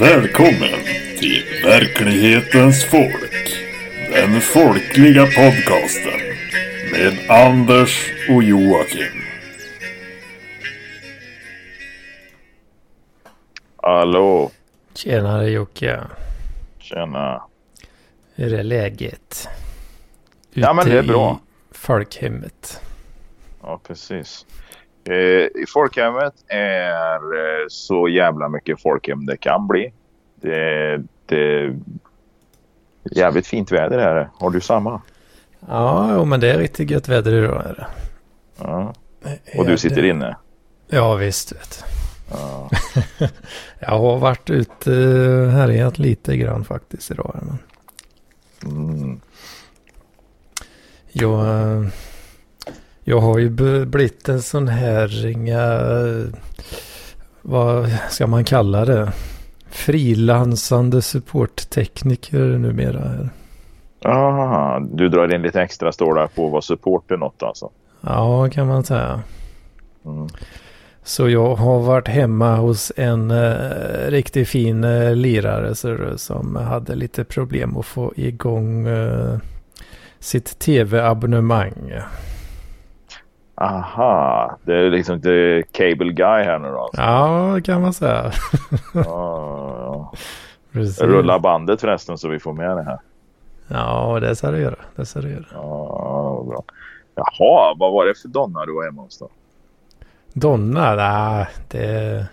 Välkommen 0.00 0.84
till 1.18 1.44
verklighetens 1.64 2.84
folk. 2.84 3.58
Den 4.12 4.40
folkliga 4.40 5.22
podcasten 5.22 6.20
med 6.92 7.30
Anders 7.30 8.12
och 8.30 8.42
Joakim. 8.42 9.22
Hallå, 13.76 14.50
Tjenare 14.94 15.50
Jocke. 15.50 16.00
tjena. 16.78 17.42
Hur 18.34 18.54
är 18.54 18.62
läget? 18.62 19.48
Ja, 20.52 20.72
men 20.72 20.86
Ute 20.86 20.92
det 20.94 20.98
är 20.98 21.02
bra. 21.12 21.40
i 21.72 21.74
folkhemmet. 21.74 22.80
Ja, 23.62 23.80
precis. 23.86 24.46
Eh, 25.10 25.62
I 25.62 25.64
folkhemmet 25.68 26.34
är 26.48 27.14
eh, 27.14 27.66
så 27.68 28.08
jävla 28.08 28.48
mycket 28.48 28.82
folkhem 28.82 29.26
det 29.26 29.36
kan 29.36 29.66
bli. 29.68 29.92
Det, 30.40 30.96
det 31.26 31.36
är 31.60 31.76
jävligt 33.12 33.46
fint 33.46 33.72
väder 33.72 33.98
här. 33.98 34.30
Har 34.34 34.50
du 34.50 34.60
samma? 34.60 35.02
Ja, 35.68 36.10
jo, 36.14 36.24
men 36.24 36.40
det 36.40 36.50
är 36.52 36.58
riktigt 36.58 36.90
gött 36.90 37.08
väder 37.08 37.32
idag. 37.44 37.66
Är 37.66 37.74
det. 37.74 37.86
Ja. 38.58 38.94
Och 39.56 39.66
du 39.66 39.78
sitter 39.78 40.02
det- 40.02 40.08
inne? 40.08 40.36
Ja, 40.88 41.14
visst. 41.14 41.52
Vet. 41.52 41.84
Ja. 42.30 42.70
Jag 43.78 43.88
har 43.98 44.18
varit 44.18 44.50
ute 44.50 44.90
och 44.90 45.50
härjat 45.50 45.98
lite 45.98 46.36
grann 46.36 46.64
faktiskt 46.64 47.10
idag. 47.10 47.40
Men 47.42 47.58
Mm. 48.72 49.20
jag, 51.12 51.40
eh, 51.46 51.88
jag 53.08 53.20
har 53.20 53.38
ju 53.38 53.50
blivit 53.86 54.28
en 54.28 54.42
sån 54.42 54.68
här, 54.68 55.26
inga, 55.26 55.80
vad 57.42 57.90
ska 58.10 58.26
man 58.26 58.44
kalla 58.44 58.84
det? 58.84 59.12
Frilansande 59.70 61.02
supporttekniker 61.02 62.38
numera. 62.38 63.28
Ah, 64.02 64.80
du 64.80 65.08
drar 65.08 65.34
in 65.34 65.42
lite 65.42 65.62
extra 65.62 65.92
stålar 65.92 66.26
på 66.26 66.48
vara 66.48 66.62
support 66.62 67.08
till 67.08 67.18
något 67.18 67.42
alltså? 67.42 67.70
Ja, 68.00 68.48
kan 68.50 68.66
man 68.66 68.84
säga. 68.84 69.22
Mm. 70.04 70.28
Så 71.02 71.28
jag 71.28 71.54
har 71.54 71.80
varit 71.80 72.08
hemma 72.08 72.56
hos 72.56 72.92
en 72.96 73.30
eh, 73.30 74.10
riktigt 74.10 74.48
fin 74.48 74.84
eh, 74.84 75.14
lirare 75.14 75.74
så, 75.74 75.96
som 76.16 76.56
hade 76.56 76.94
lite 76.94 77.24
problem 77.24 77.76
att 77.76 77.86
få 77.86 78.12
igång 78.16 78.86
eh, 78.86 79.38
sitt 80.18 80.58
tv-abonnemang. 80.58 81.92
Aha, 83.60 84.58
det 84.62 84.74
är 84.74 84.90
liksom 84.90 85.14
inte 85.14 85.62
cable 85.72 86.12
guy 86.12 86.44
här 86.44 86.58
nu 86.58 86.68
då? 86.68 86.80
Alltså. 86.80 87.00
Ja, 87.00 87.60
kan 87.64 87.80
man 87.80 87.92
säga. 87.92 88.32
Ja, 88.94 89.02
ja. 89.78 90.12
Precis. 90.72 91.00
Rulla 91.00 91.38
bandet 91.38 91.80
förresten 91.80 92.18
så 92.18 92.28
vi 92.28 92.38
får 92.38 92.52
med 92.52 92.76
det 92.76 92.82
här. 92.82 92.98
Ja, 93.68 94.18
det 94.20 94.36
ska 94.36 94.50
du 94.50 94.58
göra. 94.58 94.76
Det 94.96 95.06
ska 95.06 95.20
du 95.20 95.30
göra. 95.30 95.44
Ja, 95.52 96.44
bra. 96.48 96.62
Jaha, 97.14 97.74
vad 97.78 97.92
var 97.92 98.06
det 98.06 98.14
för 98.14 98.28
donna 98.28 98.66
du 98.66 98.74
var 98.74 98.84
hemma 98.84 99.02
hos 99.02 99.18
då? 99.18 99.28
Donna, 100.32 100.94
nej, 100.94 101.46
det, 101.68 102.26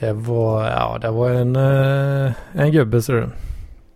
det 0.00 0.12
var, 0.12 0.64
ja, 0.64 0.98
det 1.00 1.10
var 1.10 1.30
en, 1.30 1.56
eh, 1.56 2.32
en 2.52 2.72
gubbe 2.72 3.02
så 3.02 3.12
du. 3.12 3.28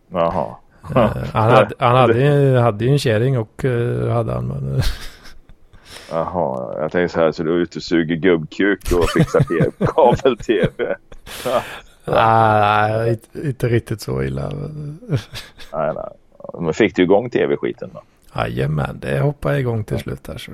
Jaha. 0.08 0.46
Eh, 0.94 1.10
han 1.32 1.50
hade, 1.50 1.74
han 1.78 1.96
hade, 1.96 2.60
hade 2.60 2.84
ju 2.84 2.90
en 2.92 2.98
kärring 2.98 3.38
och 3.38 3.64
eh, 3.64 4.12
hade 4.12 4.32
han. 4.32 4.46
Men, 4.46 4.82
Jaha, 6.10 6.74
jag 6.80 6.92
tänkte 6.92 7.14
så 7.14 7.20
här 7.20 7.32
så 7.32 7.42
du 7.42 7.52
är 7.52 7.58
ute 7.58 7.78
och 7.78 7.82
suger 7.82 8.16
gubbkuk 8.16 8.92
och 8.92 9.10
fixar 9.16 9.40
TV, 9.40 9.70
kabel-tv. 9.86 10.96
nej, 12.04 13.10
inte, 13.10 13.48
inte 13.48 13.68
riktigt 13.68 14.00
så 14.00 14.22
illa. 14.22 14.50
nej, 15.72 15.92
nej. 15.94 16.10
Men 16.60 16.74
fick 16.74 16.96
du 16.96 17.02
igång 17.02 17.30
tv-skiten 17.30 17.90
då? 17.94 18.02
Jajamän, 18.36 18.98
det 19.00 19.20
hoppade 19.20 19.58
igång 19.58 19.84
till 19.84 19.98
slut 19.98 20.24
där. 20.24 20.38
Så. 20.38 20.52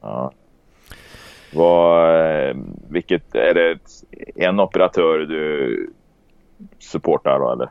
Ja. 0.00 0.32
Vad, 1.52 2.48
eh, 2.48 2.56
vilket, 2.88 3.34
är 3.34 3.54
det 3.54 3.78
en 4.34 4.60
operatör 4.60 5.18
du 5.18 5.90
supportar 6.78 7.38
då 7.38 7.52
eller? 7.52 7.70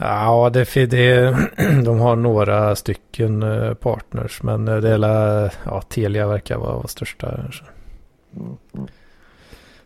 Ja, 0.00 0.50
det, 0.52 0.74
det, 0.90 1.36
de 1.84 2.00
har 2.00 2.16
några 2.16 2.76
stycken 2.76 3.42
eh, 3.42 3.74
partners. 3.74 4.42
Men 4.42 4.68
eh, 4.68 4.76
det 4.76 4.90
är 4.90 4.98
la- 4.98 5.50
ja, 5.64 5.82
Telia 5.82 6.26
verkar 6.26 6.58
vara 6.58 6.86
största. 6.86 7.34
Mm. 8.36 8.56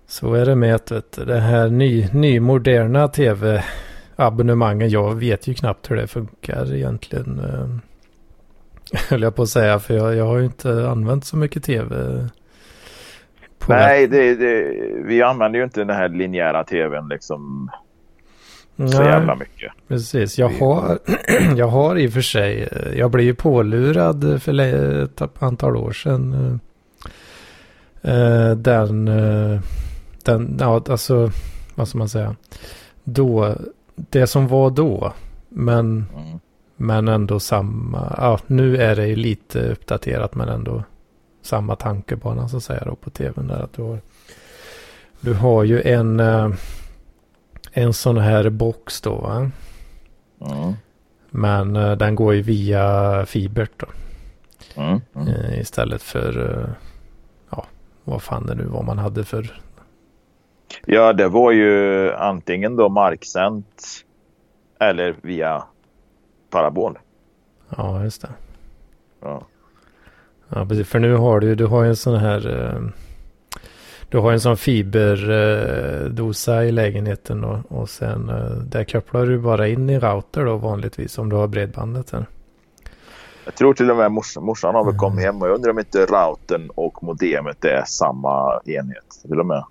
så 0.07 0.35
är 0.35 0.47
det 0.47 0.55
med 0.55 0.75
att 0.75 0.91
vet, 0.91 1.27
det 1.27 1.41
här 1.41 1.69
ny, 1.69 2.09
nymoderna 2.13 3.09
tv-abonnemangen. 3.09 4.89
Jag 4.91 5.15
vet 5.15 5.47
ju 5.49 5.55
knappt 5.55 5.91
hur 5.91 5.97
det 5.97 6.07
funkar 6.07 6.75
egentligen. 6.75 7.39
eh, 7.41 7.69
Höll 9.11 9.23
jag 9.23 9.35
på 9.37 9.43
att 9.43 9.49
säga. 9.49 9.79
För 9.79 9.95
jag, 9.95 10.15
jag 10.17 10.27
har 10.27 10.39
ju 10.39 10.45
inte 10.45 10.89
använt 10.91 11.25
så 11.25 11.37
mycket 11.37 11.65
tv. 11.65 11.95
Nej, 13.69 14.07
det, 14.07 14.35
det, 14.35 14.65
vi 15.05 15.23
använder 15.23 15.59
ju 15.59 15.65
inte 15.65 15.81
den 15.81 15.97
här 15.97 16.09
linjära 16.09 16.65
tvn 16.65 17.09
liksom 17.09 17.71
så 18.77 18.83
Nej. 18.83 19.07
jävla 19.07 19.35
mycket. 19.37 19.73
Precis, 19.89 20.39
jag 20.39 20.49
har, 20.49 20.99
jag 21.57 21.69
har 21.69 21.97
i 21.97 22.09
och 22.09 22.13
för 22.13 22.21
sig, 22.21 22.63
eh, 22.73 22.99
jag 22.99 23.11
blev 23.11 23.27
ju 23.27 23.35
pålurad 23.35 24.43
för 24.43 24.61
ett 25.05 25.23
antal 25.43 25.77
år 25.77 25.93
sedan. 25.93 26.61
eh, 28.03 28.13
eh, 28.15 28.55
Den, 28.57 29.05
den, 30.25 30.57
ja 30.61 30.83
alltså, 30.89 31.31
vad 31.75 31.89
ska 31.89 31.99
man 31.99 32.09
säga, 32.09 32.37
då, 33.05 33.55
det 33.95 34.27
som 34.27 34.49
var 34.49 34.71
då, 34.71 35.13
men, 35.49 36.07
Mm. 36.17 36.39
men 36.77 37.09
ändå 37.09 37.41
samma, 37.41 38.15
ja 38.19 38.39
nu 38.47 38.77
är 38.77 38.97
det 38.97 39.07
ju 39.07 39.17
lite 39.17 39.61
uppdaterat 39.73 40.35
men 40.35 40.49
ändå 40.49 40.83
samma 41.43 41.77
tankebana 41.77 42.49
så 42.49 42.57
att 42.57 42.63
säga 42.63 42.83
då 42.87 42.95
på 42.95 43.11
tvn 43.11 43.47
där 43.47 43.63
att 43.63 43.73
du 43.73 43.83
har, 43.83 43.99
du 45.21 45.35
har 45.35 45.65
ju 45.65 45.83
en, 45.83 46.21
en 47.77 47.93
sån 47.93 48.19
här 48.19 48.51
box 48.51 49.01
då 49.01 49.15
va? 49.15 49.51
Mm. 50.41 50.73
Men 51.31 51.77
eh, 51.77 51.93
den 51.93 52.15
går 52.15 52.35
ju 52.35 52.43
via 52.43 53.27
fibert 53.27 53.71
då. 53.77 53.87
Mm. 54.83 55.01
Mm. 55.15 55.29
Eh, 55.29 55.61
istället 55.61 56.03
för, 56.03 56.51
eh, 56.51 56.69
ja, 57.51 57.67
vad 58.05 58.23
fan 58.23 58.47
det 58.47 58.55
nu 58.55 58.65
var 58.65 58.83
man 58.83 58.99
hade 58.99 59.25
för. 59.25 59.61
Ja, 60.87 61.13
det 61.13 61.29
var 61.29 61.53
ju 61.53 62.13
antingen 62.13 62.77
då 62.77 62.89
marksänt 62.89 63.83
eller 64.81 65.17
via 65.23 65.65
parabol. 66.51 66.99
Ja, 67.77 68.03
just 68.05 68.23
det. 68.23 68.31
Ja. 69.21 69.47
Ja, 70.49 70.67
precis. 70.67 70.89
För 70.89 70.99
nu 70.99 71.15
har 71.15 71.41
du 71.41 71.47
ju, 71.47 71.55
du 71.55 71.67
har 71.67 71.83
ju 71.83 71.89
en 71.89 71.97
sån 71.97 72.17
här, 72.17 72.83
du 74.15 74.21
har 74.21 74.33
en 74.33 74.41
sån 74.41 74.57
fiberdosa 74.57 76.65
i 76.65 76.73
lägenheten 76.73 77.45
och, 77.45 77.59
och 77.81 77.89
sen 77.91 78.29
eh, 78.29 78.51
där 78.51 78.85
kopplar 78.85 79.27
du 79.27 79.39
bara 79.39 79.69
in 79.69 79.91
i 79.91 79.99
router 79.99 80.45
då 80.45 80.57
vanligtvis 80.57 81.19
om 81.19 81.29
du 81.29 81.37
har 81.37 81.47
bredbandet 81.47 82.11
här. 82.11 82.27
Jag 83.45 83.55
tror 83.55 83.75
till 83.75 83.91
och 83.91 83.97
med 83.97 84.13
mors, 84.13 84.37
morsan 84.37 84.75
har 84.75 84.85
väl 84.85 84.91
Mm. 84.91 84.99
kommit 84.99 85.25
hem 85.25 85.43
och 85.43 85.49
jag 85.49 85.55
undrar 85.55 85.71
om 85.71 85.79
inte 85.79 86.07
routern 86.07 86.71
och 86.75 87.03
modemet 87.03 87.65
är 87.65 87.83
samma 87.87 88.61
enhet. 88.65 89.05
Till 89.23 89.41
och 89.41 89.47
med. 89.47 89.65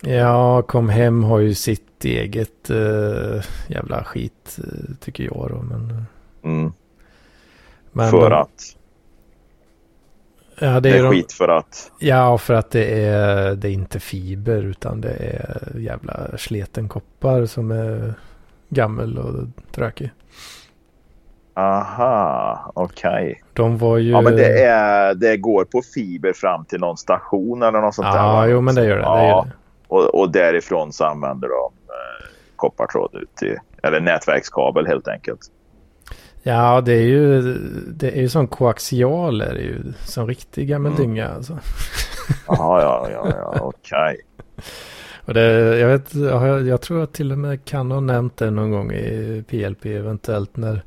Ja, 0.00 0.62
kom 0.62 0.88
hem 0.88 1.24
har 1.24 1.38
ju 1.38 1.54
sitt 1.54 2.04
eget 2.04 2.70
eh, 2.70 3.42
jävla 3.68 4.04
skit 4.04 4.58
eh, 4.58 4.64
tycker 5.00 5.24
jag 5.24 5.46
då. 5.50 5.62
Men, 5.62 6.04
Mm. 6.42 6.72
men 7.92 8.10
för 8.10 8.30
de- 8.30 8.36
att. 8.42 8.76
Ja, 10.60 10.80
det 10.80 10.80
Det 10.80 10.90
är, 10.90 10.98
är 10.98 11.02
de, 11.02 11.10
skit 11.10 11.32
för 11.32 11.48
att. 11.48 11.92
Ja, 11.98 12.38
för 12.38 12.54
att 12.54 12.70
det 12.70 13.04
är, 13.04 13.54
det 13.54 13.68
är 13.68 13.72
inte 13.72 14.00
fiber 14.00 14.62
utan 14.62 15.00
det 15.00 15.12
är 15.12 15.78
jävla 15.78 16.38
sleten 16.38 16.88
koppar 16.88 17.46
som 17.46 17.70
är 17.70 18.14
gammel 18.68 19.18
och 19.18 19.46
trökig. 19.72 20.10
Aha, 21.54 22.72
okej. 22.74 23.42
De 23.52 23.78
var 23.78 23.98
ju... 23.98 24.10
Ja, 24.10 24.20
men 24.20 24.36
det, 24.36 24.64
är, 24.64 25.14
det 25.14 25.36
går 25.36 25.64
på 25.64 25.82
fiber 25.94 26.32
fram 26.32 26.64
till 26.64 26.80
någon 26.80 26.96
station 26.96 27.62
eller 27.62 27.80
något 27.80 27.94
sånt 27.94 28.12
där. 28.12 28.18
Ja, 28.18 28.46
jo 28.46 28.60
men 28.60 28.74
det 28.74 28.84
gör 28.84 28.96
det. 28.96 29.02
det, 29.02 29.08
Ja, 29.08 29.28
gör 29.28 29.44
det. 29.44 29.52
Och, 29.88 30.20
och 30.20 30.32
därifrån 30.32 30.92
så 30.92 31.04
använder 31.04 31.48
de 31.48 31.72
eh, 31.88 32.26
koppartråd 32.56 33.14
ut 33.14 33.36
till, 33.36 33.56
eller 33.82 34.00
nätverkskabel 34.00 34.86
helt 34.86 35.08
enkelt. 35.08 35.40
Ja, 36.42 36.80
det 36.80 36.92
är 36.92 37.02
ju, 37.02 37.42
det 37.88 38.10
är 38.10 38.20
ju 38.20 38.28
som 38.28 38.46
koaxial 38.46 39.40
är 39.40 39.54
det 39.54 39.60
ju. 39.60 39.82
Som 40.04 40.26
riktig 40.26 40.68
gammal 40.68 40.92
Mm. 40.92 41.02
dynga 41.02 41.28
alltså. 41.28 41.58
Jaha, 42.46 42.82
ja, 42.82 43.08
ja, 43.12 43.28
ja, 43.36 43.60
okej. 43.60 44.16
Och 45.24 45.34
det, 45.34 45.78
jag, 45.78 45.88
vet, 45.88 46.14
jag, 46.14 46.66
jag 46.66 46.80
tror 46.80 47.00
jag 47.00 47.12
till 47.12 47.32
och 47.32 47.38
med 47.38 47.64
kan 47.64 47.90
ha 47.90 48.00
nämnt 48.00 48.36
det 48.36 48.50
någon 48.50 48.70
gång 48.70 48.92
i 48.92 49.44
PLP 49.48 49.86
eventuellt 49.86 50.56
när 50.56 50.82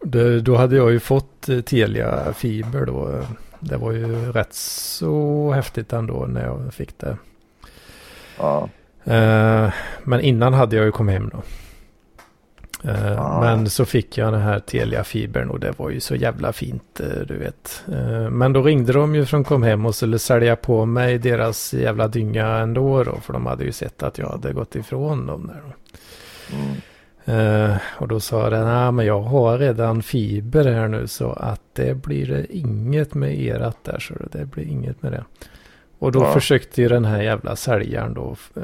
det, 0.00 0.40
då 0.40 0.56
hade 0.56 0.76
jag 0.76 0.90
ju 0.92 1.00
fått 1.00 1.48
eh, 1.48 1.60
Telia 1.60 2.32
fiber 2.32 2.86
då. 2.86 3.22
Det 3.60 3.76
var 3.76 3.92
ju 3.92 4.32
rätt 4.32 4.54
så 4.54 5.50
häftigt 5.52 5.92
ändå 5.92 6.26
när 6.28 6.44
jag 6.44 6.74
fick 6.74 6.98
det. 6.98 7.16
Ja. 8.38 8.68
Eh, 9.04 9.72
men 10.04 10.20
innan 10.20 10.54
hade 10.54 10.76
jag 10.76 10.84
ju 10.84 10.92
kommit 10.92 11.12
hem 11.12 11.30
då. 11.32 11.42
Eh, 12.84 13.20
Ah. 13.20 13.40
Men 13.40 13.70
så 13.70 13.84
fick 13.84 14.18
jag 14.18 14.32
den 14.32 14.42
här 14.42 14.58
Telia-fibern 14.60 15.48
och 15.48 15.60
det 15.60 15.78
var 15.78 15.90
ju 15.90 16.00
så 16.00 16.14
jävla 16.14 16.52
fint, 16.52 17.00
eh, 17.00 17.26
du 17.26 17.38
vet. 17.38 17.84
Eh, 17.92 18.30
men 18.30 18.52
då 18.52 18.62
ringde 18.62 18.92
de 18.92 19.14
ju 19.14 19.24
från 19.24 19.44
kom 19.44 19.62
hem 19.62 19.86
och 19.86 19.94
skulle 19.94 20.18
sälja 20.18 20.56
på 20.56 20.84
mig 20.86 21.18
deras 21.18 21.74
jävla 21.74 22.08
dynga 22.08 22.46
ändå 22.46 23.04
då. 23.04 23.20
För 23.20 23.32
de 23.32 23.46
hade 23.46 23.64
ju 23.64 23.72
sett 23.72 24.02
att 24.02 24.18
jag 24.18 24.28
hade 24.28 24.52
gått 24.52 24.76
ifrån 24.76 25.26
dem 25.26 25.46
där. 25.46 25.62
Mm. 26.52 26.76
Och 27.98 28.08
då 28.08 28.20
sa 28.20 28.50
den, 28.50 28.64
nej 28.64 28.92
men 28.92 29.06
jag 29.06 29.20
har 29.20 29.58
redan 29.58 30.02
fiber 30.02 30.72
här 30.72 30.88
nu 30.88 31.06
så 31.06 31.32
att 31.32 31.60
det 31.72 31.94
blir 31.94 32.46
inget 32.50 33.14
med 33.14 33.40
erat 33.40 33.84
där 33.84 33.98
så 33.98 34.14
det 34.32 34.44
blir 34.44 34.64
inget 34.64 35.02
med 35.02 35.12
det. 35.12 35.24
Och 36.02 36.12
då 36.12 36.20
Ja. 36.22 36.32
försökte 36.32 36.82
ju 36.82 36.88
den 36.88 37.04
här 37.04 37.22
jävla 37.22 37.56
säljaren 37.56 38.14
då 38.14 38.36
eh, 38.56 38.62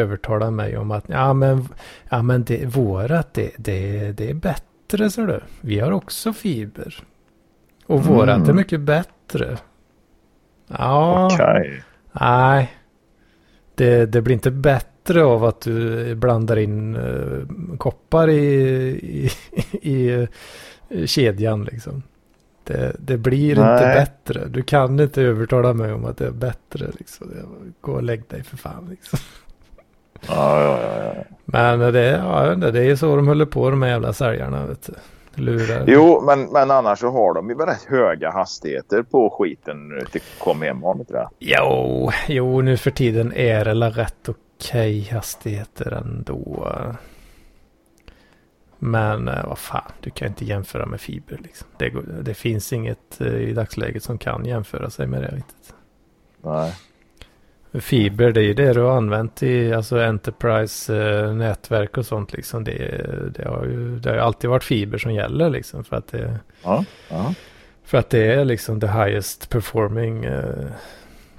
övertala 0.00 0.50
mig 0.50 0.76
om 0.76 0.90
att 0.90 1.04
ja 1.08 1.32
men, 1.32 1.68
ja, 2.10 2.22
men 2.22 2.44
det, 2.44 2.66
vårat 2.66 3.34
det, 3.34 3.50
det, 3.56 4.12
det 4.12 4.30
är 4.30 4.34
bättre 4.34 5.10
så 5.10 5.20
du. 5.26 5.40
Vi 5.60 5.78
har 5.80 5.90
också 5.92 6.32
fiber. 6.32 6.94
Och 7.86 8.00
Mm. 8.00 8.14
vårat 8.14 8.48
är 8.48 8.52
mycket 8.52 8.80
bättre. 8.80 9.56
Ja, 10.68 11.28
Okej. 11.32 11.82
Nej. 12.12 12.72
Det, 13.74 14.06
det 14.06 14.22
blir 14.22 14.34
inte 14.34 14.50
bättre 14.50 15.24
av 15.24 15.44
att 15.44 15.60
du 15.60 16.14
blandar 16.14 16.56
in 16.56 16.96
eh, 16.96 17.76
koppar 17.78 18.28
i, 18.30 18.44
i, 19.02 19.30
i, 19.82 20.26
eh, 20.88 21.06
kedjan 21.06 21.64
liksom. 21.64 22.02
Det, 22.66 22.96
det 22.98 23.16
blir 23.16 23.50
inte 23.50 23.86
Nej. 23.86 23.94
bättre. 23.94 24.48
Du 24.48 24.62
kan 24.62 25.00
inte 25.00 25.22
övertala 25.22 25.72
mig 25.72 25.92
om 25.92 26.04
att 26.04 26.16
det 26.16 26.26
är 26.26 26.30
bättre. 26.30 26.86
Liksom. 26.98 27.30
Gå 27.80 27.92
och 27.92 28.02
lägg 28.02 28.28
dig 28.28 28.42
för 28.42 28.56
fan. 28.56 28.86
Liksom. 28.90 29.18
Ja, 30.28 30.62
ja, 30.62 30.78
ja, 30.80 31.14
ja. 31.14 31.22
Men 31.44 31.92
det, 31.92 32.06
ja, 32.06 32.52
inte, 32.52 32.70
det 32.70 32.82
är 32.82 32.96
så 32.96 33.16
de 33.16 33.28
håller 33.28 33.46
på 33.46 33.70
de 33.70 33.82
här 33.82 33.88
jävla 33.88 34.12
säljarna. 34.12 34.66
Vet 34.66 34.86
du. 34.86 34.92
Lurar. 35.42 35.84
Jo, 35.86 36.22
men, 36.26 36.44
men 36.44 36.70
annars 36.70 36.98
så 36.98 37.10
har 37.10 37.34
de 37.34 37.50
ju 37.50 37.56
rätt 37.56 37.84
höga 37.88 38.30
hastigheter 38.30 39.02
på 39.02 39.30
skiten 39.30 39.88
nu 39.88 40.04
till 40.12 40.20
kom 40.38 40.62
hem 40.62 40.84
inte? 40.84 41.28
Jo, 41.38 42.10
jo, 42.28 42.60
nu 42.60 42.76
för 42.76 42.90
tiden 42.90 43.32
är 43.32 43.64
det 43.64 43.90
rätt 43.90 44.28
okej 44.28 45.08
hastigheter 45.12 45.92
ändå. 45.92 46.66
Men 48.86 49.28
eh, 49.28 49.46
vad 49.46 49.58
fan, 49.58 49.92
du 50.00 50.10
kan 50.10 50.28
inte 50.28 50.44
jämföra 50.44 50.86
med 50.86 51.00
fiber 51.00 51.38
liksom. 51.42 51.68
Det, 51.78 51.92
det 52.22 52.34
finns 52.34 52.72
inget 52.72 53.20
eh, 53.20 53.34
i 53.34 53.52
dagsläget 53.52 54.02
som 54.02 54.18
kan 54.18 54.44
jämföra 54.44 54.90
sig 54.90 55.06
med 55.06 55.22
det 55.22 55.28
riktigt. 55.28 55.74
Nej. 56.42 56.74
Fiber, 57.72 58.32
det 58.32 58.40
är 58.40 58.44
ju 58.44 58.54
det 58.54 58.72
du 58.72 58.80
har 58.80 58.96
använt 58.96 59.42
i 59.42 59.72
alltså 59.72 59.98
Enterprise-nätverk 59.98 61.98
och 61.98 62.06
sånt 62.06 62.32
liksom. 62.32 62.64
Det, 62.64 63.06
det, 63.34 63.48
har 63.48 63.64
ju, 63.64 63.98
det 63.98 64.08
har 64.08 64.16
ju 64.16 64.22
alltid 64.22 64.50
varit 64.50 64.64
fiber 64.64 64.98
som 64.98 65.14
gäller 65.14 65.50
liksom. 65.50 65.84
För 65.84 65.96
att 65.96 66.06
det, 66.06 66.38
Ja, 66.62 66.84
ja. 67.10 67.34
för 67.84 67.98
att 67.98 68.10
det 68.10 68.32
är 68.32 68.44
liksom 68.44 68.80
the 68.80 68.86
highest 68.86 69.50
performing 69.50 70.24
eh, 70.24 70.66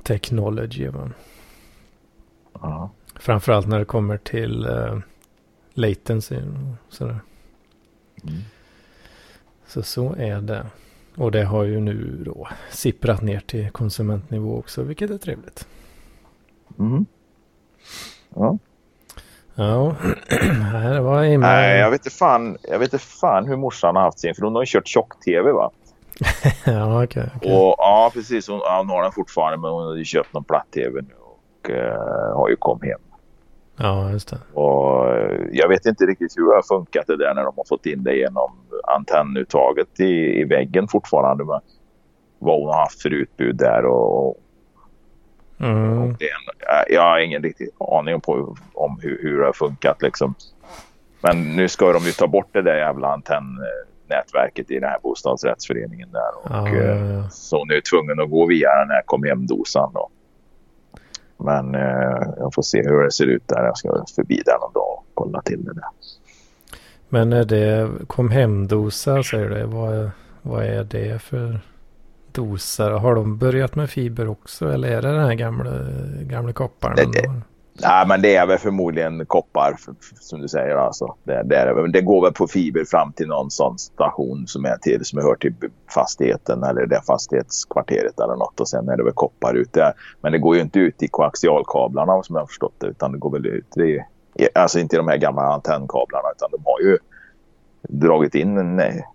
technology. 0.04 0.90
Ja. 2.54 2.90
Framförallt 3.16 3.68
när 3.68 3.80
det 3.80 3.86
kommer 3.86 4.18
till 4.18 4.66
uh, 4.66 5.00
latency 5.74 6.36
och 6.36 6.94
sådär. 6.94 7.20
Mm. 8.24 8.42
Så 9.68 9.84
så 9.84 10.16
är 10.18 10.42
det. 10.42 10.66
Och 11.16 11.32
det 11.32 11.44
har 11.44 11.64
ju 11.64 11.80
nu 11.80 12.24
då 12.26 12.48
sipprat 12.72 13.22
ner 13.22 13.40
till 13.40 13.70
konsumentnivå 13.70 14.58
också, 14.58 14.84
vilket 14.84 15.10
är 15.10 15.18
trevligt. 15.18 15.68
Mm. 16.80 17.06
Ja. 18.36 18.58
Ja, 19.56 19.96
det 20.94 21.02
var 21.02 21.24
Emil. 21.24 21.40
Nej, 21.40 21.80
jag 21.80 21.92
vet 21.92 22.06
inte 22.06 22.18
fan, 22.18 22.58
jag 22.64 22.80
vet 22.80 22.94
inte 22.94 23.06
fan 23.06 23.48
hur 23.48 23.56
morsan 23.56 23.96
har 23.96 24.04
haft 24.04 24.20
sin. 24.20 24.36
För 24.36 24.42
hon 24.42 24.56
har 24.56 24.62
ju 24.62 24.66
kört 24.66 24.88
tjock-tv 24.88 25.52
va? 25.52 25.72
ja, 26.66 27.04
okej. 27.04 27.30
okej. 27.36 27.52
Och 27.52 27.76
ja, 27.78 28.12
precis. 28.14 28.48
Hon, 28.48 28.60
hon 28.78 28.90
har 28.90 29.04
den 29.04 29.12
fortfarande 29.12 29.58
men 29.58 29.72
hon 29.72 29.86
har 29.86 29.96
ju 29.96 30.06
köpt 30.06 30.34
någon 30.34 30.44
platt-tv 30.44 31.02
nu 31.02 31.14
och 31.20 31.70
eh, 31.70 32.36
har 32.36 32.50
ju 32.50 32.56
kommit 32.56 32.84
hem. 32.84 33.00
Ja, 33.78 34.12
just 34.12 34.30
det. 34.30 34.38
Och 34.54 35.16
eh, 35.16 35.42
jag 35.52 35.70
vet 35.70 35.86
inte 35.86 36.06
riktigt 36.06 36.38
hur 36.38 36.50
det 36.50 36.56
har 36.56 36.78
funkat 36.78 37.08
det 37.08 37.18
där 37.18 37.34
när 37.34 37.44
de 37.44 37.54
har 37.58 37.68
fått 37.70 37.86
in 37.86 38.04
det 38.04 38.16
genom 38.16 38.52
antennuttaget 38.88 40.00
i, 40.00 40.42
i 40.42 40.44
väggen 40.44 40.88
fortfarande. 40.88 41.46
Men 41.46 41.60
vad 42.40 42.60
hon 42.60 42.68
har 42.68 42.80
haft 42.80 43.02
för 43.02 43.14
utbud 43.14 43.56
där 43.56 43.86
och, 43.86 44.38
Mm. 45.60 46.02
och 46.02 46.08
en, 46.08 46.74
jag 46.90 47.02
har 47.02 47.20
ingen 47.20 47.44
riktig 47.44 47.70
aning 47.80 48.22
på, 48.22 48.56
om 48.74 49.00
hur, 49.02 49.20
hur 49.22 49.40
det 49.40 49.46
har 49.46 49.54
funkat 49.54 50.02
liksom. 50.02 50.36
Men 51.22 51.56
nu 51.56 51.68
ska 51.68 51.94
de 51.94 52.04
ju 52.04 52.12
ta 52.12 52.28
bort 52.28 52.48
det 52.52 52.62
där 52.62 52.76
jävla 52.76 53.08
antennnätverket 53.14 54.72
i 54.72 54.80
den 54.80 54.90
här 54.90 54.98
bostadsrättsföreningen 55.04 56.12
där. 56.12 56.30
Och, 56.44 56.50
Ja, 56.50 56.68
eh, 56.68 56.86
ja, 56.86 57.14
ja. 57.14 57.30
Så 57.30 57.66
nu 57.66 57.74
är 57.74 57.82
tvungen 57.82 58.20
att 58.20 58.30
gå 58.30 58.46
via 58.46 58.70
den 58.80 58.90
här 58.90 59.02
kom 59.06 59.24
hem-dosan 59.24 59.92
då. 59.94 60.10
Men 61.38 61.76
eh, 61.76 62.28
jag 62.38 62.54
får 62.54 62.62
se 62.62 62.84
hur 62.84 63.04
det 63.04 63.12
ser 63.12 63.26
ut 63.26 63.48
där. 63.48 63.64
Jag 63.64 63.78
ska 63.78 64.06
förbi 64.16 64.42
där 64.46 64.60
någon 64.60 64.74
dag 64.74 64.98
och 64.98 65.06
kolla 65.14 65.42
till 65.42 65.66
det 65.66 65.74
där. 65.74 65.84
Men 67.10 67.34
är 67.34 67.46
det 67.46 67.90
kom 68.08 68.30
hem-dosa 68.32 69.24
säger 69.24 69.50
du? 69.50 69.64
Vad, 69.64 70.10
vad 70.42 70.64
är 70.66 70.84
det 70.84 71.22
för 71.22 71.60
dosar? 72.32 72.92
Har 72.92 73.16
de 73.16 73.38
börjat 73.38 73.76
med 73.76 73.90
fiber 73.90 74.28
också? 74.28 74.72
Eller 74.72 74.88
är 74.92 75.02
det 75.02 75.12
den 75.12 75.26
här 75.26 75.34
gamla, 75.34 75.72
gamla 76.22 76.54
kopparn? 76.54 76.96
Det- 76.96 77.22
det- 77.22 77.42
Nej, 77.82 78.08
men 78.08 78.22
det 78.22 78.36
är 78.36 78.46
väl 78.46 78.58
förmodligen 78.58 79.26
koppar 79.26 79.76
som 80.20 80.42
du 80.42 80.48
säger. 80.48 80.76
Alltså. 80.76 81.16
Det, 81.24 81.44
det, 81.44 81.56
är, 81.56 81.88
det. 81.88 82.02
Går 82.02 82.22
väl 82.22 82.34
på 82.34 82.48
fiber 82.48 82.86
fram 82.86 83.14
till 83.14 83.28
någon 83.28 83.52
sån 83.52 83.78
station 83.78 84.48
som 84.48 84.66
är 84.66 84.78
till 84.78 85.06
som 85.06 85.20
hör 85.20 85.36
till 85.36 85.54
fastigheten 85.94 86.64
eller 86.64 86.86
det 86.86 87.02
fastighetskvarteret 87.08 88.20
eller 88.20 88.36
något. 88.36 88.60
Och 88.60 88.70
sen 88.70 88.90
är 88.90 88.98
det 88.98 89.04
väl 89.04 89.14
koppar 89.14 89.54
ut 89.54 89.74
där. 89.74 89.94
Men 90.22 90.32
det 90.32 90.38
går 90.38 90.56
ju 90.56 90.62
inte 90.62 90.80
ut 90.80 91.04
i 91.04 91.08
koaxialkablarna 91.08 92.24
som 92.24 92.36
jag 92.36 92.42
har 92.42 92.48
förstått 92.48 92.76
det. 92.78 92.88
Utan 92.88 93.12
det 93.12 93.18
går 93.18 93.32
väl 93.32 93.46
ut. 93.46 93.78
i, 93.78 94.00
alltså 94.56 94.80
inte 94.80 94.96
i 94.96 94.98
de 94.98 95.08
här 95.08 95.18
gamla 95.18 95.42
antennkablarna 95.42 96.28
utan 96.36 96.52
de 96.52 96.62
har 96.66 96.80
ju 96.80 96.98
dragit 97.82 98.36
in 98.36 98.58
en... 98.58 98.76
nej. 98.76 99.06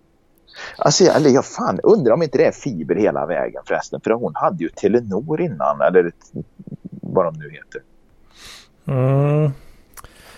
Alltså, 0.77 1.03
eller 1.03 1.29
jag 1.29 1.45
fan 1.45 1.79
undrar 1.83 2.13
om 2.13 2.23
inte 2.23 2.37
det 2.37 2.45
är 2.45 2.51
fiber 2.51 2.95
hela 2.95 3.25
vägen 3.25 3.61
förresten. 3.65 4.01
För 4.03 4.11
hon 4.11 4.35
hade 4.35 4.63
ju 4.63 4.69
Telenor 4.69 5.41
innan. 5.41 5.81
Eller 5.81 6.11
vad 7.01 7.25
de 7.25 7.33
nu 7.39 7.49
heter. 7.49 7.81
Mm. 8.85 9.51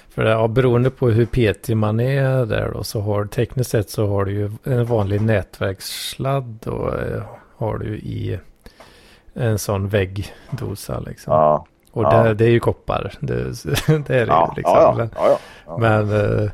För 0.09 0.23
det, 0.23 0.29
ja, 0.29 0.47
beroende 0.47 0.89
på 0.89 1.09
hur 1.09 1.25
petig 1.25 1.77
man 1.77 1.99
är 1.99 2.45
där 2.45 2.71
då 2.73 2.83
så 2.83 3.01
har 3.01 3.25
tekniskt 3.25 3.69
sett 3.71 3.89
så 3.89 4.07
har 4.07 4.25
du 4.25 4.31
ju 4.31 4.51
en 4.63 4.85
vanlig 4.85 5.21
nätverkssladd 5.21 6.67
och 6.67 6.93
eh, 6.99 7.23
har 7.57 7.77
du 7.77 7.97
i 7.97 8.39
en 9.33 9.59
sån 9.59 9.87
väggdosa 9.87 10.99
liksom. 10.99 11.33
Ja. 11.33 11.65
och 11.91 12.03
ja. 12.03 12.23
det, 12.23 12.33
det 12.33 12.45
är 12.45 12.49
ju 12.49 12.59
koppar. 12.59 13.13
Det, 13.19 13.33
det 13.87 13.89
är 13.89 13.99
det 14.07 14.25
Ja, 14.25 14.53
ju 14.57 14.61
liksom. 14.61 15.09
ja, 15.65 15.77
Men- 15.79 16.41
eh, 16.43 16.49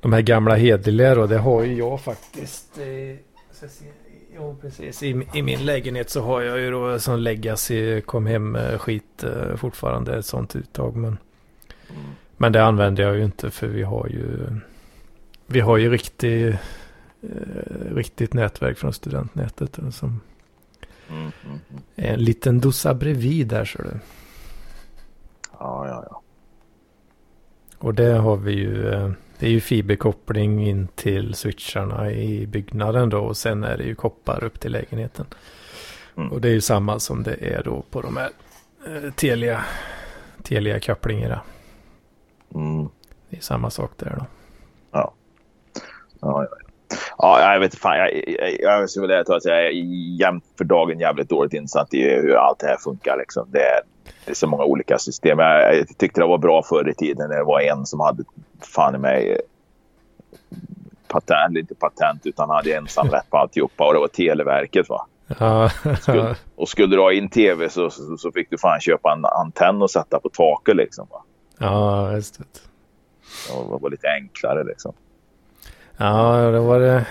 de 0.00 0.12
här 0.12 0.20
gamla 0.20 0.54
hederliga 0.54 1.14
då, 1.14 1.26
det 1.26 1.38
har 1.38 1.62
ju 1.62 1.74
jag 1.74 2.00
faktiskt. 2.00 2.78
Eh, 2.78 3.16
jo, 4.36 4.56
precis. 4.60 5.02
I, 5.02 5.26
I 5.34 5.42
min 5.42 5.64
lägenhet 5.64 6.10
så 6.10 6.22
har 6.22 6.40
jag 6.40 6.58
ju 6.60 6.70
då 6.70 6.98
sån 6.98 7.22
legacy 7.22 8.00
kom 8.00 8.26
hem 8.26 8.56
eh, 8.56 8.78
skit 8.78 9.24
eh, 9.24 9.56
fortfarande. 9.56 10.16
Ett 10.18 10.26
sånt 10.26 10.56
uttag. 10.56 10.96
Men, 10.96 11.18
men 12.36 12.52
det 12.52 12.64
använder 12.64 13.02
jag 13.02 13.16
ju 13.16 13.24
inte 13.24 13.50
för 13.50 13.66
vi 13.66 13.82
har 13.82 14.06
ju 14.08 14.46
vi 15.46 15.60
har 15.60 15.76
ju 15.76 15.90
riktig, 15.90 16.48
eh, 16.48 16.56
riktigt 17.94 18.34
nätverk 18.34 18.78
från 18.78 18.92
studentnätet. 18.92 19.78
Som 19.90 20.20
Mm, 21.08 21.22
mm, 21.44 21.58
mm. 21.70 21.82
en 21.94 22.20
liten 22.20 22.60
dosa 22.60 22.94
bredvid 22.94 23.46
där 23.48 23.64
så 23.64 23.82
du. 23.82 23.88
ja, 25.58 25.88
ja, 25.88 26.06
ja. 26.10 26.22
Och 27.78 27.94
det 27.94 28.12
har 28.12 28.36
vi 28.36 28.52
ju. 28.52 28.88
eh, 28.88 29.10
Det 29.38 29.46
är 29.46 29.50
ju 29.50 29.60
fiberkoppling 29.60 30.66
in 30.66 30.88
till 30.88 31.34
switcharna 31.34 32.10
i 32.10 32.46
byggnaden 32.46 33.08
då. 33.08 33.18
Och 33.18 33.36
sen 33.36 33.64
är 33.64 33.76
det 33.76 33.84
ju 33.84 33.94
koppar 33.94 34.44
upp 34.44 34.60
till 34.60 34.72
lägenheten. 34.72 35.26
Mm. 36.16 36.32
Och 36.32 36.40
det 36.40 36.48
är 36.48 36.52
ju 36.52 36.60
samma 36.60 36.98
som 36.98 37.22
det 37.22 37.34
är 37.34 37.62
då 37.62 37.82
på 37.90 38.00
de 38.00 38.16
här 38.16 38.30
eh, 38.86 39.12
Telia, 39.12 39.64
Telia 40.42 40.80
kopplingarna. 40.80 41.40
Mm. 42.54 42.88
Det 43.30 43.36
är 43.36 43.40
samma 43.40 43.70
sak 43.70 43.90
där 43.96 44.14
då. 44.18 44.26
Ja, 44.92 45.14
ja, 46.20 46.46
ja. 46.50 46.56
Ja, 47.18 47.52
jag 47.52 47.60
vet 47.60 47.74
fan. 47.74 47.98
Jag, 47.98 48.28
jag, 48.28 48.80
jag 48.80 48.90
skulle 48.90 49.06
vilja 49.06 49.24
ta 49.24 49.36
att 49.36 49.44
jag 49.44 49.66
är 49.66 49.70
jämt 50.20 50.44
för 50.58 50.64
dagen 50.64 50.98
jävligt 50.98 51.28
dåligt 51.28 51.52
insatt 51.52 51.94
i 51.94 52.02
hur 52.02 52.34
allt 52.34 52.58
det 52.58 52.66
här 52.66 52.76
funkar. 52.76 53.16
Liksom. 53.18 53.50
Det, 53.50 53.82
det 54.24 54.30
är 54.30 54.34
så 54.34 54.46
många 54.46 54.64
olika 54.64 54.98
system. 54.98 55.38
Jag, 55.38 55.76
jag 55.76 55.98
tyckte 55.98 56.20
det 56.20 56.26
var 56.26 56.38
bra 56.38 56.62
förr 56.62 56.88
i 56.88 56.94
tiden 56.94 57.28
när 57.28 57.36
det 57.36 57.44
var 57.44 57.60
en 57.60 57.86
som 57.86 58.00
hade 58.00 58.24
fan 58.74 58.94
i 58.94 58.98
mig 58.98 59.40
patent, 61.08 61.56
inte 61.56 61.74
patent, 61.74 62.26
utan 62.26 62.50
hade 62.50 62.74
ensam 62.74 63.08
rätt 63.08 63.30
på 63.30 63.36
alltihopa 63.36 63.86
och 63.86 63.94
det 63.94 64.00
var 64.00 64.08
Televerket. 64.08 64.88
Va? 64.88 65.06
Skulle, 66.00 66.36
och 66.56 66.68
skulle 66.68 66.96
du 66.96 67.02
ha 67.02 67.12
in 67.12 67.28
tv 67.28 67.68
så, 67.68 67.90
så, 67.90 68.16
så 68.16 68.32
fick 68.32 68.50
du 68.50 68.58
fan 68.58 68.80
köpa 68.80 69.12
en 69.12 69.24
antenn 69.24 69.82
och 69.82 69.90
sätta 69.90 70.20
på 70.20 70.28
taket. 70.28 70.76
Liksom, 70.76 71.06
va? 71.10 71.22
Ja, 71.58 72.12
just 72.12 72.38
det. 72.38 72.44
Det 73.48 73.78
var 73.80 73.90
lite 73.90 74.08
enklare 74.08 74.64
liksom. 74.64 74.92
Ja, 75.96 76.50
då 76.50 76.62
var 76.62 76.80
det, 76.80 77.06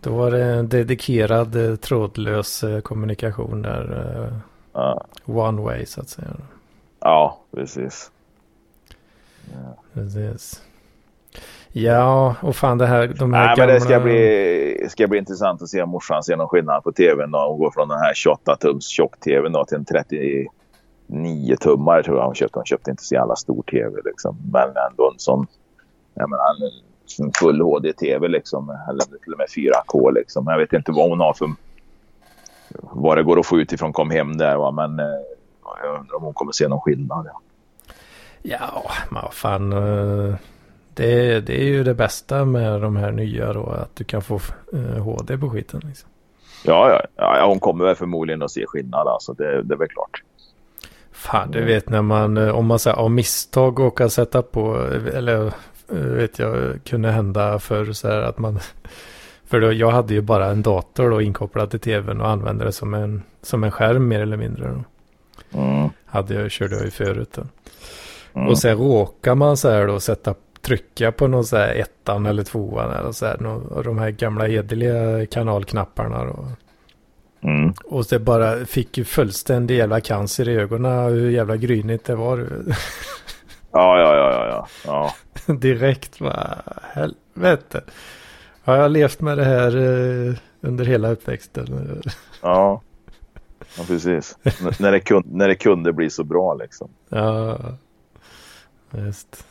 då 0.00 0.16
var 0.16 0.30
det 0.30 0.62
dedikerad 0.62 1.70
eh, 1.70 1.76
trådlös 1.76 2.64
eh, 2.64 2.80
kommunikation 2.80 3.62
där. 3.62 4.32
Ja, 4.80 5.04
One 5.26 5.62
way 5.62 5.86
så 5.86 6.00
att 6.00 6.08
säga. 6.08 6.28
ja 7.00 7.38
precis. 7.54 8.10
Precis. 9.94 10.62
Ja, 11.72 12.36
och 12.42 12.56
fan 12.56 12.78
det 12.78 12.86
här, 12.86 13.06
de 13.18 13.32
här 13.32 13.46
Nej, 13.46 13.56
gamla... 13.56 13.66
men 13.66 13.74
det 13.74 13.80
ska 13.80 14.00
bli, 14.00 14.86
ska 14.90 15.06
bli 15.08 15.18
intressant 15.18 15.62
att 15.62 15.68
se 15.68 15.82
om 15.82 15.88
morsan 15.90 16.22
ser 16.22 16.36
någon 16.36 16.48
skillnad 16.48 16.84
på 16.84 16.92
tvn. 16.92 17.34
Hon 17.34 17.58
går 17.58 17.70
från 17.70 17.88
den 17.88 17.98
här 17.98 18.12
28-tums 18.14 18.80
tjock-tvn 18.80 19.64
till 19.68 19.76
en 19.76 19.84
39 19.84 21.56
tummare 21.60 22.02
tror 22.02 22.16
jag 22.18 22.24
hon 22.26 22.34
köpte. 22.34 22.58
Hon 22.58 22.66
köpte 22.66 22.90
inte 22.90 23.02
så 23.04 23.14
jävla 23.14 23.36
stor 23.36 23.62
tv 23.62 24.00
liksom. 24.04 24.36
Men 24.52 24.68
ändå 24.68 25.10
en 25.12 25.18
sån, 25.18 25.46
jag 26.14 26.30
menar, 26.30 26.44
en 27.20 27.32
full 27.38 27.60
HD-tv 27.60 28.28
liksom. 28.28 28.76
Eller 28.88 29.00
till 29.18 29.32
och 29.32 29.38
med 29.38 29.46
4K 29.48 30.14
liksom. 30.14 30.46
Jag 30.46 30.58
vet 30.58 30.72
inte 30.72 30.92
vad 30.92 31.10
hon 31.10 31.20
har 31.20 31.32
för, 31.32 31.48
vad 32.80 33.16
det 33.16 33.22
går 33.22 33.38
att 33.40 33.46
få 33.46 33.58
ut 33.60 33.72
ifrån 33.72 33.92
kom 33.92 34.10
hem 34.10 34.36
där 34.36 34.56
va. 34.56 34.70
Men 34.70 34.98
eh, 35.00 35.06
jag 35.82 35.98
undrar 36.00 36.16
om 36.16 36.22
hon 36.22 36.34
kommer 36.34 36.52
se 36.52 36.68
någon 36.68 36.80
skillnad. 36.80 37.26
Ja. 37.26 37.40
Ja, 38.42 38.90
men 39.10 39.22
vad 39.22 39.34
fan. 39.34 39.72
eh, 39.72 40.34
Det, 40.94 41.40
det 41.40 41.60
är 41.60 41.64
ju 41.64 41.84
det 41.84 41.94
bästa 41.94 42.44
med 42.44 42.80
de 42.80 42.96
här 42.96 43.12
nya 43.12 43.52
då. 43.52 43.66
Att 43.66 43.96
du 43.96 44.04
kan 44.04 44.22
få 44.22 44.40
eh, 44.72 45.02
HD 45.02 45.38
på 45.38 45.50
skiten. 45.50 45.80
Liksom. 45.84 46.08
Ja, 46.64 46.90
ja, 47.16 47.36
ja, 47.38 47.46
hon 47.46 47.60
kommer 47.60 47.84
väl 47.84 47.94
förmodligen 47.96 48.42
att 48.42 48.50
se 48.50 48.66
skillnad 48.66 49.06
alltså. 49.08 49.32
Det, 49.32 49.62
det 49.62 49.74
är 49.74 49.78
väl 49.78 49.88
klart. 49.88 50.22
Fan, 51.12 51.50
du 51.50 51.64
vet 51.64 51.88
när 51.88 52.02
man, 52.02 52.36
eh, 52.36 52.48
om 52.56 52.66
man 52.66 52.78
säger 52.78 52.96
av 52.96 53.10
misstag 53.10 53.80
råkar 53.80 54.08
sätta 54.08 54.42
på, 54.42 54.86
eh, 54.92 55.16
eller 55.16 55.46
eh, 55.92 55.96
vet 55.96 56.38
jag, 56.38 56.80
kunde 56.84 57.10
hända 57.10 57.58
förr 57.58 57.92
så 57.92 58.08
här 58.08 58.22
att 58.22 58.38
man, 58.38 58.58
för 59.50 59.60
då, 59.60 59.72
jag 59.72 59.90
hade 59.90 60.14
ju 60.14 60.20
bara 60.20 60.46
en 60.46 60.62
dator 60.62 61.10
då 61.10 61.22
inkopplad 61.22 61.70
till 61.70 61.80
tvn 61.80 62.20
och 62.20 62.28
använde 62.28 62.64
det 62.64 62.72
som 62.72 62.94
en, 62.94 63.22
som 63.42 63.64
en 63.64 63.70
skärm 63.70 64.08
mer 64.08 64.20
eller 64.20 64.36
mindre. 64.36 64.68
Då. 64.68 64.84
Mm. 65.60 65.88
Hade 66.06 66.34
jag, 66.34 66.50
körde 66.50 66.74
jag 66.74 66.84
ju 66.84 66.90
förut. 66.90 67.38
Mm. 68.34 68.48
Och 68.48 68.58
sen 68.58 68.76
råkar 68.76 69.34
man 69.34 69.56
så 69.56 69.70
här 69.70 69.86
då 69.86 70.00
sätta, 70.00 70.34
trycka 70.60 71.12
på 71.12 71.26
någon 71.26 71.44
så 71.44 71.56
här 71.56 71.74
ettan 71.74 72.26
eller 72.26 72.42
tvåan 72.42 72.90
eller 72.90 73.12
så 73.12 73.26
här, 73.26 73.38
någon, 73.38 73.82
de 73.84 73.98
här 73.98 74.10
gamla 74.10 74.46
hederliga 74.46 75.26
kanalknapparna 75.26 76.24
då. 76.24 76.46
Mm. 77.42 77.72
Och 77.84 78.04
det 78.10 78.18
bara 78.18 78.64
fick 78.64 78.98
ju 78.98 79.04
fullständig 79.04 79.76
jävla 79.76 80.00
cancer 80.00 80.48
i 80.48 80.56
ögonen 80.56 81.12
hur 81.12 81.30
jävla 81.30 81.56
grynigt 81.56 82.04
det 82.04 82.14
var. 82.14 82.48
Ja, 83.72 83.98
ja, 83.98 84.16
ja, 84.16 84.32
ja, 84.32 84.46
ja. 84.46 85.12
ja. 85.46 85.54
Direkt 85.54 86.20
va, 86.20 86.56
helvete. 86.82 87.82
Har 88.70 88.76
jag 88.76 88.90
levt 88.90 89.20
med 89.20 89.38
det 89.38 89.44
här 89.44 89.76
eh, 89.76 90.34
under 90.60 90.84
hela 90.84 91.10
uppväxten? 91.10 92.02
Ja, 92.42 92.82
ja 93.78 93.84
precis. 93.86 94.38
N- 94.44 94.72
när, 94.80 94.92
det 94.92 95.00
kun, 95.00 95.22
när 95.26 95.48
det 95.48 95.54
kunde 95.54 95.92
bli 95.92 96.10
så 96.10 96.24
bra 96.24 96.54
liksom. 96.54 96.88
Ja, 97.08 97.58
just. 98.90 99.46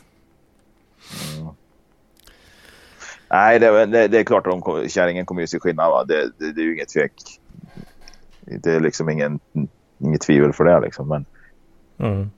Nej, 3.30 3.58
det, 3.58 3.86
det, 3.86 4.08
det 4.08 4.18
är 4.18 4.24
klart 4.24 4.46
att 4.46 4.64
de 4.64 4.88
kärringen 4.88 5.26
kommer 5.26 5.40
ju 5.40 5.46
se 5.46 5.60
skillnad. 5.60 5.90
Va? 5.90 6.04
Det, 6.04 6.30
det, 6.38 6.52
det 6.52 6.60
är 6.60 6.64
ju 6.64 6.74
inget 6.74 6.88
tvek. 6.88 7.12
Det 8.40 8.72
är 8.72 8.80
liksom 8.80 9.10
ingen, 9.10 9.40
inget 9.98 10.20
tvivel 10.20 10.52
för 10.52 10.64
det 10.64 10.80
liksom. 10.80 11.08
Men 11.08 11.24
Mm. 11.98 12.30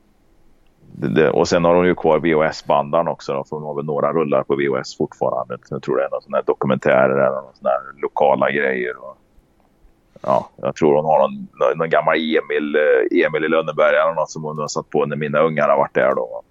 Och 1.33 1.49
sen 1.49 1.65
har 1.65 1.75
de 1.75 1.87
ju 1.87 1.95
kvar 1.95 2.19
VHS-bandaren 2.19 3.09
också. 3.09 3.33
Då, 3.33 3.45
för 3.45 3.57
de 3.57 3.63
har 3.65 3.75
väl 3.75 3.85
några 3.85 4.13
rullar 4.13 4.43
på 4.43 4.57
VHS 4.57 4.97
fortfarande. 4.97 5.59
Jag 5.69 5.83
tror 5.83 5.97
det 5.97 6.05
är 6.05 6.11
någon 6.11 6.23
sån 6.23 6.35
här 6.35 6.43
dokumentärer 6.43 7.27
eller 7.27 7.43
någon 7.43 7.55
sån 7.55 7.67
här 7.67 8.01
lokala 8.03 8.51
grejer. 8.51 8.97
Och, 8.97 9.17
ja, 10.21 10.51
jag 10.57 10.77
tror 10.77 10.97
hon 10.97 11.05
har 11.05 11.19
någon, 11.19 11.49
någon, 11.77 11.91
gammal 11.91 12.15
Emil, 12.15 12.77
eh, 12.77 13.27
Emil 13.27 13.45
i 13.45 13.49
Lönneberga 13.49 14.03
eller 14.03 14.15
något 14.15 14.31
som 14.31 14.43
hon 14.43 14.59
har 14.59 14.69
satt 14.69 14.91
på 14.91 15.07
när 15.07 15.17
mina 15.17 15.41
ungar 15.41 15.69
har 15.69 15.77
varit 15.77 15.95
där 15.95 16.15
då. 16.15 16.43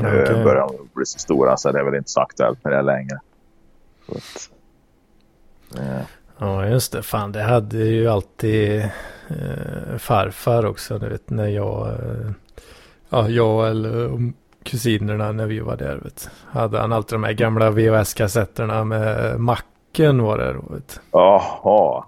Okej. 0.00 0.22
Okay. 0.22 0.44
Börjar 0.44 0.60
de 0.60 0.88
bli 0.94 1.06
så 1.06 1.18
stora 1.18 1.56
så 1.56 1.72
det 1.72 1.78
är 1.78 1.84
väl 1.84 1.94
inte 1.94 2.10
så 2.10 2.20
aktuellt 2.20 2.64
med 2.64 2.72
det 2.72 2.82
längre. 2.82 3.18
Att, 4.08 4.50
eh, 5.78 6.06
Ja, 6.42 6.66
just 6.66 6.92
det. 6.92 7.02
Fan, 7.02 7.32
det 7.32 7.42
hade 7.42 7.78
ju 7.78 8.08
alltid 8.08 8.80
eh, 9.28 9.98
farfar 9.98 10.66
också. 10.66 10.98
Du 10.98 11.08
vet 11.08 11.30
när 11.30 11.48
jag, 11.48 11.88
eh, 11.88 12.30
ja, 13.12 13.28
jag 13.28 13.68
eller 13.70 14.32
kusinerna 14.62 15.32
när 15.32 15.46
vi 15.46 15.60
var 15.60 15.76
där. 15.76 15.96
Vet, 15.96 16.30
hade 16.46 16.78
han 16.78 16.92
alltid 16.92 17.14
de 17.14 17.24
här 17.24 17.32
gamla 17.32 17.70
VHS-kassetterna 17.70 18.84
med 18.84 19.40
Macken 19.40 20.22
var 20.22 20.38
det 20.38 20.52
då. 20.52 20.74
Vet. 20.74 21.00
Jaha. 21.12 22.04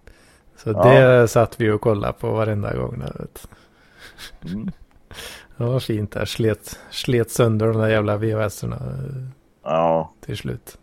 Så 0.56 0.70
Ja. 0.70 0.84
det 0.90 1.28
satt 1.28 1.61
vi 1.61 1.70
och 1.70 1.80
kollade 1.80 2.12
på 2.12 2.30
varenda 2.32 2.76
gång. 2.76 2.99
Där, 2.99 3.12
vet. 3.18 3.49
Mm. 4.54 4.70
Det 5.56 5.64
var 5.64 5.80
fint 5.80 6.12
där. 6.12 6.25
Slet, 6.25 6.78
slet 6.90 7.30
sönder 7.30 7.66
de 7.66 7.76
där 7.78 7.88
jävla 7.88 8.16
VHS-erna 8.16 8.78
Ja. 9.64 10.12
till 10.20 10.37
slut. 10.37 10.78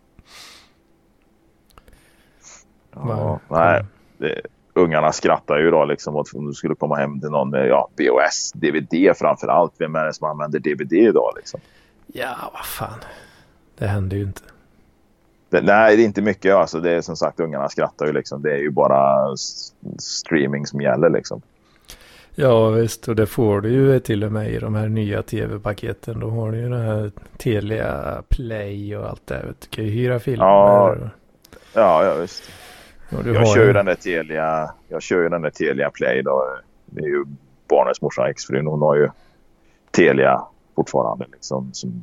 ja. 2.94 3.40
Nej, 3.48 3.84
det, 4.18 4.40
ungarna 4.74 5.12
skrattar 5.12 5.58
ju 5.58 5.70
då 5.70 5.84
liksom 5.84 6.16
åt 6.16 6.34
om 6.34 6.46
du 6.46 6.52
skulle 6.52 6.74
komma 6.74 6.96
hem 6.96 7.20
till 7.20 7.30
någon 7.30 7.50
med 7.50 7.68
ja, 7.68 7.88
VHS, 7.96 8.52
DVD 8.52 9.16
framför 9.16 9.48
allt. 9.48 9.72
Vem 9.78 9.96
är 9.96 10.04
det 10.04 10.12
som 10.12 10.28
använder 10.28 10.58
DVD 10.58 10.92
idag 10.92 11.32
liksom? 11.36 11.60
Ja, 12.06 12.50
vad 12.52 12.64
fan. 12.64 12.98
Det 13.78 13.86
hände 13.86 14.16
ju 14.16 14.22
inte. 14.22 14.42
Det, 15.50 15.60
nej, 15.60 15.96
det 15.96 16.02
är 16.02 16.04
inte 16.04 16.22
mycket. 16.22 16.54
Alltså, 16.54 16.80
det 16.80 16.90
är 16.90 17.00
som 17.00 17.16
sagt, 17.16 17.40
ungarna 17.40 17.68
skrattar 17.68 18.06
ju 18.06 18.12
liksom. 18.12 18.42
Det 18.42 18.52
är 18.52 18.58
ju 18.58 18.70
bara 18.70 19.28
streaming 19.98 20.66
som 20.66 20.80
gäller 20.80 21.10
liksom. 21.10 21.42
Ja 22.34 22.68
visst, 22.68 23.08
och 23.08 23.16
det 23.16 23.26
får 23.26 23.60
du 23.60 23.70
ju 23.70 24.00
till 24.00 24.24
och 24.24 24.32
med 24.32 24.50
i 24.50 24.58
de 24.58 24.74
här 24.74 24.88
nya 24.88 25.22
tv-paketen. 25.22 26.20
Då 26.20 26.30
har 26.30 26.52
du 26.52 26.58
ju 26.58 26.68
den 26.68 26.80
här 26.80 27.10
Telia 27.36 28.22
Play 28.28 28.96
och 28.96 29.08
allt 29.08 29.26
det 29.26 29.40
Du 29.42 29.54
Du 29.60 29.66
kan 29.70 29.84
ju 29.84 29.90
hyra 29.90 30.20
filmer. 30.20 30.44
Ja, 30.44 30.90
och, 30.90 31.08
Ja, 31.74 32.04
ja 32.04 32.14
visst. 32.14 32.50
Jag 33.12 33.48
kör 33.48 33.66
ju 33.66 33.72
den 33.72 33.86
där 33.86 33.94
Telia, 33.94 34.70
jag 34.88 35.02
kör 35.02 35.22
ju 35.22 35.28
den 35.28 35.42
där 35.42 35.50
Telia 35.50 35.90
Play 35.90 36.22
då. 36.22 36.58
Det 36.86 37.00
är 37.00 37.08
ju 37.08 37.24
barnens 37.68 38.02
morsa 38.02 38.28
exfrun. 38.28 38.66
Hon 38.66 38.82
har 38.82 38.96
ju 38.96 39.08
Telia 39.90 40.42
fortfarande 40.76 41.26
liksom 41.32 41.70
som 41.72 42.02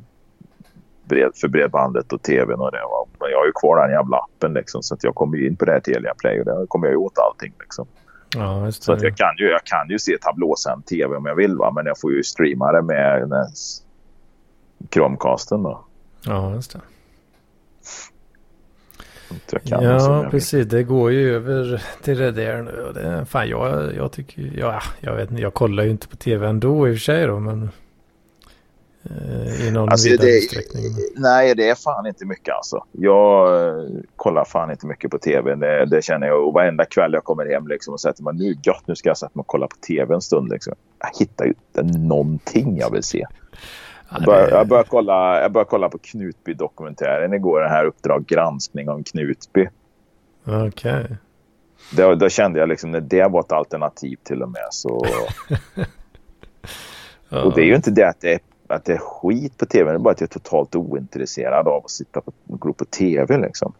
bred, 1.04 1.30
för 1.34 1.48
bredbandet 1.48 2.12
och 2.12 2.22
tvn 2.22 2.60
och 2.60 2.72
det. 2.72 2.82
va. 2.82 3.06
Men 3.20 3.30
jag 3.30 3.38
har 3.38 3.46
ju 3.46 3.52
kvar 3.52 3.82
den 3.82 3.90
jävla 3.90 4.16
appen 4.16 4.54
liksom 4.54 4.82
så 4.82 4.94
att 4.94 5.04
jag 5.04 5.14
kommer 5.14 5.46
in 5.46 5.56
på 5.56 5.64
det 5.64 5.72
här 5.72 5.80
Telia 5.80 6.14
Play 6.14 6.40
och 6.40 6.46
där 6.46 6.66
kommer 6.66 6.86
jag 6.86 6.92
ju 6.92 6.98
åt 6.98 7.18
allting 7.18 7.52
liksom. 7.60 7.86
Ja, 8.36 8.72
Så 8.72 8.92
att 8.92 9.02
jag 9.02 9.16
kan 9.16 9.34
ju, 9.38 9.50
jag 9.50 9.64
kan 9.64 9.88
ju 9.88 9.98
se 9.98 10.18
tablåsänd 10.20 10.86
tv 10.86 11.16
om 11.16 11.26
jag 11.26 11.34
vill 11.34 11.56
va. 11.56 11.72
Men 11.74 11.86
jag 11.86 12.00
får 12.00 12.12
ju 12.12 12.22
streama 12.22 12.72
det 12.72 12.82
med 12.82 13.32
Chromecasten 14.90 15.62
då. 15.62 15.84
Ja, 16.26 16.54
just 16.54 16.72
det. 16.72 16.80
Jag 19.50 19.62
kan 19.62 19.82
Ja, 19.84 20.26
precis. 20.30 20.66
Det 20.66 20.82
går 20.82 21.12
ju 21.12 21.34
över 21.36 21.82
till 22.02 22.18
det 22.18 22.30
där 22.32 22.62
nu. 22.62 22.82
Och 22.82 22.94
det, 22.94 23.24
fan, 23.28 23.48
jag, 23.48 23.94
jag 23.96 24.12
tycker 24.12 24.52
ja, 24.58 24.82
jag 25.00 25.14
vet 25.16 25.30
inte. 25.30 25.42
Jag 25.42 25.54
kollar 25.54 25.84
ju 25.84 25.90
inte 25.90 26.08
på 26.08 26.16
tv 26.16 26.46
ändå 26.48 26.88
i 26.88 26.90
och 26.90 26.94
för 26.94 27.00
sig 27.00 27.26
då, 27.26 27.38
men 27.38 27.70
eh, 29.04 29.68
i 29.68 29.70
någon 29.70 29.88
Alltså, 29.88 30.08
vidare 30.08 30.26
det- 30.26 30.36
utsträckning. 30.38 30.82
Nej, 31.16 31.54
det 31.54 31.68
är 31.68 31.74
fan 31.74 32.06
inte 32.06 32.24
mycket 32.26 32.54
alltså. 32.54 32.84
Jag 32.92 33.66
eh, 33.68 33.84
kollar 34.16 34.44
fan 34.44 34.70
inte 34.70 34.86
mycket 34.86 35.10
på 35.10 35.18
tv. 35.18 35.54
Det, 35.54 35.86
det 35.86 36.04
känner 36.04 36.26
jag. 36.26 36.46
Och 36.46 36.52
varenda 36.54 36.84
kväll 36.84 37.12
jag 37.12 37.24
kommer 37.24 37.46
hem 37.46 37.68
liksom 37.68 37.94
och 37.94 38.00
sätter 38.00 38.22
mig 38.22 38.34
nu 38.34 38.54
gött, 38.62 38.82
nu 38.86 38.94
ska 38.96 39.08
jag 39.08 39.18
sätta 39.18 39.30
mig 39.34 39.40
och 39.40 39.46
kolla 39.46 39.66
på 39.66 39.76
tv 39.86 40.14
en 40.14 40.20
stund. 40.20 40.50
Liksom. 40.50 40.74
Jag 40.98 41.10
hittar 41.18 41.44
ju 41.44 41.54
inte 41.76 41.98
någonting 41.98 42.76
jag 42.78 42.90
vill 42.92 43.02
se. 43.02 43.26
Ja, 44.10 44.16
Jag 44.16 44.24
började, 44.24 44.46
det- 44.50 44.56
jag 44.56 44.68
började, 44.68 44.88
kolla, 44.88 45.40
jag 45.40 45.52
började 45.52 45.70
kolla 45.70 45.88
på 45.88 45.98
Knutby-dokumentären 45.98 47.34
igår. 47.34 47.60
Den 47.60 47.70
här 47.70 47.84
Uppdrag 47.84 48.26
granskning 48.26 48.88
om 48.88 49.04
Knutby. 49.04 49.68
Okej. 50.44 51.16
Då, 51.96 52.14
då 52.14 52.28
kände 52.28 52.58
jag 52.60 52.68
liksom 52.68 52.90
när 52.90 53.00
det 53.00 53.28
var 53.28 53.40
ett 53.40 53.52
alternativ 53.52 54.16
till 54.22 54.42
och 54.42 54.48
med 54.50 54.66
så... 54.70 55.06
Ja. 57.32 57.42
Och 57.42 57.54
det 57.54 57.60
är 57.60 57.64
ju 57.64 57.74
inte 57.76 57.90
det 57.90 58.08
att 58.08 58.20
det 58.20 58.32
är, 58.34 58.40
att 58.66 58.84
det 58.84 58.92
är 58.92 58.98
skit 58.98 59.56
på 59.58 59.66
tv. 59.66 59.90
Det 59.90 59.96
är 59.96 59.98
bara 59.98 60.10
att 60.14 60.20
jag 60.20 60.26
är 60.28 60.32
totalt 60.32 60.74
ointresserad 60.76 61.68
av 61.68 61.84
att 61.84 61.90
sitta 61.90 62.20
på, 62.20 62.32
och 62.48 62.60
glo 62.60 62.72
på 62.72 62.84
tv 62.84 63.38
liksom. 63.38 63.72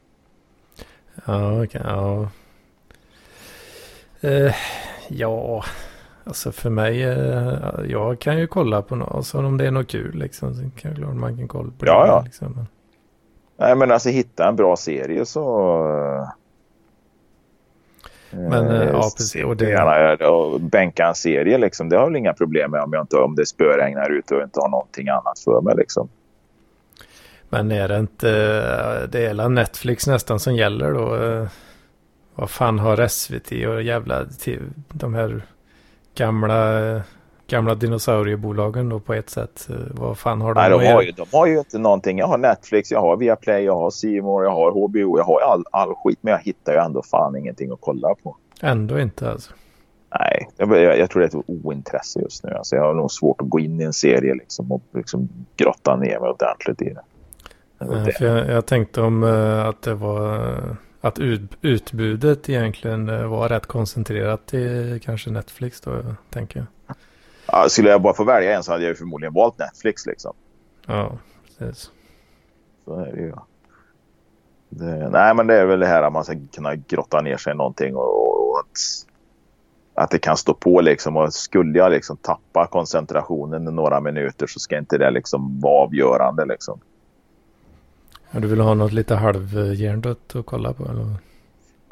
Ja, 1.27 1.63
okej. 1.65 1.81
ja. 1.85 2.29
Eh, 4.21 4.55
ja, 5.09 5.65
alltså 6.31 6.53
för 6.53 6.71
mig, 6.71 7.03
eh, 7.05 7.55
jag 7.89 8.19
kan 8.19 8.39
ju 8.39 8.47
kolla 8.47 8.83
på 8.83 8.97
något, 8.97 9.15
alltså 9.15 9.39
om 9.39 9.57
det 9.57 9.67
är 9.67 9.71
något 9.71 9.89
kul 9.89 10.15
liksom. 10.15 10.55
Så 10.55 10.61
kan 10.61 10.91
jag 10.91 10.97
klart 10.97 11.15
man 11.15 11.37
kan 11.37 11.49
kolla 11.49 11.71
på 11.79 11.87
Ja, 11.87 12.03
det. 12.03 12.09
ja. 12.09 12.23
Liksom. 12.25 12.53
Men- 12.53 12.67
Nej 13.57 13.77
men 13.77 13.91
alltså 13.91 14.09
hitta 14.09 14.49
en 14.49 14.57
bra 14.57 14.77
serie 14.77 15.27
så... 15.27 15.47
Men 18.31 18.69
eh, 18.69 18.89
ja, 18.89 19.11
precis. 19.17 19.45
Och 19.45 19.57
det... 19.57 19.71
Gärna, 19.71 20.29
och 20.31 20.61
bänka 20.61 21.07
en 21.07 21.15
serie 21.15 21.59
liksom. 21.59 21.89
Det 21.89 21.97
har 21.97 22.07
väl 22.07 22.17
inga 22.17 22.33
problem 22.33 22.71
med 22.71 22.83
om, 22.83 22.93
jag 22.93 23.03
inte, 23.03 23.17
om 23.17 23.35
det 23.35 23.47
spöregnar 23.47 24.11
ute 24.11 24.35
och 24.35 24.43
inte 24.43 24.61
har 24.61 24.69
någonting 24.69 25.09
annat 25.09 25.39
för 25.39 25.61
mig 25.61 25.75
liksom. 25.77 26.09
Men 27.49 27.73
är 27.73 27.89
det 27.89 27.99
inte, 27.99 28.27
det 29.07 29.27
är 29.27 29.49
Netflix 29.49 30.07
nästan 30.07 30.41
som 30.41 30.55
gäller 30.55 30.93
då? 30.93 31.47
Vad 32.35 32.51
fan 32.51 32.79
har 32.79 33.07
SVT 33.09 33.53
och 33.69 33.83
jävla 33.83 34.27
de 34.93 35.15
här 35.15 35.43
gamla 36.21 37.03
gamla 37.51 37.75
dinosauriebolagen 37.75 38.89
då 38.89 39.01
på 39.01 39.15
ett 39.15 39.31
sätt. 39.31 39.69
Vad 39.91 40.19
fan 40.19 40.41
har 40.41 40.55
de? 40.55 40.61
Nej, 40.61 40.71
de 40.71 40.93
har, 40.93 41.03
ju, 41.03 41.11
de 41.11 41.27
har 41.33 41.47
ju 41.47 41.59
inte 41.59 41.79
någonting. 41.79 42.19
Jag 42.19 42.27
har 42.27 42.39
Netflix, 42.39 42.91
jag 42.91 43.01
har 43.01 43.17
Viaplay, 43.17 43.65
jag 43.65 43.77
har 43.77 43.91
Simor, 43.91 44.45
jag 44.45 44.51
har 44.51 44.71
HBO, 44.71 45.19
jag 45.19 45.25
har 45.25 45.41
all, 45.41 45.65
all 45.71 45.95
skit. 45.95 46.19
Men 46.21 46.33
jag 46.33 46.39
hittar 46.39 46.73
ju 46.73 46.79
ändå 46.79 47.03
fan 47.03 47.37
ingenting 47.37 47.73
att 47.73 47.79
kolla 47.81 48.15
på. 48.23 48.37
Ändå 48.63 49.01
inte 49.01 49.31
alltså? 49.31 49.53
Nej, 50.19 50.49
jag, 50.57 50.99
jag, 50.99 51.11
tror 51.11 51.23
det 51.23 51.35
är 51.35 51.39
ett 51.39 51.45
ointresse 51.47 52.21
just 52.21 52.45
nu. 52.45 52.51
Alltså 52.51 52.77
jag 52.77 52.83
har 52.83 52.95
nog 52.95 53.11
svårt 53.11 53.41
att 53.41 53.49
gå 53.49 53.61
in 53.61 53.81
i 53.81 53.85
en 53.85 53.93
serie 53.93 54.35
liksom 54.35 54.73
och 54.73 54.83
liksom 54.95 55.29
grotta 55.57 55.97
ner 55.97 56.21
mig 56.21 56.31
ordentligt 56.31 56.83
i 56.83 56.95
det. 56.95 58.13
för 58.13 58.25
jag, 58.27 58.49
jag, 58.49 58.67
tänkte 58.67 59.01
om 59.01 59.23
uh, 59.23 59.67
att 59.67 59.83
det 59.83 59.95
var 59.95 60.37
uh, 60.37 60.75
att 61.01 61.19
ut, 61.19 61.43
utbudet 61.61 62.49
egentligen 62.49 63.09
uh, 63.09 63.27
var 63.27 63.49
rätt 63.49 63.67
koncentrerat 63.67 64.47
till 64.47 65.01
kanske 65.05 65.31
Netflix 65.31 65.81
då, 65.81 66.03
tänker 66.31 66.59
jag. 66.59 66.97
Ja, 67.47 67.69
skulle 67.69 67.91
jag 67.91 68.03
bara 68.03 68.15
få 68.15 68.25
välja 68.25 68.57
en 68.57 68.63
så 68.63 68.73
hade 68.73 68.85
jag 68.85 68.99
förmodligen 68.99 69.35
valt 69.35 69.59
Netflix 69.59 70.07
liksom. 70.07 70.33
Ja, 70.87 71.19
precis. 71.59 71.91
Så 72.85 72.95
är 72.95 73.13
det 73.13 73.21
ju. 73.21 73.33
Det, 74.69 75.09
nej, 75.11 75.35
men 75.35 75.47
det 75.47 75.55
är 75.55 75.67
väl 75.67 75.81
det 75.81 75.87
här 75.87 76.03
att 76.03 76.13
man 76.13 76.25
ska 76.25 76.35
kunna 76.55 76.77
grotta 76.77 77.21
ner 77.21 77.37
sig 77.37 77.53
i 77.53 77.57
någonting 77.57 77.97
och, 77.97 78.51
och 78.51 78.59
att, 78.59 78.79
att 80.05 80.11
det 80.11 80.19
kan 80.19 80.37
stå 80.37 80.55
på 80.55 80.81
liksom. 80.81 81.17
Och 81.17 81.35
skulle 81.35 81.79
jag 81.79 81.93
liksom 81.93 82.17
tappa 82.17 82.67
koncentrationen 82.67 83.69
i 83.69 83.71
några 83.71 84.01
minuter 84.01 84.47
så 84.47 84.61
ska 84.61 84.79
inte 84.79 84.99
det 84.99 85.11
liksom 85.11 85.61
vara 85.61 85.85
avgörande 85.85 86.47
liksom. 86.47 86.81
Ja, 88.31 88.41
du 88.41 88.49
vill 88.49 88.61
ha 88.61 88.75
något 88.75 88.93
lite 88.93 89.15
halvhjärndött 89.15 90.37
att 90.37 90.47
kolla 90.47 90.73
på 90.73 90.85
eller? 90.85 91.07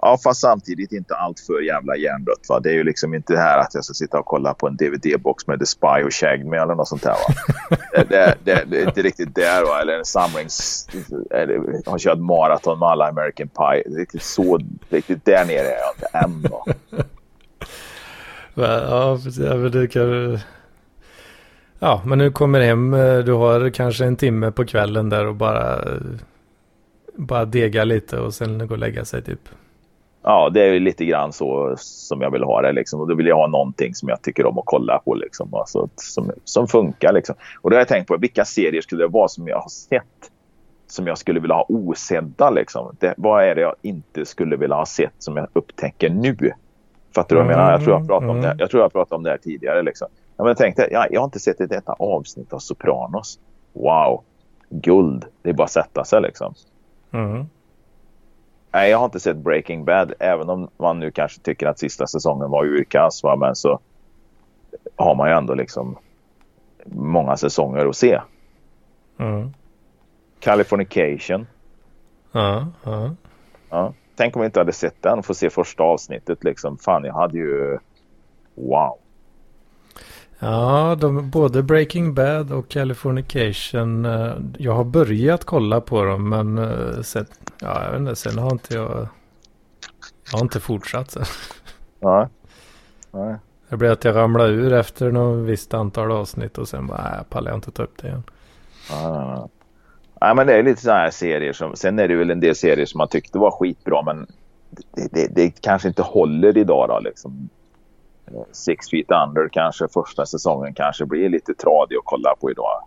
Ja, 0.02 0.18
fast 0.24 0.40
samtidigt 0.40 0.92
inte 0.92 1.14
allt 1.14 1.40
för 1.40 1.60
jävla 1.60 1.96
hjärndött. 1.96 2.48
Va? 2.48 2.60
Det 2.60 2.70
är 2.70 2.74
ju 2.74 2.84
liksom 2.84 3.14
inte 3.14 3.32
det 3.32 3.38
här 3.38 3.58
att 3.58 3.74
jag 3.74 3.84
ska 3.84 3.94
sitta 3.94 4.18
och 4.18 4.26
kolla 4.26 4.54
på 4.54 4.66
en 4.66 4.76
DVD-box 4.76 5.46
med 5.46 5.58
The 5.58 5.66
Spy 5.66 6.02
och 6.04 6.14
Shag 6.14 6.44
Me 6.44 6.56
eller 6.56 6.74
något 6.74 6.88
sånt 6.88 7.02
där. 7.02 7.10
Va? 7.10 7.76
det, 7.92 8.04
det, 8.08 8.34
det, 8.44 8.64
det, 8.70 8.80
är 8.82 8.86
inte 8.86 9.02
riktigt 9.02 9.34
där. 9.34 9.62
Va? 9.62 9.80
Eller 9.80 9.98
en 9.98 10.04
samlings... 10.04 10.88
Eller, 11.30 11.82
har 11.90 11.98
kört 11.98 12.18
maraton 12.18 12.78
med 12.78 12.88
alla 12.88 13.08
American 13.08 13.48
Pie. 13.48 13.98
Riktigt 13.98 14.22
så... 14.22 14.60
Riktigt 14.88 15.24
där 15.24 15.44
nere 15.44 15.68
är 15.68 15.78
jag 15.78 15.94
inte 15.94 16.18
än. 16.18 16.42
Va? 16.42 16.64
ja, 18.90 19.20
precis. 19.24 19.44
Ja, 19.44 19.54
men 19.54 19.70
det 19.70 19.88
kan... 19.88 20.38
Ja, 21.78 22.02
men 22.06 22.18
nu 22.18 22.30
kommer 22.30 22.60
hem. 22.60 22.90
Du 23.24 23.32
har 23.32 23.70
kanske 23.70 24.04
en 24.04 24.16
timme 24.16 24.50
på 24.50 24.64
kvällen 24.64 25.08
där 25.08 25.26
och 25.26 25.34
bara... 25.34 25.78
Bara 27.14 27.44
dega 27.44 27.84
lite 27.84 28.18
och 28.18 28.34
sen 28.34 28.66
gå 28.66 28.74
och 28.74 28.78
lägga 28.78 29.04
sig 29.04 29.22
typ 29.22 29.40
ja, 30.28 30.50
det 30.50 30.62
är 30.62 30.80
lite 30.80 31.04
grann 31.04 31.32
så 31.32 31.74
som 31.76 32.20
jag 32.20 32.30
vill 32.30 32.42
ha 32.42 32.62
det. 32.62 32.72
Liksom. 32.72 33.00
Och 33.00 33.08
då 33.08 33.14
vill 33.14 33.26
jag 33.26 33.36
ha 33.36 33.46
någonting 33.46 33.94
som 33.94 34.08
jag 34.08 34.22
tycker 34.22 34.46
om 34.46 34.58
att 34.58 34.64
kolla 34.66 34.98
på. 34.98 35.14
Liksom. 35.14 35.54
Alltså, 35.54 35.88
som, 35.96 36.30
som 36.44 36.68
funkar. 36.68 37.12
Liksom. 37.12 37.34
Och 37.60 37.70
då 37.70 37.76
har 37.76 37.80
jag 37.80 37.88
tänkt 37.88 38.08
på 38.08 38.16
vilka 38.16 38.44
serier 38.44 38.80
skulle 38.80 39.04
det 39.04 39.08
vara 39.08 39.28
som 39.28 39.48
jag 39.48 39.60
har 39.60 39.68
sett 39.68 40.30
som 40.86 41.06
jag 41.06 41.18
skulle 41.18 41.40
vilja 41.40 41.54
ha 41.54 41.66
osedda. 41.68 42.50
Liksom. 42.50 42.96
Det, 42.98 43.14
vad 43.16 43.44
är 43.44 43.54
det 43.54 43.60
jag 43.60 43.74
inte 43.82 44.24
skulle 44.24 44.56
vilja 44.56 44.76
ha 44.76 44.86
sett 44.86 45.14
som 45.18 45.36
jag 45.36 45.48
upptäcker 45.52 46.10
nu? 46.10 46.36
Fattar 47.14 47.36
du 47.36 47.42
vad 47.42 47.52
jag 47.52 47.58
menar? 47.58 47.70
Jag 47.70 47.84
tror 47.84 47.96
jag 47.98 48.06
pratade 48.06 48.30
om 48.30 48.40
det, 48.40 48.46
mm. 48.46 48.58
jag 48.58 48.70
tror 48.70 48.82
jag 48.82 48.92
pratade 48.92 49.16
om 49.16 49.22
det 49.22 49.30
här 49.30 49.38
tidigare. 49.38 49.82
Liksom. 49.82 50.08
Ja, 50.38 50.44
men 50.44 50.72
jag 50.76 51.08
jag 51.10 51.20
har 51.20 51.24
inte 51.24 51.40
sett 51.40 51.60
ett 51.60 51.72
enda 51.72 51.92
avsnitt 51.98 52.52
av 52.52 52.58
Sopranos. 52.58 53.40
Wow, 53.72 54.24
guld. 54.70 55.24
Det 55.42 55.50
är 55.50 55.54
bara 55.54 55.64
att 55.64 55.70
sätta 55.70 56.04
sig 56.04 56.20
liksom. 56.20 56.54
Mm. 57.12 57.46
Nej, 58.72 58.90
jag 58.90 58.98
har 58.98 59.04
inte 59.04 59.20
sett 59.20 59.36
Breaking 59.36 59.84
Bad. 59.84 60.12
Även 60.18 60.50
om 60.50 60.68
man 60.76 61.00
nu 61.00 61.10
kanske 61.10 61.40
tycker 61.40 61.66
att 61.66 61.78
sista 61.78 62.06
säsongen 62.06 62.50
var 62.50 62.64
urkass. 62.64 63.22
Men 63.38 63.56
så 63.56 63.80
har 64.96 65.14
man 65.14 65.28
ju 65.28 65.34
ändå 65.34 65.54
liksom 65.54 65.98
många 66.84 67.36
säsonger 67.36 67.86
att 67.86 67.96
se. 67.96 68.20
Mm. 69.18 69.50
Californication. 70.40 71.46
Ja, 72.32 72.66
ja. 72.84 73.14
ja. 73.70 73.92
Tänk 74.16 74.36
om 74.36 74.40
vi 74.40 74.46
inte 74.46 74.60
hade 74.60 74.72
sett 74.72 75.02
den 75.02 75.18
och 75.18 75.24
få 75.24 75.34
se 75.34 75.50
första 75.50 75.82
avsnittet. 75.82 76.44
Liksom. 76.44 76.78
Fan, 76.78 77.04
jag 77.04 77.14
hade 77.14 77.38
ju... 77.38 77.78
Wow. 78.54 78.98
Ja, 80.38 80.96
de, 81.00 81.30
både 81.30 81.62
Breaking 81.62 82.14
Bad 82.14 82.52
och 82.52 82.68
Californication. 82.68 84.04
Eh, 84.04 84.34
jag 84.58 84.72
har 84.72 84.84
börjat 84.84 85.44
kolla 85.44 85.80
på 85.80 86.04
dem 86.04 86.28
men 86.28 86.58
uh, 86.58 87.02
sen, 87.02 87.26
ja, 87.60 87.84
jag 87.84 87.90
vet 87.90 88.00
inte, 88.00 88.16
sen 88.16 88.38
har 88.38 88.52
inte 88.52 88.74
jag... 88.74 89.08
Jag 90.30 90.38
har 90.38 90.40
inte 90.40 90.60
fortsatt 90.60 91.10
sen. 91.10 91.24
Nej. 92.00 92.26
Nej. 93.10 93.36
Det 93.68 93.76
blev 93.76 93.92
att 93.92 94.04
jag 94.04 94.16
ramlade 94.16 94.52
ur 94.52 94.72
efter 94.72 95.12
något 95.12 95.48
visst 95.48 95.74
antal 95.74 96.12
avsnitt 96.12 96.58
och 96.58 96.68
sen 96.68 96.86
bara, 96.86 97.02
nej, 97.02 97.24
pallar 97.28 97.50
jag 97.50 97.56
inte 97.56 97.70
ta 97.70 97.82
upp 97.82 98.02
det 98.02 98.08
igen. 98.08 98.22
Nej, 98.90 99.12
nej, 99.12 99.26
nej. 99.26 99.48
nej 100.20 100.34
men 100.34 100.46
det 100.46 100.54
är 100.54 100.62
lite 100.62 100.82
sådana 100.82 101.00
här 101.00 101.10
serier 101.10 101.52
som, 101.52 101.76
sen 101.76 101.98
är 101.98 102.08
det 102.08 102.16
väl 102.16 102.30
en 102.30 102.40
del 102.40 102.56
serier 102.56 102.86
som 102.86 102.98
man 102.98 103.08
tyckte 103.08 103.38
var 103.38 103.50
skitbra 103.50 104.02
men 104.02 104.26
det, 104.70 105.08
det, 105.12 105.34
det 105.34 105.60
kanske 105.60 105.88
inte 105.88 106.02
håller 106.02 106.58
idag 106.58 106.88
då 106.88 107.00
liksom. 107.00 107.48
Six 108.52 108.90
Feet 108.90 109.10
Under 109.10 109.48
kanske 109.48 109.88
första 109.88 110.26
säsongen 110.26 110.74
kanske 110.74 111.06
blir 111.06 111.28
lite 111.28 111.54
tradig 111.54 111.96
att 111.96 112.04
kolla 112.04 112.34
på 112.40 112.50
idag. 112.50 112.82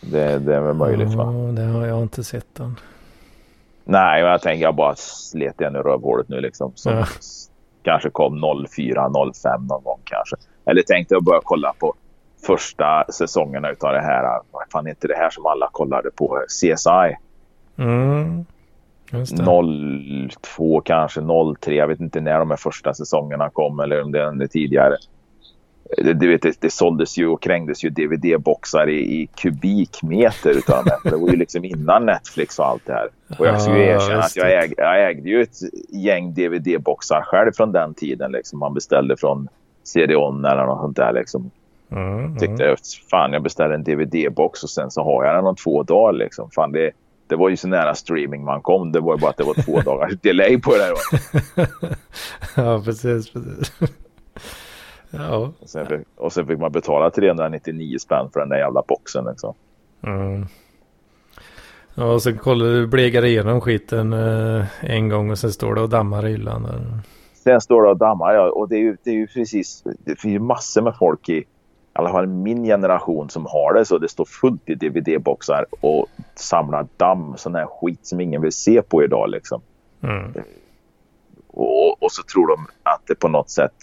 Det, 0.00 0.38
det 0.38 0.54
är 0.54 0.60
väl 0.60 0.74
möjligt 0.74 1.14
va? 1.14 1.24
Ja, 1.24 1.52
det 1.52 1.62
har 1.62 1.86
jag 1.86 2.02
inte 2.02 2.24
sett 2.24 2.60
än. 2.60 2.76
Nej, 3.84 4.22
men 4.22 4.30
jag 4.30 4.42
tänker 4.42 4.64
jag 4.64 4.74
bara 4.74 4.94
slet 4.96 5.60
igen 5.60 5.76
i 5.76 5.78
rövhålet 5.78 6.28
nu 6.28 6.40
liksom. 6.40 6.72
Som 6.74 6.92
ja. 6.92 7.06
Kanske 7.82 8.10
kom 8.10 8.66
04, 8.70 9.10
05 9.34 9.66
någon 9.66 9.82
gång 9.82 10.00
kanske. 10.04 10.36
Eller 10.64 10.82
tänkte 10.82 11.14
jag 11.14 11.24
börja 11.24 11.40
kolla 11.44 11.72
på 11.78 11.94
första 12.46 13.04
säsongerna 13.12 13.70
utav 13.70 13.92
det 13.92 14.00
här. 14.00 14.40
Vad 14.50 14.62
fan 14.72 14.88
inte 14.88 15.08
det 15.08 15.16
här 15.16 15.30
som 15.30 15.46
alla 15.46 15.68
kollade 15.72 16.10
på? 16.10 16.44
CSI. 16.48 17.16
Mm. 17.76 18.44
02 19.10 20.80
kanske, 20.80 21.20
03. 21.60 21.74
Jag 21.74 21.88
vet 21.88 22.00
inte 22.00 22.20
när 22.20 22.38
de 22.38 22.50
här 22.50 22.56
första 22.56 22.94
säsongerna 22.94 23.50
kom 23.50 23.80
eller 23.80 24.02
om 24.02 24.12
det 24.12 24.20
är 24.20 24.46
tidigare. 24.46 24.96
Du 25.96 26.28
vet, 26.28 26.42
det, 26.42 26.60
det 26.60 26.70
såldes 26.70 27.18
ju 27.18 27.26
och 27.28 27.42
krängdes 27.42 27.84
ju 27.84 27.90
DVD-boxar 27.90 28.88
i, 28.88 29.20
i, 29.22 29.26
kubikmeter 29.26 30.50
utav 30.50 30.84
dem. 30.84 30.98
Det 31.04 31.16
var 31.16 31.30
ju 31.30 31.36
liksom 31.36 31.64
innan 31.64 32.06
Netflix 32.06 32.58
och 32.58 32.66
allt 32.66 32.86
det 32.86 32.92
här. 32.92 33.08
Och 33.38 33.46
jag 33.46 33.62
ska 33.62 33.76
ju 33.76 33.84
erkänna 33.84 34.18
att 34.18 34.36
jag, 34.36 34.64
äg, 34.64 34.74
jag 34.76 35.10
ägde 35.10 35.28
ju 35.28 35.42
ett 35.42 35.56
gäng 35.88 36.34
DVD-boxar 36.34 37.22
själv 37.22 37.52
från 37.52 37.72
den 37.72 37.94
tiden. 37.94 38.32
Liksom. 38.32 38.58
Man 38.58 38.74
beställde 38.74 39.16
från 39.16 39.48
CD-ON 39.84 40.44
eller 40.44 40.66
något 40.66 40.80
sånt 40.80 40.96
där. 40.96 41.12
Liksom. 41.12 41.50
Mm, 41.90 42.38
Tyckte 42.38 42.64
mm. 42.64 42.76
fan 43.10 43.32
jag 43.32 43.42
beställer 43.42 43.74
en 43.74 43.84
DVD-box 43.84 44.62
och 44.62 44.70
sen 44.70 44.90
så 44.90 45.04
har 45.04 45.24
jag 45.24 45.34
den 45.34 45.46
om 45.46 45.56
två 45.56 45.82
dagar. 45.82 46.12
Liksom. 46.12 46.50
Fan, 46.50 46.72
det, 46.72 46.90
det 47.28 47.36
var 47.36 47.48
ju 47.48 47.56
så 47.56 47.68
nära 47.68 47.94
streaming 47.94 48.44
man 48.44 48.62
kom. 48.62 48.92
Det 48.92 49.00
var 49.00 49.14
ju 49.14 49.20
bara 49.20 49.30
att 49.30 49.36
det 49.36 49.44
var 49.44 49.54
två 49.54 49.80
dagars 49.80 50.12
delay 50.22 50.60
på 50.60 50.70
det 50.70 50.78
där. 50.78 50.94
ja, 52.64 52.82
precis. 52.84 53.30
precis. 53.30 53.72
ja. 55.10 55.52
Och 55.60 55.68
sen, 55.68 55.86
fick, 55.86 56.00
och 56.16 56.32
sen 56.32 56.46
fick 56.46 56.58
man 56.58 56.72
betala 56.72 57.10
399 57.10 57.98
spänn 57.98 58.30
för 58.32 58.40
den 58.40 58.48
där 58.48 58.58
jävla 58.58 58.82
boxen. 58.88 59.24
Liksom. 59.24 59.54
Mm. 60.02 60.46
Ja, 61.94 62.12
och 62.12 62.22
så 62.22 62.36
kollade 62.36 62.80
du, 62.80 62.86
blegade 62.86 63.28
igenom 63.28 63.60
skiten 63.60 64.12
eh, 64.12 64.64
en 64.80 65.08
gång 65.08 65.30
och 65.30 65.38
sen 65.38 65.52
står 65.52 65.74
det 65.74 65.80
och 65.80 65.88
dammar 65.88 66.26
i 66.26 66.30
hyllan. 66.30 66.62
Där. 66.62 67.00
Sen 67.34 67.60
står 67.60 67.82
det 67.82 67.88
och 67.88 67.96
dammar, 67.96 68.34
ja. 68.34 68.50
Och 68.50 68.68
det 68.68 68.76
är 68.76 68.80
ju, 68.80 68.96
det 69.04 69.10
är 69.10 69.14
ju 69.14 69.26
precis, 69.26 69.84
det 69.84 70.20
finns 70.20 70.34
ju 70.34 70.38
massor 70.38 70.82
med 70.82 70.96
folk 70.98 71.28
i 71.28 71.44
alla 71.98 72.10
fall 72.10 72.26
min 72.26 72.64
generation 72.64 73.30
som 73.30 73.46
har 73.46 73.74
det 73.74 73.84
så 73.84 73.98
det 73.98 74.08
står 74.08 74.24
fullt 74.24 74.68
i 74.68 74.74
DVD-boxar 74.74 75.64
och 75.80 76.06
samlar 76.34 76.86
damm, 76.96 77.34
sån 77.36 77.54
här 77.54 77.66
skit 77.66 78.06
som 78.06 78.20
ingen 78.20 78.42
vill 78.42 78.52
se 78.52 78.82
på 78.82 79.04
idag 79.04 79.30
liksom. 79.30 79.60
Mm. 80.02 80.34
Och, 81.46 82.02
och, 82.02 82.12
så 82.12 82.22
tror 82.22 82.48
de 82.48 82.66
att 82.82 83.00
det 83.06 83.14
på 83.14 83.28
något 83.28 83.50
sätt 83.50 83.74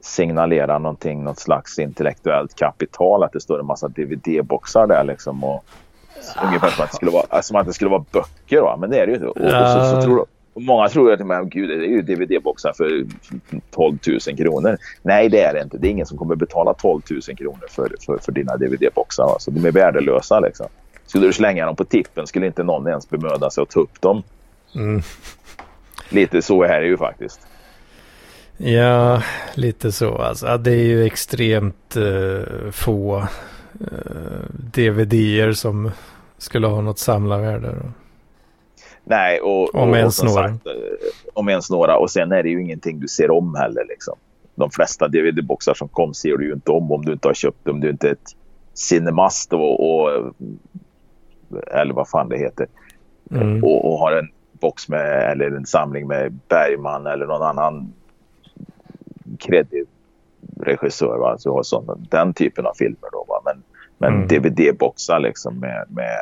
signalerar 0.00 0.78
någonting, 0.78 1.24
något 1.24 1.38
slags 1.38 1.78
intellektuellt 1.78 2.54
kapital, 2.54 3.22
att 3.22 3.32
det 3.32 3.40
står 3.40 3.60
en 3.60 3.66
massa 3.66 3.88
DVD-boxar 3.88 4.86
där 4.86 5.04
liksom. 5.04 5.44
Och, 5.44 5.64
Ungefär 6.44 6.70
som 6.70 6.84
att 6.84 6.90
det 6.90 6.96
skulle 6.96 7.10
vara, 7.10 7.42
som 7.42 7.56
att 7.56 7.66
det 7.66 7.72
skulle 7.72 7.90
vara 7.90 8.04
böcker 8.12 8.60
va? 8.60 8.76
men 8.80 8.90
det 8.90 8.98
är 8.98 9.06
det 9.06 9.12
ju 9.12 9.16
inte. 9.16 9.26
Och, 9.26 9.36
och 9.36 9.50
så, 9.50 9.84
så 9.84 10.02
tror 10.02 10.16
de, 10.16 10.26
och 10.54 10.62
många 10.62 10.88
tror 10.88 11.12
att 11.12 11.26
men, 11.26 11.48
gud, 11.48 11.68
det 11.68 11.74
är 11.74 11.88
ju 11.88 12.02
DVD-boxar 12.02 12.72
för 12.72 13.06
12 13.70 13.98
000 14.26 14.36
kronor. 14.36 14.78
Nej, 15.02 15.28
det 15.28 15.40
är 15.40 15.54
det 15.54 15.62
inte. 15.62 15.78
Det 15.78 15.88
är 15.88 15.90
ingen 15.90 16.06
som 16.06 16.18
kommer 16.18 16.34
betala 16.34 16.74
12 16.74 17.02
000 17.10 17.36
kronor 17.36 17.66
för, 17.70 17.92
för, 18.06 18.18
för 18.18 18.32
dina 18.32 18.56
DVD-boxar. 18.56 19.24
Alltså, 19.24 19.50
de 19.50 19.64
är 19.64 19.72
värdelösa. 19.72 20.40
Liksom. 20.40 20.66
Skulle 21.06 21.26
du 21.26 21.32
slänga 21.32 21.66
dem 21.66 21.76
på 21.76 21.84
tippen 21.84 22.26
skulle 22.26 22.46
inte 22.46 22.62
någon 22.62 22.86
ens 22.88 23.10
bemöda 23.10 23.50
sig 23.50 23.62
att 23.62 23.70
ta 23.70 23.80
upp 23.80 24.00
dem. 24.00 24.22
Mm. 24.74 25.02
Lite 26.08 26.42
så 26.42 26.62
är 26.62 26.80
det 26.80 26.86
ju 26.86 26.96
faktiskt. 26.96 27.40
Ja, 28.56 29.22
lite 29.54 29.92
så. 29.92 30.18
Alltså, 30.18 30.46
ja, 30.46 30.56
det 30.56 30.70
är 30.70 30.84
ju 30.84 31.04
extremt 31.04 31.96
uh, 31.96 32.70
få 32.70 33.18
uh, 33.80 33.86
DVD-er 34.50 35.52
som 35.52 35.90
skulle 36.38 36.66
ha 36.66 36.80
något 36.80 36.98
samlarvärde. 36.98 37.74
Nej, 39.04 39.40
och, 39.40 39.74
om 39.74 39.90
och, 39.90 39.96
ens 39.96 40.20
och 40.20 40.26
några. 40.26 40.48
Sagt, 40.48 40.66
eh, 40.66 40.72
om 41.32 41.48
ens 41.48 41.70
några. 41.70 41.98
Och 41.98 42.10
sen 42.10 42.32
är 42.32 42.42
det 42.42 42.48
ju 42.48 42.62
ingenting 42.62 43.00
du 43.00 43.08
ser 43.08 43.30
om 43.30 43.54
heller. 43.54 43.84
Liksom. 43.88 44.14
De 44.54 44.70
flesta 44.70 45.08
DVD-boxar 45.08 45.74
som 45.74 45.88
kom 45.88 46.14
ser 46.14 46.36
du 46.36 46.46
ju 46.46 46.52
inte 46.52 46.70
om 46.70 46.92
om 46.92 47.04
du 47.04 47.12
inte 47.12 47.28
har 47.28 47.34
köpt 47.34 47.64
dem. 47.64 47.80
Du 47.80 47.86
är 47.86 47.92
inte 47.92 48.10
ett 48.10 48.36
Cinemast 48.74 49.52
och, 49.52 50.04
och 50.04 50.34
eller 51.72 51.94
vad 51.94 52.08
fan 52.08 52.28
det 52.28 52.38
heter. 52.38 52.66
Mm. 53.30 53.64
Och, 53.64 53.92
och 53.92 53.98
har 53.98 54.12
en 54.12 54.28
box 54.52 54.88
med 54.88 55.30
eller 55.30 55.50
en 55.50 55.66
samling 55.66 56.06
med 56.06 56.38
Bergman 56.48 57.06
eller 57.06 57.26
någon 57.26 57.42
annan 57.42 57.92
kreddig 59.38 59.84
regissör. 60.60 61.18
Va? 61.18 61.38
Så 61.38 61.64
sån, 61.64 62.06
den 62.10 62.34
typen 62.34 62.66
av 62.66 62.74
filmer. 62.74 63.08
Då, 63.12 63.24
va? 63.28 63.40
Men, 63.44 63.62
men 63.98 64.14
Mm. 64.14 64.28
DVD-boxar 64.28 65.20
liksom 65.20 65.60
med, 65.60 65.86
med 65.88 66.18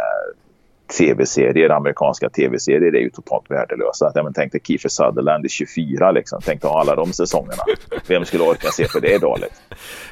tv-serier, 0.98 1.70
amerikanska 1.70 2.28
tv-serier 2.30 2.94
är 2.94 3.00
ju 3.00 3.10
totalt 3.10 3.50
värdelösa. 3.50 4.06
Att, 4.06 4.12
ja, 4.16 4.22
men 4.22 4.32
tänk 4.32 4.52
dig 4.52 4.60
Kiefer 4.64 4.88
Sutherland 4.88 5.46
i 5.46 5.48
24 5.48 6.10
liksom. 6.12 6.40
Tänk 6.44 6.62
dig 6.62 6.70
alla 6.74 6.94
de 6.94 7.12
säsongerna. 7.12 7.62
Vem 8.08 8.24
skulle 8.24 8.44
orka 8.44 8.68
se 8.70 8.88
på 8.88 8.98
det 8.98 9.14
idag? 9.14 9.38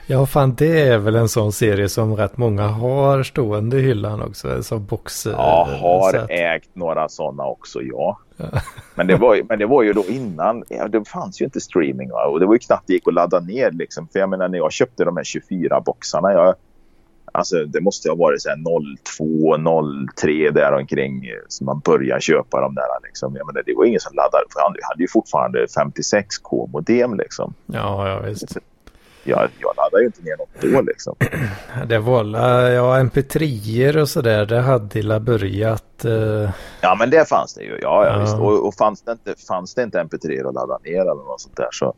Ja, 0.07 0.27
fan 0.27 0.55
det 0.55 0.81
är 0.81 0.99
väl 0.99 1.17
en 1.17 1.29
sån 1.29 1.53
serie 1.53 1.89
som 1.89 2.17
rätt 2.17 2.37
många 2.37 2.67
har 2.67 3.23
stående 3.23 3.77
i 3.77 3.81
hyllan 3.81 4.23
också. 4.23 4.63
Som 4.63 4.87
box. 4.87 5.27
eh, 5.27 5.33
Jag 5.33 5.65
har 5.65 6.15
att- 6.17 6.31
ägt 6.31 6.69
några 6.77 7.09
sådana 7.09 7.45
också, 7.45 7.79
ja. 7.83 8.19
Men 8.95 9.07
det, 9.07 9.17
var, 9.17 9.35
ju- 9.35 9.45
men 9.49 9.59
det 9.59 9.67
var 9.67 9.83
ju 9.83 9.93
då 9.93 10.05
innan, 10.09 10.65
ja, 10.69 10.89
det 10.89 11.09
fanns 11.09 11.41
ju 11.41 11.45
inte 11.45 11.61
streaming 11.61 12.11
va? 12.11 12.25
och 12.27 12.41
det 12.41 12.47
var 12.47 12.55
ju 12.55 12.59
knappt 12.59 12.87
det 12.87 12.93
gick 12.93 13.09
att 13.09 13.15
ladda 13.15 13.41
ner 13.41 13.71
liksom. 13.71 14.09
För 14.13 14.19
jag 14.19 14.29
menar 14.31 14.49
när 14.49 14.59
jag 14.59 14.73
köpte 14.73 15.05
de 15.05 15.17
här 15.17 15.25
24 15.25 15.81
boxarna, 15.81 16.33
jag, 16.33 16.55
alltså 17.33 17.65
det 17.65 17.81
måste 17.81 18.09
ha 18.09 18.17
varit 18.17 18.43
så 18.43 18.49
här 18.49 18.57
02, 19.19 19.57
03 20.17 20.51
där 20.51 20.73
omkring 20.73 21.25
eh, 21.27 21.31
som 21.49 21.65
man 21.67 21.81
började 21.85 22.21
köpa 22.21 22.61
de 22.61 22.75
där 22.75 22.85
liksom. 23.05 23.37
Jag 23.37 23.47
menar 23.47 23.63
det 23.67 23.75
var 23.77 23.85
ingen 23.85 24.01
som 24.01 24.15
laddade, 24.17 24.45
för 24.53 24.61
han 24.61 24.75
hade 24.83 25.03
ju 25.03 25.09
fortfarande 25.09 25.67
56k 25.67 26.71
modem 26.73 27.15
liksom. 27.15 27.55
Ja, 27.67 28.09
ja 28.09 28.21
visst. 28.21 28.57
Jag, 29.25 29.49
jag 29.59 29.75
laddade 29.77 30.01
ju 30.03 30.07
inte 30.07 30.23
ner 30.23 30.37
något 30.37 30.75
då 30.75 30.81
liksom. 30.83 31.15
Det 31.89 31.99
var 31.99 32.25
la- 32.25 32.69
ja, 32.71 32.99
mp3er 33.03 33.97
och 34.01 34.09
sådär. 34.09 34.47
Det 34.47 34.61
hade 34.61 34.99
illa 34.99 35.21
börjat. 35.21 36.05
eh, 36.05 36.51
Ja 36.81 36.97
men 36.99 37.11
det 37.11 37.29
fanns 37.29 37.55
det 37.55 37.63
ju. 37.63 37.71
Ja, 37.83 38.07
ja, 38.07 38.13
Ja. 38.13 38.21
Visst. 38.21 38.35
Och, 38.35 38.67
och 38.69 38.75
fanns, 38.75 39.03
det 39.03 39.13
inte, 39.13 39.35
fanns 39.49 39.75
det 39.75 39.83
inte 39.83 39.99
mp3 39.99 40.49
att 40.49 40.55
ladda 40.55 40.79
ner 40.85 41.01
eller 41.01 41.15
något 41.29 41.41
sånt 41.41 41.57
där 41.57 41.69
så 41.73 41.95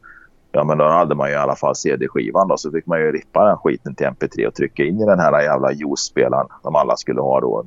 ja 0.52 0.64
men 0.64 0.78
då 0.78 0.88
hade 0.88 1.14
man 1.14 1.28
ju 1.28 1.34
i 1.34 1.38
alla 1.38 1.56
fall 1.56 1.76
CD-skivan 1.76 2.48
då 2.48 2.56
så 2.56 2.70
fick 2.70 2.86
man 2.86 3.00
ju 3.00 3.12
rippa 3.12 3.44
den 3.44 3.56
skiten 3.56 3.94
till 3.94 4.06
mp3 4.06 4.46
och 4.46 4.54
trycka 4.54 4.84
in 4.84 5.00
i 5.00 5.04
den 5.06 5.18
här 5.18 5.42
jävla 5.42 5.72
juice-spelaren 5.72 6.46
som 6.62 6.76
alla 6.76 6.96
skulle 6.96 7.20
ha 7.20 7.40
då. 7.40 7.64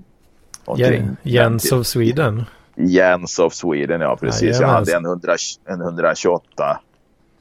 Jen- 0.78 1.18
Jens 1.24 1.72
of 1.72 1.88
Sweden. 1.88 2.44
Jens 2.76 3.40
of 3.40 3.54
Sweden 3.54 4.02
ja 4.02 4.16
precis. 4.16 4.60
Jag 4.60 4.68
hade 4.68 4.96
en, 4.96 5.06
100, 5.06 5.36
en 5.66 5.82
128 5.82 6.80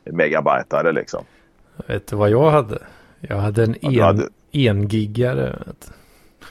megabytare 0.04 0.92
liksom. 0.92 1.24
Vet 1.88 2.06
du 2.06 2.16
vad 2.16 2.30
jag 2.30 2.50
hade? 2.50 2.78
Jag 3.20 3.36
hade 3.36 3.62
en 3.64 3.74
Ja, 3.80 3.90
en, 3.90 4.00
hade- 4.00 4.28
engiggare. 4.52 5.58
vet 5.66 5.90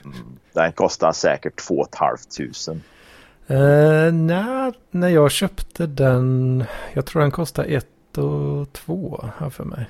du. 0.03 0.09
Den 0.53 0.71
kostar 0.71 1.11
säkert 1.11 1.55
2 1.67 1.85
500. 1.99 2.83
Eh, 3.47 4.13
nej, 4.13 4.71
när 4.91 5.09
jag 5.09 5.31
köpte 5.31 5.85
den. 5.85 6.63
Jag 6.93 7.05
tror 7.05 7.21
den 7.21 7.31
kostade 7.31 7.67
ett 8.13 8.17
och 8.17 8.73
två 8.73 9.23
här 9.37 9.49
för 9.49 9.63
mig. 9.63 9.89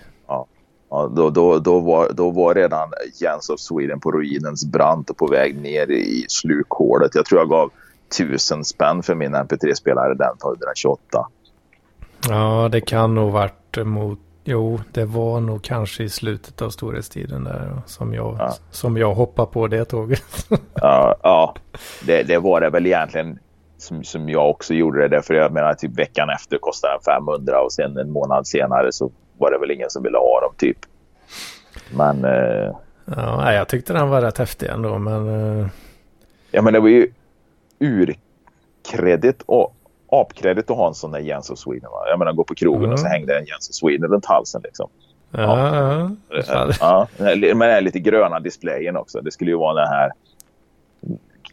Ja, 0.90 1.08
då, 1.16 1.30
då, 1.30 1.60
då, 1.60 1.80
var, 1.80 2.10
då 2.14 2.32
var 2.32 2.56
redan 2.56 2.90
Jens 3.22 3.50
of 3.50 3.60
Sweden 3.60 4.00
på 4.00 4.12
ruinens 4.12 4.66
brant 4.66 5.10
och 5.10 5.18
på 5.18 5.28
väg 5.28 5.62
ner 5.62 5.92
i 5.92 6.26
slukhålet. 6.30 7.16
Jag 7.16 7.26
tror 7.26 7.42
jag 7.42 7.50
gav 7.50 7.72
tusen 8.18 8.66
spänn 8.66 9.04
för 9.04 9.16
min 9.16 9.36
MP3-spelare 9.36 10.14
den 10.14 10.38
på 10.38 10.50
128. 10.54 11.28
Ja, 12.30 12.70
det 12.72 12.82
kan 12.82 13.16
nog 13.16 13.32
varit 13.32 13.78
mot. 13.86 14.20
Jo, 14.44 14.80
det 14.92 15.06
var 15.06 15.40
nog 15.40 15.64
kanske 15.64 16.04
i 16.04 16.10
slutet 16.10 16.62
av 16.62 16.70
storhetstiden 16.70 17.44
där 17.44 17.82
som 17.86 18.14
jag, 18.14 18.36
Ja. 18.40 18.54
som 18.72 18.98
jag 18.98 19.14
hoppade 19.14 19.52
på 19.52 19.68
det 19.68 19.86
tåget. 19.86 20.48
Ja, 20.74 21.16
ja 21.24 21.56
det, 22.06 22.24
det 22.24 22.38
var 22.38 22.62
det 22.62 22.70
väl 22.70 22.86
egentligen 22.86 23.40
som, 23.84 24.04
som 24.04 24.30
jag 24.30 24.50
också 24.50 24.74
gjorde 24.74 25.02
det. 25.02 25.08
Därför 25.08 25.34
jag 25.34 25.52
menar 25.54 25.74
typ 25.74 26.00
veckan 26.00 26.30
efter 26.30 26.58
kostade 26.58 26.94
den 26.94 27.02
500 27.02 27.62
och 27.62 27.74
sen 27.74 27.98
en 27.98 28.12
månad 28.12 28.48
senare 28.48 28.92
så 28.92 29.12
var 29.38 29.52
det 29.52 29.58
väl 29.58 29.72
ingen 29.72 29.90
som 29.90 30.04
ville 30.04 30.18
ha 30.18 30.42
dem 30.42 30.54
typ. 30.58 30.78
Men, 31.96 32.26
eh, 32.26 32.72
ja, 33.06 33.54
jag 33.54 33.68
tyckte 33.68 33.94
den 33.94 34.10
var 34.10 34.22
rätt 34.22 34.38
häftig 34.38 34.70
ändå, 34.70 34.98
men 34.98 35.28
eh, 35.60 35.68
ja, 36.52 36.62
men 36.62 36.74
det 36.74 36.80
var 36.80 36.88
ju 36.88 37.08
urkredit 37.80 39.44
och 39.46 39.76
apkredit 40.12 40.72
att 40.72 40.78
ha 40.78 40.88
en 40.88 40.94
sån 40.94 41.12
där 41.12 41.20
Jens 41.20 41.50
of 41.50 41.60
Sweden. 41.60 41.90
Va? 41.92 42.04
Jag 42.10 42.20
menar 42.20 42.34
gå 42.34 42.44
på 42.44 42.56
krogen 42.56 42.82
Mm. 42.84 42.94
och 42.94 43.00
så 43.00 43.08
hängde 43.08 43.38
en 43.38 43.46
Jens 43.46 43.70
of 43.70 43.76
Sweden 43.76 44.12
runt 44.12 44.26
halsen 44.26 44.62
liksom. 44.64 44.90
ja, 45.32 45.76
ja. 46.30 46.42
Fan. 46.44 46.74
Ja, 46.80 47.08
men 47.18 47.42
den 47.42 47.62
här 47.62 47.82
lite 47.82 48.00
gröna 48.00 48.40
displayen 48.40 48.98
också. 48.98 49.22
Det 49.22 49.32
skulle 49.32 49.52
ju 49.52 49.58
vara 49.58 49.74
den 49.82 49.88
här... 49.88 50.12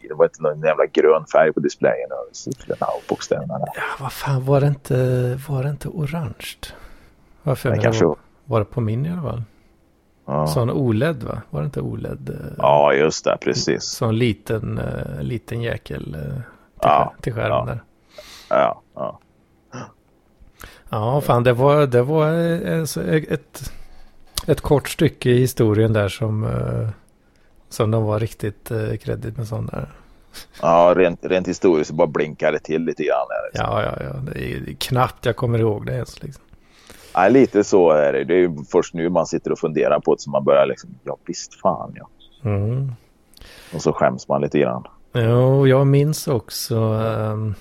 Det 0.09 0.13
var 0.13 0.25
inte 0.25 0.41
någon 0.43 0.61
jävla 0.61 0.85
grön 0.85 1.25
färg 1.25 1.53
på 1.53 1.59
displayen. 1.59 2.09
och 2.11 2.35
siffrorna 2.35 2.85
och 2.85 3.03
bokstäverna. 3.09 3.59
Ja, 3.75 3.81
vad 3.99 4.13
fan 4.13 4.45
var 4.45 4.61
det 4.61 4.67
inte, 4.67 4.95
var 5.49 5.63
det 5.63 5.69
inte 5.69 5.87
orange? 5.87 6.55
Varför 7.43 7.69
Det 7.69 7.77
kanske... 7.77 8.05
var, 8.05 8.15
var 8.45 8.59
det 8.59 8.65
på 8.65 8.81
min 8.81 9.05
i 9.05 9.09
alla 9.11 9.21
fall? 9.21 9.43
Ja. 10.25 10.47
Sån 10.47 10.71
OLED 10.71 11.23
va? 11.23 11.41
Var 11.49 11.61
det 11.61 11.65
inte 11.65 11.81
OLED? 11.81 12.29
eh, 12.29 12.35
ja, 12.57 12.93
just 12.93 13.25
det. 13.25 13.37
Precis. 13.41 13.83
Sån 13.83 14.17
liten, 14.17 14.79
uh, 14.79 15.21
liten 15.23 15.61
jäkel 15.61 16.15
uh, 16.15 16.21
till, 16.23 16.41
Ja, 16.81 17.13
till 17.21 17.33
skärmen 17.33 17.49
ja. 17.57 17.65
där. 17.65 17.83
Ja, 18.49 18.81
ja. 18.95 19.19
Ja, 20.89 21.21
fan 21.21 21.43
det 21.43 21.53
var, 21.53 21.87
det 21.87 22.01
var 22.03 22.33
eh, 22.67 22.85
så 22.85 23.01
ett, 23.01 23.71
ett 24.47 24.61
kort 24.61 24.89
stycke 24.89 25.29
i 25.29 25.39
historien 25.39 25.93
där 25.93 26.07
som, 26.09 26.43
eh, 26.43 26.89
som 27.71 27.91
de 27.91 28.03
var 28.03 28.19
riktigt 28.19 28.71
uh, 28.71 28.97
kredit 28.97 29.37
med 29.37 29.47
sån 29.47 29.65
där. 29.65 29.89
ja 30.61 30.93
rent, 30.97 31.25
rent 31.25 31.47
historiskt 31.47 31.91
bara 31.91 32.07
blinkade 32.07 32.57
det 32.57 32.59
till 32.59 32.81
lite 32.85 33.03
grann. 33.03 33.27
Här, 33.29 33.49
liksom. 33.51 33.65
Ja, 33.65 33.83
ja, 33.83 34.05
ja. 34.05 34.33
Det 34.33 34.53
är, 34.53 34.75
knappt 34.79 35.25
jag 35.25 35.35
kommer 35.35 35.59
ihåg 35.59 35.85
det 35.85 35.93
ens 35.93 36.23
liksom. 36.23 36.43
ja, 37.13 37.27
lite 37.29 37.63
så 37.63 37.91
är 37.91 38.13
det. 38.13 38.23
Det 38.23 38.35
är 38.35 38.71
först 38.71 38.93
nu 38.93 39.09
man 39.09 39.25
sitter 39.25 39.51
och 39.51 39.59
funderar 39.59 39.99
på 39.99 40.15
det 40.15 40.21
så 40.21 40.29
man 40.29 40.43
börjar 40.43 40.65
liksom, 40.65 40.89
ja 41.03 41.17
visst 41.25 41.61
fan 41.61 41.95
ja. 41.95 42.07
Mm. 42.43 42.91
Och 43.73 43.81
så 43.81 43.93
skäms 43.93 44.27
man 44.27 44.41
lite 44.41 44.59
grann. 44.59 44.83
Jo, 45.13 45.67
jag 45.67 45.87
minns 45.87 46.27
också. 46.27 46.75
ehm, 46.75 47.55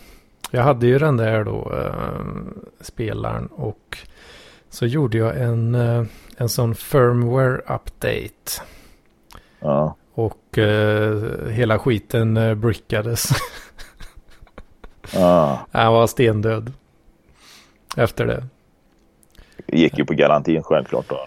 jag 0.51 0.63
hade 0.63 0.87
ju 0.87 0.99
den 0.99 1.17
där 1.17 1.45
då, 1.45 1.73
ehm, 1.73 2.55
spelaren. 2.81 3.47
Och 3.47 3.99
så 4.71 4.87
gjorde 4.87 5.19
jag 5.19 5.41
en, 5.41 5.75
eh, 5.75 6.05
en 6.37 6.49
sån 6.49 6.75
firmware 6.75 7.57
update. 7.59 8.63
Ja. 9.61 9.97
Och 10.51 10.59
eh, 10.59 11.49
hela 11.49 11.79
skiten 11.79 12.37
uh, 12.37 12.55
brickades. 12.55 13.29
Ja. 15.15 15.67
Han 15.73 15.93
var 15.93 16.07
stendöd. 16.07 16.73
Efter 17.97 18.27
det. 18.27 18.45
Gick 19.67 19.99
ju 19.99 20.05
på 20.05 20.15
garantin 20.15 20.63
självklart 20.63 21.07
då. 21.09 21.27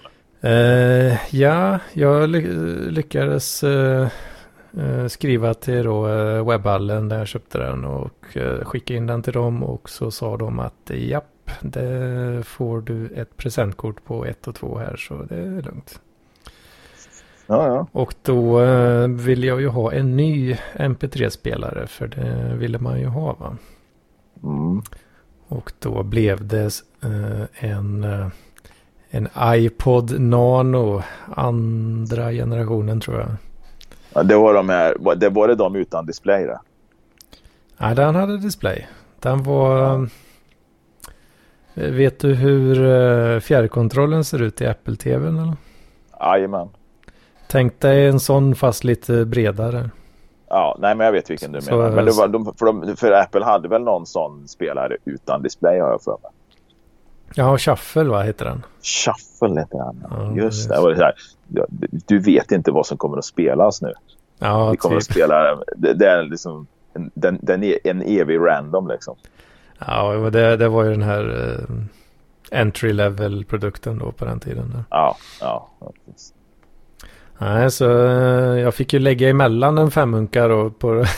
Eh, 0.49 1.35
ja, 1.35 1.79
jag 1.93 2.29
ly- 2.29 2.91
lyckades 2.91 3.63
eh, 3.63 4.07
eh, 4.77 5.07
skriva 5.07 5.53
till 5.53 5.83
då, 5.83 6.07
eh, 6.07 6.47
webbhallen 6.47 7.09
där 7.09 7.17
jag 7.17 7.27
köpte 7.27 7.57
den 7.57 7.85
och 7.85 8.37
eh, 8.37 8.63
skicka 8.65 8.93
in 8.93 9.07
den 9.07 9.23
till 9.23 9.33
dem 9.33 9.63
och 9.63 9.89
så 9.89 10.11
sa 10.11 10.37
de 10.37 10.59
att 10.59 10.89
eh, 10.89 11.09
japp, 11.09 11.51
det 11.61 12.43
får 12.45 12.81
du 12.81 13.07
ett 13.07 13.37
presentkort 13.37 14.05
på 14.05 14.25
ett 14.25 14.47
och 14.47 14.55
två 14.55 14.77
här 14.77 14.95
så 14.95 15.13
det 15.23 15.35
är 15.35 15.61
lugnt. 15.61 15.99
Ja, 17.53 17.67
ja. 17.67 17.87
Och 17.91 18.13
då 18.21 18.61
eh, 18.61 19.07
ville 19.07 19.47
jag 19.47 19.61
ju 19.61 19.67
ha 19.67 19.93
en 19.93 20.17
ny 20.17 20.57
MP3-spelare 20.73 21.87
för 21.87 22.07
det 22.07 22.55
ville 22.55 22.79
man 22.79 22.99
ju 22.99 23.05
ha 23.05 23.33
va. 23.33 23.57
Mm. 24.43 24.81
Och 25.47 25.71
då 25.79 26.03
blev 26.03 26.47
det 26.47 26.71
eh, 27.03 27.69
en, 27.69 28.03
eh, 28.03 28.27
en 29.09 29.27
iPod 29.41 30.19
Nano 30.19 31.01
andra 31.35 32.31
generationen 32.31 32.99
tror 32.99 33.19
jag. 33.19 33.29
Ja, 34.13 34.23
det 34.23 34.35
var 34.35 34.53
de 34.53 34.69
här, 34.69 35.15
det 35.15 35.29
var 35.29 35.47
det 35.47 35.55
de 35.55 35.75
utan 35.75 36.05
display 36.05 36.45
det? 36.45 36.59
Nej, 37.77 37.95
den 37.95 38.15
hade 38.15 38.37
display. 38.37 38.87
Den 39.19 39.43
var... 39.43 40.07
Vet 41.73 42.19
du 42.19 42.33
hur 42.33 43.39
fjärrkontrollen 43.39 44.23
ser 44.23 44.41
ut 44.41 44.61
i 44.61 44.65
Apple-TVn 44.67 45.41
eller? 45.41 45.55
Jajamän. 46.19 46.69
Tänk 47.53 47.79
dig 47.79 48.07
en 48.07 48.19
sån 48.19 48.55
fast 48.55 48.83
lite 48.83 49.25
bredare. 49.25 49.89
Ja, 50.49 50.77
nej 50.79 50.95
men 50.95 51.05
jag 51.05 51.11
vet 51.11 51.29
vilken 51.29 51.51
du 51.51 51.61
Så- 51.61 51.75
menar. 51.77 51.91
Men 51.91 52.05
det 52.05 52.11
var, 52.11 52.27
de, 52.27 52.45
för, 52.57 52.65
de, 52.65 52.95
för 52.95 53.11
Apple 53.11 53.43
hade 53.45 53.67
väl 53.67 53.81
någon 53.81 54.05
sån 54.05 54.47
spelare 54.47 54.97
utan 55.05 55.41
display 55.41 55.79
har 55.79 55.89
jag 55.89 56.01
för 56.01 56.11
mig. 56.11 56.31
Ja, 57.35 57.57
Shuffle 57.57 58.03
va, 58.03 58.21
heter 58.21 58.45
den. 58.45 58.65
Shuffle 58.81 59.59
heter 59.61 59.77
han. 59.79 60.03
Ja, 60.09 60.43
Just 60.43 60.69
det 60.69 60.93
det. 60.95 61.03
här, 61.03 61.13
du 62.07 62.19
vet 62.19 62.51
inte 62.51 62.71
vad 62.71 62.85
som 62.85 62.97
kommer 62.97 63.17
att 63.17 63.25
spelas 63.25 63.81
nu. 63.81 63.93
Ja, 64.39 64.69
Vi 64.69 64.77
kommer 64.77 64.95
typ. 64.95 65.09
att 65.09 65.11
spela, 65.15 65.55
det, 65.77 65.93
det 65.93 66.07
är 66.09 66.23
liksom 66.23 66.67
en, 66.93 67.11
den, 67.13 67.39
den 67.41 67.63
är 67.63 67.77
en 67.83 68.01
evig 68.01 68.39
random 68.39 68.87
liksom. 68.87 69.15
Ja, 69.87 70.13
det, 70.13 70.57
det 70.57 70.69
var 70.69 70.83
ju 70.83 70.91
den 70.91 71.01
här 71.03 71.55
eh, 72.51 72.59
entry 72.61 72.93
level 72.93 73.45
produkten 73.45 73.99
då 73.99 74.11
på 74.11 74.25
den 74.25 74.39
tiden. 74.39 74.71
Där. 74.73 74.83
Ja, 74.89 75.17
ja. 75.41 75.69
precis. 76.05 76.33
Nej, 77.43 77.71
så 77.71 78.07
eh, 78.07 78.59
jag 78.59 78.75
fick 78.75 78.93
ju 78.93 78.99
lägga 78.99 79.29
emellan 79.29 79.77
en 79.77 79.91
femhunkar 79.91 80.49
då 80.49 80.69
på 80.69 81.05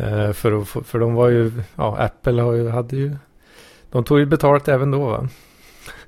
Eh, 0.00 0.32
för, 0.32 0.62
att 0.62 0.68
för 0.86 0.98
de 0.98 1.14
var 1.14 1.28
ju, 1.28 1.52
ja 1.76 1.96
Apple 1.98 2.42
har 2.42 2.52
ju, 2.52 2.68
hade 2.68 2.96
ju, 2.96 3.16
de 3.90 4.04
tog 4.04 4.18
ju 4.18 4.26
betalt 4.26 4.68
även 4.68 4.90
då 4.90 5.06
va. 5.06 5.28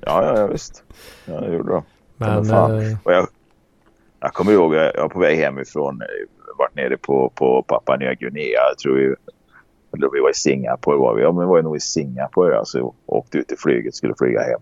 Ja, 0.01 0.25
ja, 0.25 0.39
ja 0.39 0.47
visst. 0.47 0.83
Ja, 1.25 1.41
det 1.41 1.53
gjorde 1.53 1.71
de. 1.71 1.83
Men 2.17 2.47
Men 2.47 2.79
eh, 2.79 2.97
jag, 3.05 3.27
jag 4.19 4.33
kommer 4.33 4.51
ihåg, 4.51 4.75
jag 4.75 5.01
var 5.01 5.09
på 5.09 5.19
väg 5.19 5.37
hemifrån, 5.37 6.01
varit 6.57 6.75
nere 6.75 6.97
på, 6.97 7.31
på 7.35 7.63
Papua 7.67 7.95
Nya 7.95 8.13
Guinea. 8.13 8.59
Jag 8.69 8.77
tror 8.77 8.95
vi, 8.95 9.15
eller 9.93 10.09
vi 10.13 10.19
var 10.19 10.29
i 10.29 10.33
Singapore. 10.33 10.97
Var 10.97 11.15
vi, 11.15 11.21
ja, 11.21 11.31
men 11.31 11.39
vi 11.39 11.49
var 11.49 11.61
nog 11.61 11.77
i 11.77 11.79
Singapore. 11.79 12.59
Alltså, 12.59 12.93
åkte 13.05 13.37
ut 13.37 13.51
i 13.51 13.55
flyget, 13.57 13.95
skulle 13.95 14.13
flyga 14.17 14.41
hem. 14.41 14.61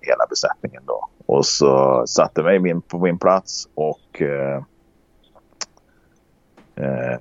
Hela 0.00 0.26
besättningen 0.30 0.82
då. 0.86 1.08
Och 1.28 1.46
så 1.46 2.04
satte 2.06 2.42
mig 2.42 2.58
min, 2.58 2.82
på 2.82 2.98
min 2.98 3.18
plats 3.18 3.68
och 3.74 4.22
eh, 4.22 4.62
eh, 6.74 7.18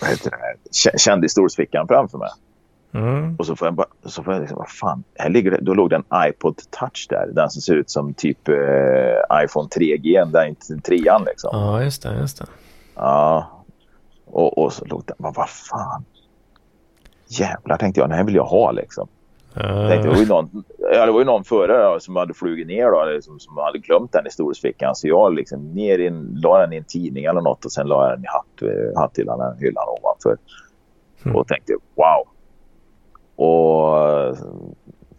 vad 0.00 0.10
heter 0.10 0.30
det? 0.30 0.98
Kände 0.98 1.26
i 1.26 1.28
stolsfickan 1.28 1.88
framför 1.88 2.18
mig. 2.18 2.28
mm, 2.94 3.36
Och 3.36 3.46
så 3.46 3.56
får 3.56 3.66
jag 3.66 3.74
bara, 3.74 3.86
så 4.04 4.22
får 4.22 4.32
jag 4.34 4.40
liksom, 4.40 4.58
vad 4.58 4.68
fan, 4.70 5.04
här 5.18 5.30
ligger 5.30 5.50
det, 5.50 5.58
då 5.60 5.74
låg 5.74 5.90
det 5.90 5.96
en 5.96 6.28
iPod 6.28 6.56
touch 6.70 7.06
där. 7.08 7.26
Den 7.32 7.50
som 7.50 7.62
ser 7.62 7.74
ut 7.74 7.90
som 7.90 8.14
typ 8.14 8.48
eh, 8.48 9.44
iPhone 9.44 9.68
3G, 9.68 10.32
den 10.32 10.48
inte 10.48 10.76
trean 10.76 11.24
liksom. 11.24 11.50
Ja. 11.52 11.78
ja 11.78 11.84
just 11.84 12.02
det, 12.02 12.14
just 12.20 12.38
det. 12.38 12.46
Och, 14.26 14.58
och 14.58 14.72
så 14.72 14.84
låg 14.84 15.02
den, 15.06 15.16
vad, 15.18 15.34
vad 15.34 15.48
fan. 15.50 16.04
Jävlar 17.28 17.76
tänkte 17.76 18.00
jag, 18.00 18.08
den 18.08 18.16
här 18.16 18.24
vill 18.24 18.34
jag 18.34 18.44
ha 18.44 18.70
liksom. 18.70 19.08
Eh, 19.56 19.88
Tänkte, 19.88 20.08
det, 20.08 20.14
var 20.14 20.20
ju 20.20 20.26
någon, 20.26 20.64
ja, 20.78 21.06
det 21.06 21.12
var 21.12 21.18
ju 21.18 21.24
någon 21.24 21.44
före 21.44 22.00
som 22.00 22.16
hade 22.16 22.34
flugit 22.34 22.66
ner 22.66 22.90
då, 22.90 23.02
eller 23.02 23.20
som, 23.20 23.56
hade 23.56 23.78
glömt 23.78 24.12
den 24.12 24.26
i 24.26 24.30
stolsfickan. 24.30 24.94
Så 24.94 25.08
jag 25.08 25.34
liksom 25.34 25.72
ner 25.72 25.98
i 25.98 26.06
en, 26.06 26.38
la 26.42 26.60
den 26.60 26.72
i 26.72 26.76
en 26.76 26.84
tidning 26.84 27.24
eller 27.24 27.40
något 27.40 27.64
och 27.64 27.72
sen 27.72 27.86
la 27.86 28.08
jag 28.08 28.18
den 28.18 28.24
i 28.24 28.28
hatt, 28.28 28.62
eh, 28.62 29.00
hatthyllan, 29.00 29.56
hyllan 29.58 29.84
ovanför. 29.88 30.36
Mm. 31.24 31.36
Och 31.36 31.48
tänkte 31.48 31.72
wow. 31.94 32.28
Och 33.46 33.98
eh, 34.08 34.36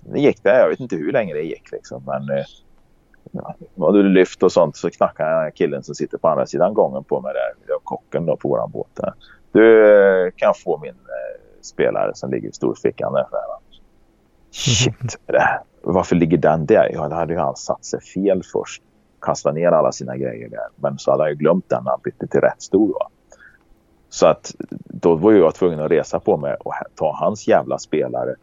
det 0.02 0.20
gick 0.20 0.44
det. 0.44 0.60
Jag 0.60 0.70
vet 0.70 0.80
inte 0.80 0.96
hur 0.96 1.12
länge 1.12 1.34
det 1.34 1.42
gick 1.42 1.72
liksom. 1.72 2.04
Men 2.06 2.46
ja, 3.32 3.56
hade 3.86 4.04
du 4.04 4.10
lyft 4.10 4.44
och 4.44 4.52
sånt 4.52 4.76
så 4.76 4.90
knackade 4.90 5.52
killen 5.52 5.84
som 5.84 5.96
sitter 5.96 6.18
på 6.18 6.28
andra 6.28 6.46
sidan 6.46 6.74
gången 6.74 7.04
på 7.04 7.22
mig 7.22 7.34
där. 7.34 7.66
Det 7.68 7.72
var 7.74 7.80
kocken 7.80 8.26
då 8.26 8.38
på 8.38 8.50
våran 8.50 8.72
båt. 8.72 8.90
Där. 8.94 9.14
Du 9.52 10.32
kan 10.36 10.54
få 10.64 10.78
min 10.78 10.90
eh, 10.90 11.42
spelare 11.62 12.12
som 12.16 12.32
ligger 12.32 12.50
i 12.50 12.52
storfickan 12.52 13.14
där. 13.14 13.24
För. 13.24 13.38
Det 13.38 13.61
här. 15.28 15.60
Varför 15.82 16.16
ligger 16.16 16.38
den 16.38 16.66
där? 16.66 16.90
Ja, 16.94 17.08
då 17.08 17.16
hade 17.16 17.34
ju 17.34 17.40
han 17.40 17.56
satt 17.56 17.86
sig 17.86 18.02
fel 18.02 18.44
först. 18.54 18.84
Kastat 19.22 19.54
ner 19.54 19.72
alla 19.72 19.92
sina 19.92 20.18
grejer 20.18 20.50
där. 20.50 20.68
Men 20.76 21.00
så 21.00 21.12
hade 21.12 21.24
han 21.24 21.30
ju 21.30 21.36
glömt 21.36 21.70
den 21.70 21.84
när 21.84 21.92
han 21.92 22.00
bytte 22.04 22.28
till 22.28 22.42
rätt 22.42 22.62
stol. 22.62 22.92
Va? 22.92 23.10
Så 24.10 24.28
att 24.28 24.56
då 24.86 25.16
var 25.16 25.32
jag 25.32 25.56
tvungen 25.56 25.80
att 25.80 25.92
resa 25.92 26.20
på 26.20 26.38
mig 26.38 26.56
och 26.60 26.74
ta 26.96 27.16
hans 27.20 27.48
jävla 27.48 27.80
spelare 27.80 28.36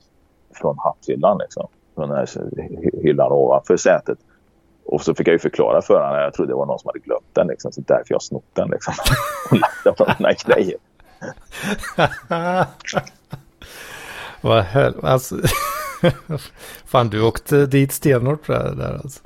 från 0.54 0.78
hatthyllan 0.78 1.38
liksom. 1.38 1.68
Från 1.94 2.08
den 2.08 2.18
här 2.18 2.26
hy- 2.26 3.02
hyllan 3.02 3.32
ovanför 3.32 3.76
sätet. 3.76 4.18
Och 4.84 5.02
så 5.02 5.14
fick 5.14 5.28
jag 5.28 5.32
ju 5.32 5.38
förklara 5.38 5.82
för 5.82 5.94
honom. 5.94 6.18
Jag 6.18 6.34
trodde 6.34 6.52
det 6.52 6.56
var 6.56 6.66
någon 6.66 6.78
som 6.78 6.88
hade 6.88 6.98
glömt 6.98 7.34
den 7.34 7.46
liksom. 7.46 7.72
Så 7.72 7.80
därför 7.80 8.14
jag 8.14 8.22
snott 8.22 8.44
den 8.52 8.70
liksom. 8.70 8.94
Och 9.50 9.56
lagt 9.56 9.84
den 9.84 9.94
på 9.94 10.06
mina 10.18 10.32
grejer. 10.32 10.76
Vad 14.40 14.64
hel... 14.64 14.94
Alltså... 15.02 15.36
Fan, 16.86 17.08
du 17.08 17.22
åkte 17.22 17.66
dit 17.66 17.92
stenhårt 17.92 18.46
på 18.46 18.52
det 18.52 18.74
där 18.74 18.92
alltså. 19.02 19.20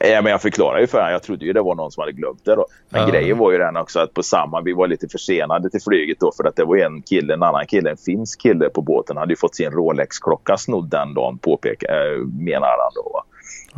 Ja, 0.00 0.22
men 0.22 0.30
jag 0.32 0.42
förklarade 0.42 0.80
ju 0.80 0.86
för 0.86 0.98
honom. 0.98 1.12
Jag 1.12 1.22
trodde 1.22 1.44
ju 1.44 1.52
det 1.52 1.62
var 1.62 1.74
någon 1.74 1.92
som 1.92 2.00
hade 2.00 2.12
glömt 2.12 2.44
det 2.44 2.54
då. 2.54 2.66
Men 2.88 3.00
Ja. 3.02 3.08
grejen 3.08 3.38
var 3.38 3.52
ju 3.52 3.58
den 3.58 3.76
också 3.76 4.00
att 4.00 4.14
på 4.14 4.22
samma, 4.22 4.60
vi 4.60 4.72
var 4.72 4.86
lite 4.86 5.08
försenade 5.08 5.70
till 5.70 5.80
flyget 5.80 6.20
då 6.20 6.32
för 6.36 6.44
att 6.44 6.56
det 6.56 6.64
var 6.64 6.76
en 6.76 7.02
kille, 7.02 7.34
en 7.34 7.42
annan 7.42 7.66
kille, 7.66 7.90
en 7.90 7.96
finsk 7.96 8.40
kille 8.40 8.68
på 8.68 8.82
båten 8.82 9.16
hade 9.16 9.32
ju 9.32 9.36
fått 9.36 9.54
sin 9.54 9.70
Rolex-klocka 9.70 10.56
snodd 10.56 10.90
den 10.90 11.14
dagen 11.14 11.38
påpeka, 11.38 11.86
äh, 11.86 12.18
menar 12.40 12.68
han 12.68 12.92
då. 12.94 13.10
Va? 13.12 13.24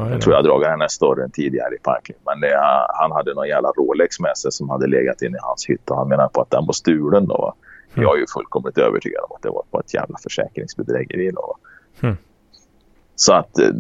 Oj 0.05 0.13
Jag 0.13 0.21
tror 0.23 0.35
jag 0.35 0.45
dragit 0.45 0.69
den 0.69 0.81
här 0.81 0.89
storyn 0.89 1.31
tidigare 1.31 1.75
i 1.75 1.79
parken. 1.79 2.17
Men 2.27 2.41
det, 2.41 2.61
han, 2.89 3.13
hade 3.13 3.35
någon 3.35 3.49
jävla 3.49 3.69
Rolex 3.69 4.21
med 4.21 4.37
sig 4.37 4.53
som 4.53 4.71
hade 4.71 4.87
legat 4.87 5.23
inne 5.23 5.37
i 5.37 5.41
hans 5.43 5.67
hytt 5.69 5.91
och 5.91 5.97
han 5.97 6.09
menar 6.09 6.29
på 6.29 6.41
att 6.41 6.51
den 6.51 6.67
var 6.67 6.73
stulen 6.73 7.27
då. 7.27 7.37
Va? 7.37 7.55
Mm. 7.95 8.03
Jag 8.03 8.17
är 8.17 8.21
ju 8.21 8.27
fullkomligt 8.35 8.79
övertygad 8.79 9.25
om 9.29 9.37
att 9.37 9.43
det 9.43 9.51
var 9.51 9.81
ett 9.81 9.95
jävla 9.95 10.19
försäkringsbedrägeri 10.23 11.31
då. 11.31 11.41
Va? 11.41 11.68
Mm. 12.03 12.17
Så 13.17 13.33
att, 13.33 13.59
eh, 13.59 13.71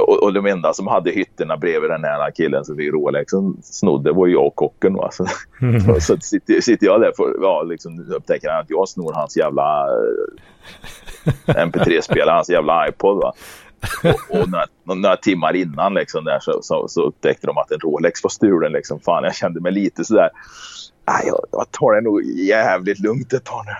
och, 0.00 0.22
och 0.22 0.32
de 0.32 0.46
enda 0.46 0.72
som 0.72 0.86
hade 0.86 1.10
hytterna 1.10 1.56
bredvid 1.56 1.90
den 1.90 2.04
här 2.04 2.30
killen 2.30 2.64
som 2.64 2.76
vi 2.76 2.90
Rolexen 2.90 3.56
snodde 3.62 4.12
var 4.12 4.26
jag 4.26 4.46
och 4.46 4.54
kocken. 4.56 4.94
Va? 4.94 5.10
Så, 5.12 5.26
Mm. 5.62 6.00
så 6.00 6.16
sitter, 6.20 6.60
sitter 6.60 6.86
jag 6.86 7.00
där 7.00 7.20
och 7.20 7.34
ja, 7.42 7.62
liksom, 7.62 8.12
upptäcker 8.12 8.48
att 8.48 8.70
jag 8.70 8.88
snor 8.88 9.12
hans 9.12 9.36
jävla 9.36 9.86
eh, 11.46 11.54
MP3-spelare, 11.54 12.34
hans 12.34 12.50
jävla 12.50 12.88
iPod. 12.88 13.16
Va? 13.22 13.32
Och, 14.04 14.40
och 14.40 14.48
några, 14.50 14.66
några 14.84 15.16
timmar 15.16 15.56
innan 15.56 15.94
liksom 15.94 16.24
där, 16.24 16.38
så, 16.40 16.62
så, 16.62 16.88
så 16.88 17.02
upptäckte 17.02 17.46
de 17.46 17.58
att 17.58 17.70
en 17.70 17.78
Rolex 17.80 18.22
var 18.22 18.30
stulen. 18.30 18.72
Liksom. 18.72 19.00
Fan, 19.00 19.24
jag 19.24 19.34
kände 19.34 19.60
mig 19.60 19.72
lite 19.72 20.04
sådär. 20.04 20.30
Jag 21.54 21.70
tar 21.70 21.94
det 21.94 22.00
nog 22.00 22.22
jävligt 22.24 22.98
lugnt 22.98 23.32
ett 23.32 23.44
tag 23.44 23.64
nu. 23.66 23.72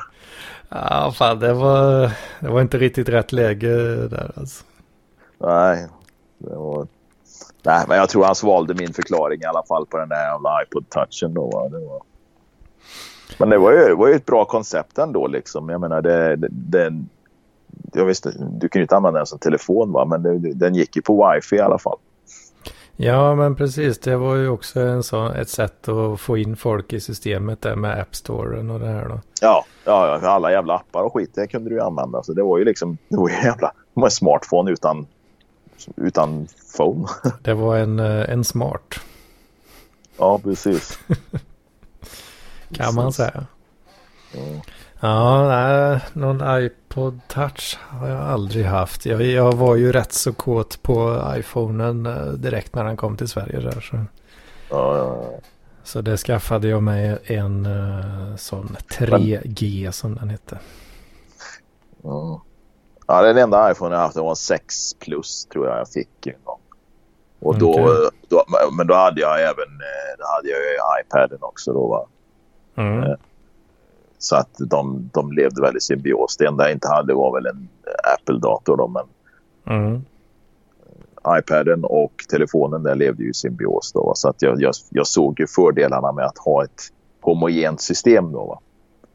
Ja, 0.75 1.13
fan 1.15 1.39
det 1.39 1.53
var, 1.53 2.11
det 2.41 2.49
var 2.49 2.61
inte 2.61 2.79
riktigt 2.79 3.09
rätt 3.09 3.33
läge 3.33 3.69
där 4.09 4.33
alltså. 4.37 4.65
Nej, 5.39 5.87
det 6.39 6.55
var... 6.57 6.87
Nej, 7.63 7.85
men 7.89 7.97
jag 7.97 8.09
tror 8.09 8.25
han 8.25 8.35
svalde 8.35 8.75
min 8.75 8.93
förklaring 8.93 9.41
i 9.41 9.45
alla 9.45 9.63
fall 9.69 9.87
på 9.87 9.99
den 9.99 10.09
där 10.09 10.25
jävla 10.25 10.51
iPod-touchen 10.65 11.35
då. 11.35 11.51
va. 11.51 11.69
Det 11.69 11.79
var... 11.79 12.03
Men 13.39 13.51
det 13.51 13.59
var, 13.59 13.73
ju, 13.73 13.89
det 13.89 13.95
var 13.95 14.09
ju 14.09 14.15
ett 14.15 14.27
bra 14.27 14.45
koncept 14.45 14.99
ändå 14.99 15.27
liksom. 15.27 15.69
Jag 15.69 15.81
menar, 15.81 16.03
det, 16.03 16.37
det, 16.37 16.49
det, 16.51 16.93
jag 17.93 18.05
visste, 18.05 18.33
du 18.39 18.69
kan 18.69 18.81
ju 18.81 18.83
inte 18.83 18.97
använda 18.97 19.19
den 19.19 19.27
som 19.27 19.39
telefon 19.39 19.93
va, 19.93 20.05
men 20.05 20.23
det, 20.23 20.53
den 20.53 20.75
gick 20.75 20.97
ju 20.97 21.03
på 21.03 21.33
wifi 21.33 21.57
i 21.57 21.61
alla 21.61 21.79
fall. 21.79 21.99
Ja, 23.05 23.35
men 23.35 23.57
precis. 23.57 23.99
Det 23.99 24.17
var 24.17 24.35
ju 24.35 24.49
också 24.49 24.81
en 24.81 25.03
sån, 25.03 25.33
ett 25.33 25.49
sätt 25.49 25.89
att 25.89 26.21
få 26.21 26.37
in 26.39 26.57
folk 26.57 26.93
i 26.93 27.01
systemet 27.01 27.63
där 27.63 27.77
med 27.77 28.01
App 28.01 28.15
Storen 28.15 28.71
och 28.71 28.81
det 28.81 28.87
här 28.87 29.09
då. 29.09 29.21
Ja, 29.41 29.65
ja, 29.85 30.19
ja, 30.23 30.29
alla 30.29 30.53
jävla 30.53 30.75
appar 30.75 31.03
och 31.03 31.15
skit 31.15 31.31
det 31.35 31.47
kunde 31.47 31.71
du 31.71 31.77
ju 31.77 31.83
använda. 31.83 32.23
Så 32.23 32.33
det 32.33 32.43
var 32.43 32.59
ju 32.59 32.65
liksom, 32.65 32.99
det 33.09 33.17
var 33.17 33.29
ju 33.29 33.35
jävla, 33.35 33.73
det 33.95 34.01
var 34.01 34.05
en 34.05 34.11
smartphone 34.11 34.71
utan, 34.71 35.07
utan 35.97 36.47
phone. 36.77 37.09
Det 37.43 37.55
var 37.55 37.77
en, 37.77 37.99
eh, 38.01 38.31
en 38.31 38.45
smart, 38.45 39.01
ja, 40.19 40.39
precis. 40.39 40.99
kan 42.73 42.95
man 42.95 43.05
Precis. 43.05 43.17
säga. 43.17 43.47
Mm. 44.35 44.61
Ja, 45.05 45.49
nej, 45.49 46.01
någon 46.13 46.65
iPod 46.65 47.21
touch 47.29 47.79
har 47.89 48.09
jag 48.09 48.21
aldrig 48.21 48.65
haft. 48.65 49.07
Jag, 49.07 49.23
jag 49.23 49.53
var 49.53 49.77
ju 49.77 49.93
rätt 49.93 50.13
så 50.13 50.33
kåt 50.33 50.83
på 50.83 51.23
iPhonen 51.37 52.07
eh, 52.07 52.27
direkt 52.27 52.75
när 52.75 52.85
den 52.85 52.97
kom 52.97 53.17
till 53.17 53.29
Sverige 53.29 53.61
där. 53.61 53.81
Så, 53.81 53.97
Ja, 53.97 54.97
ja, 54.97 55.23
ja. 55.23 55.41
så 55.85 56.01
det 56.01 56.17
skaffade 56.17 56.69
jag 56.69 56.83
mig 56.83 57.19
en 57.25 57.67
eh, 57.67 58.37
sån 58.37 58.77
3G 58.89 59.91
som 59.91 60.15
den 60.15 60.31
hette. 60.31 60.59
Mm. 62.05 62.39
Ja, 63.07 63.23
den 63.23 63.39
enda 63.39 63.73
iPhone 63.73 63.95
jag 63.95 64.03
haft 64.03 64.17
var 64.17 64.31
en 64.31 64.37
6 64.37 64.95
plus 64.95 65.45
tror 65.45 65.67
jag 65.69 65.79
jag 65.79 65.89
fick 65.89 66.27
en 66.27 66.35
gång. 66.45 66.61
Och 67.41 67.59
då, 67.59 67.71
Okej. 67.71 68.11
då, 68.29 68.45
men 68.77 68.87
då 68.87 68.95
hade 68.95 69.21
jag 69.21 69.41
även 69.41 69.51
eh, 69.81 70.19
då 70.19 70.25
hade 70.37 70.49
jag 70.49 70.59
ju 70.59 70.77
iPaden 71.03 71.39
också 71.41 71.73
då 71.73 71.89
va. 71.89 72.07
Mm. 72.77 73.17
Eh. 74.23 74.27
Så 74.27 74.37
att 74.37 74.71
de, 74.71 75.11
de 75.13 75.33
levde 75.33 75.63
väl 75.63 75.77
i 75.77 75.81
symbios. 75.81 76.37
Det 76.37 76.47
enda 76.47 76.65
jag 76.65 76.73
inte 76.73 76.89
hade 76.89 77.15
var 77.15 77.35
väl 77.35 77.47
en 77.47 77.69
Apple-dator 78.15 78.77
då 78.77 78.89
men 78.89 79.05
Mm. 79.67 80.05
iPaden 81.39 81.85
och 81.85 82.13
telefonen 82.31 82.83
där 82.83 82.95
levde 82.95 83.23
ju 83.23 83.31
i 83.31 83.35
symbios 83.35 83.93
då. 83.93 84.13
Så 84.15 84.29
att 84.29 84.43
jag, 84.43 84.63
jag, 84.63 84.75
jag 84.91 85.07
såg 85.07 85.41
ju 85.41 85.47
fördelarna 85.47 86.13
med 86.13 86.25
att 86.25 86.39
ha 86.39 86.65
ett 86.65 86.83
homogent 87.21 87.81
system 87.81 88.33
då 88.33 88.47
va. 88.47 88.61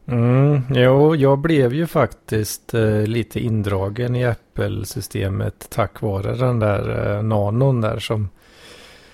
Mm, 0.06 0.60
jo, 0.70 1.14
jag 1.14 1.38
blev 1.38 1.74
ju 1.74 1.86
faktiskt 1.86 2.74
eh, 2.74 3.02
lite 3.02 3.40
indragen 3.40 4.16
i 4.16 4.26
Apple-systemet 4.26 5.66
tack 5.70 6.02
vare 6.02 6.34
den 6.34 6.58
där 6.58 7.16
eh, 7.16 7.22
nanon 7.22 7.80
där 7.80 7.98
som 7.98 8.28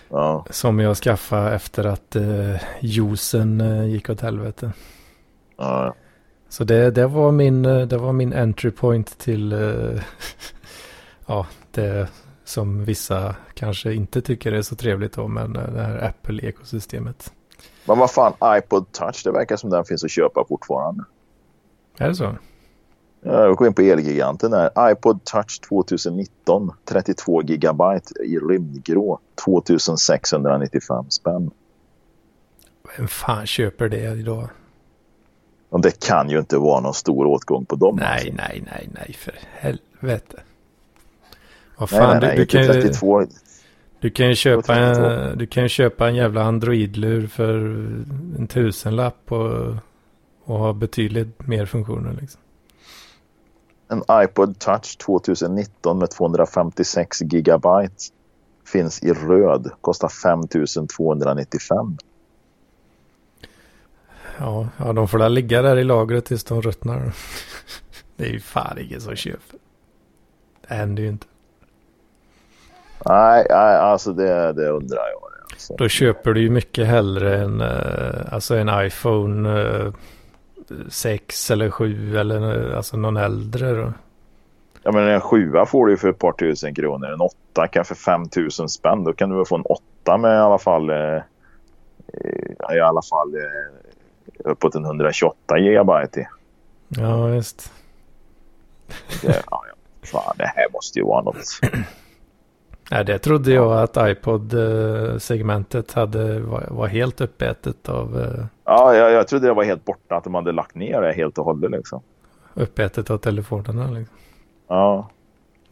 Ja. 0.08 0.46
Som 0.50 0.80
jag 0.80 0.96
skaffade 0.96 1.54
efter 1.54 1.84
att 1.84 2.16
eh, 2.16 2.56
juicen 2.80 3.60
eh, 3.60 3.84
gick 3.86 4.10
åt 4.10 4.20
helvete. 4.20 4.72
Ja. 5.56 5.94
Så 6.48 6.64
det, 6.64 6.90
det, 6.90 7.06
var 7.06 7.32
min, 7.32 7.64
eh, 7.64 7.86
det 7.86 7.96
var 7.96 8.12
min 8.12 8.32
entry 8.32 8.70
point 8.70 9.18
till 9.18 9.52
eh, 9.52 10.02
ja, 11.26 11.46
det 11.70 12.08
som 12.44 12.84
vissa 12.84 13.36
kanske 13.54 13.92
inte 13.94 14.22
tycker 14.22 14.52
är 14.52 14.62
så 14.62 14.76
trevligt 14.76 15.18
om, 15.18 15.34
men 15.34 15.56
eh, 15.56 15.72
det 15.72 15.82
här 15.82 16.08
Apple-ekosystemet. 16.08 17.32
Men 17.84 17.98
vad 17.98 18.10
fan, 18.10 18.32
iPod 18.44 18.92
touch, 18.92 19.22
det 19.24 19.32
verkar 19.32 19.56
som 19.56 19.70
den 19.70 19.84
finns 19.84 20.04
att 20.04 20.10
köpa 20.10 20.44
fortfarande. 20.48 21.04
Är 21.98 22.08
det 22.08 22.14
så? 22.14 22.36
Jag 23.20 23.56
går 23.56 23.66
in 23.66 23.74
på 23.74 23.82
Elgiganten 23.82 24.52
här. 24.52 24.90
iPod 24.92 25.24
touch 25.24 25.60
2019, 25.68 26.70
32 26.84 27.42
gigabyte 27.42 28.22
i 28.24 28.38
rymdgrå, 28.38 29.18
2695 29.44 31.10
spänn. 31.10 31.50
Vem 32.98 33.08
fan 33.08 33.46
köper 33.46 33.88
det 33.88 34.18
idag? 34.18 34.48
Och 35.74 35.80
det 35.80 36.06
kan 36.06 36.30
ju 36.30 36.38
inte 36.38 36.58
vara 36.58 36.80
någon 36.80 36.94
stor 36.94 37.26
åtgång 37.26 37.64
på 37.64 37.76
dem. 37.76 37.96
Nej, 37.96 38.14
alltså. 38.14 38.32
nej, 38.36 38.62
nej, 38.66 38.88
nej, 38.94 39.16
för 39.18 39.34
helvete. 39.52 40.42
Vad 41.76 41.92
nej, 41.92 42.00
fan, 42.00 42.10
nej, 42.10 42.20
nej, 42.20 42.30
du, 42.30 42.36
du, 42.36 42.42
inte 42.42 42.52
kan 42.52 42.62
ju, 42.62 42.82
32. 42.82 43.26
du 44.00 44.10
kan 44.10 44.28
ju 44.28 44.34
köpa 44.34 44.62
32. 44.62 45.04
en, 45.04 45.38
du 45.38 45.46
kan 45.46 45.68
köpa 45.68 46.08
en 46.08 46.14
jävla 46.14 46.42
Android-lur 46.42 47.26
för 47.26 47.54
en 48.38 48.46
tusenlapp 48.46 49.32
och, 49.32 49.74
och 50.44 50.58
ha 50.58 50.72
betydligt 50.72 51.46
mer 51.46 51.66
funktioner 51.66 52.16
liksom. 52.20 52.40
En 53.88 54.22
iPod 54.24 54.58
touch 54.58 54.98
2019 54.98 55.98
med 55.98 56.10
256 56.10 57.22
gigabyte 57.22 58.04
finns 58.66 59.02
i 59.02 59.12
röd, 59.12 59.70
kostar 59.80 60.08
5295. 60.08 61.96
Ja, 64.38 64.68
ja, 64.78 64.92
de 64.92 65.08
får 65.08 65.18
där 65.18 65.28
ligga 65.28 65.62
där 65.62 65.76
i 65.76 65.84
lagret 65.84 66.24
tills 66.24 66.44
de 66.44 66.62
ruttnar. 66.62 67.02
Det 68.16 68.24
är 68.24 68.30
ju 68.30 68.40
fan 68.40 68.78
ingen 68.78 69.00
som 69.00 69.16
köper. 69.16 69.58
Det 70.68 70.74
händer 70.74 71.02
ju 71.02 71.08
inte. 71.08 71.26
Nej, 73.06 73.46
nej 73.50 73.76
alltså 73.76 74.12
det, 74.12 74.52
det 74.52 74.68
undrar 74.68 74.98
jag. 74.98 75.24
Alltså. 75.52 75.74
Då 75.76 75.88
köper 75.88 76.32
du 76.32 76.40
ju 76.40 76.50
mycket 76.50 76.86
hellre 76.86 77.36
en, 77.36 77.60
eh, 77.60 78.32
alltså 78.34 78.56
en 78.56 78.86
iPhone 78.86 79.62
eh, 79.62 79.92
6 80.88 81.50
eller 81.50 81.70
7 81.70 82.18
eller 82.18 82.70
eh, 82.70 82.76
alltså 82.76 82.96
någon 82.96 83.16
äldre 83.16 83.72
då. 83.72 83.92
Ja, 84.82 84.92
men 84.92 85.08
en 85.08 85.20
sjua 85.20 85.66
får 85.66 85.86
du 85.86 85.96
för 85.96 86.08
ett 86.08 86.18
par 86.18 86.32
tusen 86.32 86.74
kronor. 86.74 87.12
En 87.12 87.20
åtta 87.20 87.68
kan 87.68 87.84
för 87.84 87.94
5000 87.94 88.68
spänn. 88.68 89.04
Då 89.04 89.12
kan 89.12 89.30
du 89.30 89.36
väl 89.36 89.46
få 89.46 89.56
en 89.56 89.62
åtta 89.62 90.16
med 90.18 90.34
i 90.34 90.40
alla 90.40 90.58
fall 90.58 90.90
eh, 90.90 91.16
eh, 92.12 92.76
i 92.76 92.80
alla 92.80 93.02
fall 93.02 93.34
eh, 93.34 93.40
uppåt 94.38 94.74
en 94.74 94.84
128 94.84 95.58
gigabyte 95.58 96.20
i. 96.20 96.26
Ja, 96.88 97.26
visst. 97.26 97.72
Det, 99.22 99.42
ja. 99.50 99.64
Fan, 100.02 100.34
det 100.38 100.46
här 100.46 100.66
måste 100.72 100.98
ju 100.98 101.04
vara 101.04 101.22
något. 101.22 101.44
Nej, 102.90 103.04
det 103.04 103.18
trodde 103.18 103.52
jag 103.52 103.72
att 103.72 103.96
iPod-segmentet 103.96 105.92
hade, 105.92 106.40
var, 106.40 106.66
var 106.70 106.86
helt 106.86 107.20
uppätet 107.20 107.88
av, 107.88 108.20
eh, 108.20 108.44
Ja, 108.64 108.96
jag, 108.96 109.12
jag 109.12 109.28
trodde 109.28 109.46
det 109.46 109.54
var 109.54 109.64
helt 109.64 109.84
borta 109.84 110.16
att 110.16 110.24
de 110.24 110.34
hade 110.34 110.52
lagt 110.52 110.74
ner 110.74 111.00
det 111.00 111.12
helt 111.12 111.38
och 111.38 111.44
hållet 111.44 111.70
liksom. 111.70 112.02
uppätet 112.54 113.10
av 113.10 113.18
telefonerna. 113.18 113.90
Liksom. 113.90 114.16
Ja, 114.68 115.08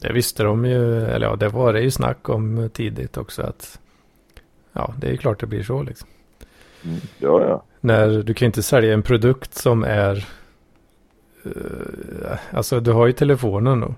Det 0.01 0.13
visste 0.13 0.43
de 0.43 0.65
ju, 0.65 1.05
eller 1.05 1.27
ja, 1.27 1.37
det 1.37 1.49
var 1.49 1.73
det 1.73 1.81
ju 1.81 1.91
snack 1.91 2.29
om 2.29 2.71
tidigt 2.73 3.17
också 3.17 3.43
att 3.43 3.81
ja, 4.73 4.95
det 4.99 5.11
är 5.11 5.17
klart 5.17 5.41
det 5.41 5.47
blir 5.47 5.63
så 5.63 5.83
liksom. 5.83 6.09
mm, 6.85 7.01
ja, 7.19 7.41
ja. 7.49 7.63
När 7.85 8.23
du 8.23 8.35
kan 8.35 8.47
inte 8.47 8.63
sälja 8.63 8.95
en 8.95 9.03
produkt 9.03 9.55
som 9.55 9.85
är, 9.85 10.27
eh, 11.45 12.39
alltså 12.51 12.81
du 12.81 12.93
har 12.93 13.07
ju 13.07 13.13
telefonen 13.13 13.81
då. 13.81 13.95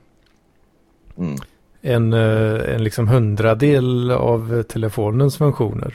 Mm. 1.19 1.37
En, 1.81 2.13
eh, 2.13 2.75
en 2.75 2.85
liksom 2.85 3.09
hundradel 3.09 4.11
av 4.11 4.63
telefonens 4.63 5.37
funktioner 5.37 5.95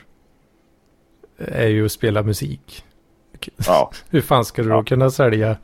är 1.38 1.68
ju 1.68 1.86
att 1.86 1.92
spela 1.92 2.24
musik. 2.24 2.86
ja. 3.68 3.92
Hur 4.10 4.22
fan 4.22 4.46
ska 4.46 4.62
du 4.64 4.70
då 4.70 4.76
Ja. 4.76 4.84
kunna 4.84 5.10
sälja 5.12 5.58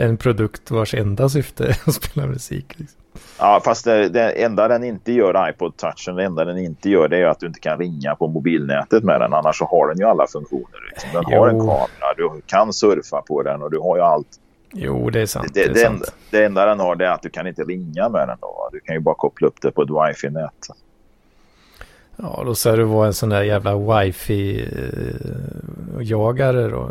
en 0.00 0.16
produkt 0.16 0.70
vars 0.70 0.94
enda 0.94 1.28
syfte 1.28 1.64
är 1.66 1.76
att 1.86 1.94
spela 1.94 2.26
musik? 2.26 2.74
Liksom? 2.78 3.00
Ja, 3.38 3.60
fast 3.64 3.84
det, 3.84 4.08
det 4.08 4.30
enda 4.30 4.68
den 4.68 4.84
inte 4.84 5.12
gör, 5.12 5.48
iPod 5.50 5.76
touchen, 5.76 6.16
det 6.16 6.24
enda 6.24 6.44
den 6.44 6.58
inte 6.58 6.90
gör 6.90 7.08
det 7.08 7.16
är 7.18 7.26
att 7.26 7.40
du 7.40 7.46
inte 7.46 7.60
kan 7.60 7.78
ringa 7.78 8.14
på 8.14 8.28
mobilnätet 8.28 9.04
med 9.04 9.20
den. 9.20 9.34
Annars 9.34 9.58
så 9.58 9.64
har 9.64 9.88
den 9.88 9.98
ju 9.98 10.04
alla 10.04 10.26
funktioner. 10.26 10.88
Liksom. 10.90 11.10
Den 11.12 11.24
har 11.24 11.48
en 11.48 11.56
Jo. 11.56 11.60
kamera, 11.66 12.14
du 12.16 12.30
kan 12.46 12.72
surfa 12.72 13.22
på 13.22 13.42
den 13.42 13.62
och 13.62 13.70
du 13.70 13.78
har 13.78 13.96
ju 13.96 14.02
allt. 14.02 14.28
Jo, 14.72 15.10
det 15.10 15.20
är 15.20 15.26
sant. 15.26 15.54
Det, 15.54 15.60
Det, 15.60 15.66
är 15.70 15.74
det, 15.74 15.80
sant. 15.80 15.94
enda, 15.94 16.06
det 16.30 16.44
enda 16.44 16.66
den 16.66 16.80
har 16.80 16.96
det 16.96 17.06
är 17.06 17.10
att 17.10 17.22
du 17.22 17.30
kan 17.30 17.46
inte 17.46 17.62
ringa 17.62 18.08
med 18.08 18.28
den. 18.28 18.36
Då. 18.40 18.68
Du 18.72 18.80
kan 18.80 18.94
ju 18.94 19.00
bara 19.00 19.14
koppla 19.14 19.48
upp 19.48 19.60
det 19.62 19.70
på 19.70 19.82
ett 19.82 19.90
wifi-nät. 19.90 20.68
Ja, 22.16 22.42
då 22.46 22.54
ska 22.54 22.72
det 22.72 22.84
vara 22.84 23.06
en 23.06 23.14
sån 23.14 23.28
där 23.28 23.42
jävla 23.42 23.74
wifi-jagare 23.74 26.68
då. 26.70 26.90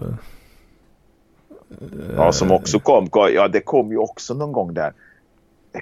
Ja, 2.18 2.32
som 2.32 2.52
också 2.52 2.80
kom. 2.80 3.10
Ja, 3.14 3.48
det 3.48 3.62
kom 3.62 3.92
ju 3.92 3.98
också 3.98 4.34
någon 4.34 4.52
gång 4.52 4.74
där. 4.74 4.94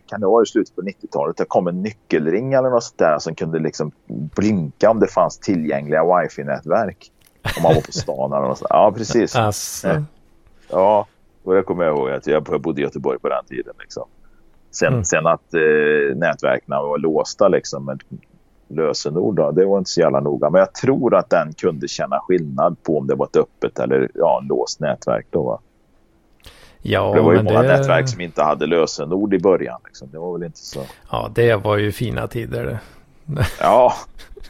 Kan 0.05 0.19
det 0.19 0.27
vara 0.27 0.43
i 0.43 0.45
slutet 0.45 0.75
på 0.75 0.81
90-talet? 0.81 1.37
Det 1.37 1.45
kom 1.45 1.67
en 1.67 1.81
nyckelring 1.81 2.53
eller 2.53 2.69
något 2.69 2.83
sånt 2.83 2.97
där 2.97 3.19
som 3.19 3.35
kunde 3.35 3.59
liksom 3.59 3.91
blinka 4.07 4.89
om 4.89 4.99
det 4.99 5.07
fanns 5.07 5.37
tillgängliga 5.39 6.03
wifi-nätverk. 6.03 7.11
Om 7.57 7.63
man 7.63 7.75
var 7.75 7.81
på 7.81 7.91
stan 7.91 8.33
eller 8.33 8.47
något 8.47 8.57
sånt. 8.57 8.69
Ja, 8.69 8.93
precis. 8.97 9.35
Alltså, 9.35 9.87
Ja, 10.69 11.07
och 11.43 11.53
det 11.53 11.61
kommer 11.63 11.83
jag 11.85 11.97
ihåg 11.97 12.09
att 12.09 12.27
jag 12.27 12.43
bodde 12.43 12.81
i 12.81 12.83
Göteborg 12.83 13.19
på 13.19 13.29
den 13.29 13.45
tiden. 13.45 13.73
Liksom. 13.79 14.03
Sen, 14.71 14.93
Mm. 14.93 15.03
sen 15.03 15.27
att 15.27 15.53
eh, 15.53 16.15
nätverken 16.17 16.69
var 16.69 16.97
låsta 16.97 17.47
liksom, 17.47 17.85
med 17.85 18.03
lösenord, 18.67 19.35
då, 19.35 19.51
det 19.51 19.65
var 19.65 19.77
inte 19.77 19.89
så 19.89 19.99
jävla 20.01 20.19
noga. 20.19 20.49
Men 20.49 20.59
jag 20.59 20.73
tror 20.73 21.15
att 21.15 21.29
den 21.29 21.53
kunde 21.53 21.87
känna 21.87 22.19
skillnad 22.19 22.83
på 22.83 22.97
om 22.97 23.07
det 23.07 23.15
var 23.15 23.25
ett 23.25 23.35
öppet 23.35 23.79
eller 23.79 24.11
ja, 24.13 24.43
låst 24.49 24.79
nätverk. 24.79 25.27
Då, 25.29 25.43
va? 25.43 25.59
Ja, 26.91 27.13
det 27.13 27.21
var 27.21 27.33
ju 27.33 27.43
många 27.43 27.61
det, 27.61 27.67
nätverk 27.67 28.09
som 28.09 28.21
inte 28.21 28.43
hade 28.43 28.65
lösenord 28.65 29.33
i 29.33 29.39
början. 29.39 29.81
Liksom. 29.85 30.09
Det 30.11 30.19
var 30.19 30.33
väl 30.33 30.43
inte 30.43 30.59
så... 30.59 30.81
ja, 31.11 31.31
det 31.35 31.55
var 31.55 31.77
ju 31.77 31.91
fina 31.91 32.27
tider 32.27 32.63
det. 32.63 32.79
Ja, 33.59 33.93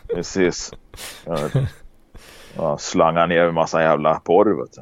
precis. 0.08 0.74
Ja, 1.26 1.38
ja, 2.56 2.78
slanga 2.78 3.26
ner 3.26 3.42
en 3.42 3.54
massa 3.54 3.82
jävla 3.82 4.20
porr. 4.20 4.62
Vet 4.62 4.74
du. 4.74 4.82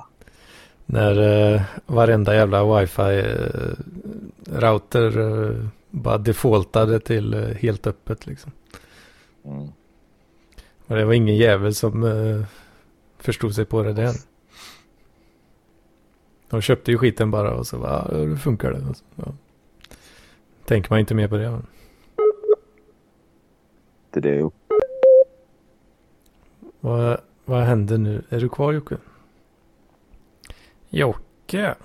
När 0.85 1.53
eh, 1.53 1.61
varenda 1.85 2.35
jävla 2.35 2.63
wifi-router 2.63 5.19
eh, 5.19 5.51
bara 5.89 6.17
defaultade 6.17 6.99
till 6.99 7.33
eh, 7.33 7.41
helt 7.41 7.87
öppet 7.87 8.25
liksom. 8.25 8.51
Mm. 9.45 9.67
Och 10.87 10.95
det 10.95 11.05
var 11.05 11.13
ingen 11.13 11.35
jävel 11.35 11.75
som 11.75 12.03
eh, 12.03 12.45
förstod 13.19 13.55
sig 13.55 13.65
på 13.65 13.83
det 13.83 13.93
där. 13.93 14.13
De 16.53 16.61
köpte 16.61 16.91
ju 16.91 16.97
skiten 16.97 17.31
bara 17.31 17.53
och 17.53 17.67
så 17.67 17.79
bara, 17.79 18.07
ja, 18.11 18.17
det 18.17 18.37
funkar 18.37 18.71
det. 18.71 18.89
Och 18.89 18.97
så, 18.97 19.03
ja. 19.15 19.33
Tänker 20.65 20.89
man 20.89 20.99
inte 20.99 21.15
mer 21.15 21.27
på 21.27 21.37
det. 21.37 21.61
Det 24.11 24.19
är 24.19 24.21
det 24.21 24.35
jag 24.35 24.51
Vad, 26.79 27.21
vad 27.45 27.63
händer 27.63 27.97
nu? 27.97 28.23
Är 28.29 28.39
du 28.39 28.49
kvar 28.49 28.73
Jocke? 28.73 28.97
Jocke. 30.89 31.75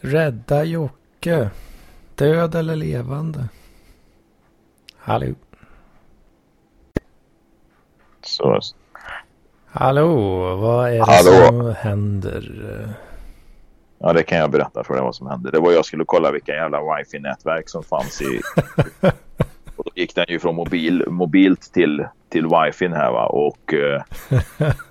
Rädda 0.00 0.64
Jocke. 0.64 1.50
Död 2.14 2.54
eller 2.54 2.76
levande? 2.76 3.48
Hallå. 4.96 5.34
Så, 8.22 8.60
Hallå, 9.72 10.16
vad 10.56 10.88
är 10.88 10.92
det 10.92 11.04
Hallå. 11.04 11.46
som 11.46 11.74
händer? 11.74 12.52
Ja, 13.98 14.12
det 14.12 14.22
kan 14.22 14.38
jag 14.38 14.50
berätta 14.50 14.84
för 14.84 14.94
dig 14.94 15.02
vad 15.02 15.14
som 15.14 15.26
hände. 15.26 15.50
Det 15.50 15.58
var 15.60 15.72
jag 15.72 15.84
skulle 15.84 16.04
kolla 16.06 16.30
vilka 16.30 16.52
jävla 16.52 16.80
wifi-nätverk 16.80 17.68
som 17.68 17.82
fanns 17.82 18.22
i... 18.22 18.40
och 19.76 19.84
då 19.84 19.90
gick 19.94 20.14
den 20.14 20.26
ju 20.28 20.38
från 20.38 20.54
mobil, 20.54 21.04
mobilt 21.08 21.72
till, 21.72 22.06
till 22.28 22.46
wifi 22.46 22.88
här 22.88 23.12
va 23.12 23.26
och 23.26 23.74
eh, 23.74 24.02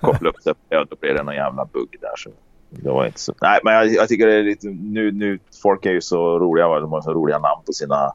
kopplade 0.00 0.28
upp 0.28 0.44
det. 0.44 0.54
Ja, 0.68 0.86
då 0.90 0.96
blev 1.00 1.14
det 1.14 1.22
någon 1.22 1.34
jävla 1.34 1.64
bugg 1.64 1.96
där. 2.00 2.16
Så 2.16 2.30
det 2.70 2.90
var 2.90 3.06
inte 3.06 3.20
så... 3.20 3.34
Nej, 3.42 3.60
men 3.64 3.74
jag, 3.74 3.86
jag 3.86 4.08
tycker 4.08 4.26
det 4.26 4.34
är 4.34 4.42
lite... 4.42 4.66
Nu, 4.68 5.12
nu, 5.12 5.38
folk 5.62 5.86
är 5.86 5.92
ju 5.92 6.00
så 6.00 6.38
roliga 6.38 6.68
va. 6.68 6.80
De 6.80 6.92
har 6.92 7.02
så 7.02 7.14
roliga 7.14 7.38
namn 7.38 7.62
på 7.66 7.72
sina 7.72 8.12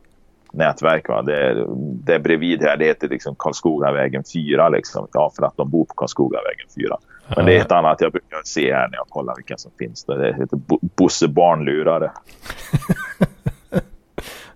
nätverk 0.58 1.10
va. 1.10 1.22
Det, 1.22 1.66
det 2.06 2.20
bredvid 2.20 2.62
här, 2.64 2.78
det 2.78 2.86
heter 2.86 3.10
liksom 3.10 3.36
Karlskogavägen 3.40 4.24
4 4.34 4.70
liksom. 4.70 5.08
Ja, 5.14 5.32
för 5.36 5.44
att 5.46 5.58
de 5.58 5.70
bor 5.70 5.86
på 5.86 5.94
Karlskogavägen 5.94 6.68
4. 6.76 6.98
Men 7.36 7.46
det 7.46 7.58
är 7.58 7.62
ett 7.62 7.72
annat 7.72 8.02
jag 8.02 8.12
brukar 8.12 8.38
se 8.44 8.74
här 8.74 8.88
när 8.90 8.98
jag 8.98 9.08
kollar 9.10 9.36
vilka 9.36 9.58
som 9.58 9.72
finns. 9.80 10.04
där. 10.06 10.18
Det 10.18 10.34
heter 10.34 10.58
Bo- 10.58 10.80
Bosse 10.82 11.28
Barnlurare. 11.28 12.12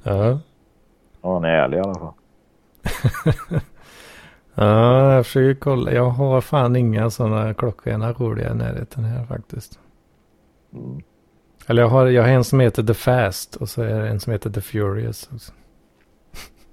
Ja. 0.03 0.39
Ja, 1.21 1.33
han 1.33 1.43
är 1.43 1.49
ärlig 1.49 1.77
i 1.77 1.81
alla 1.81 1.93
fall. 1.99 2.13
ja, 4.55 5.13
jag 5.13 5.25
försöker 5.25 5.59
kolla. 5.59 5.91
Jag 5.91 6.09
har 6.09 6.41
fan 6.41 6.75
inga 6.75 7.09
sådana 7.09 7.53
klockrena 7.53 8.13
roliga 8.13 8.51
i 8.51 8.55
närheten 8.55 9.03
här 9.03 9.25
faktiskt. 9.25 9.79
Mm. 10.73 11.01
Eller 11.67 11.81
jag 11.81 11.89
har, 11.89 12.05
jag 12.07 12.23
har 12.23 12.29
en 12.29 12.43
som 12.43 12.59
heter 12.59 12.83
The 12.83 12.93
Fast 12.93 13.55
och 13.55 13.69
så 13.69 13.81
är 13.81 14.01
det 14.01 14.09
en 14.09 14.19
som 14.19 14.33
heter 14.33 14.49
The 14.49 14.61
Furious 14.61 15.29
också. 15.33 15.51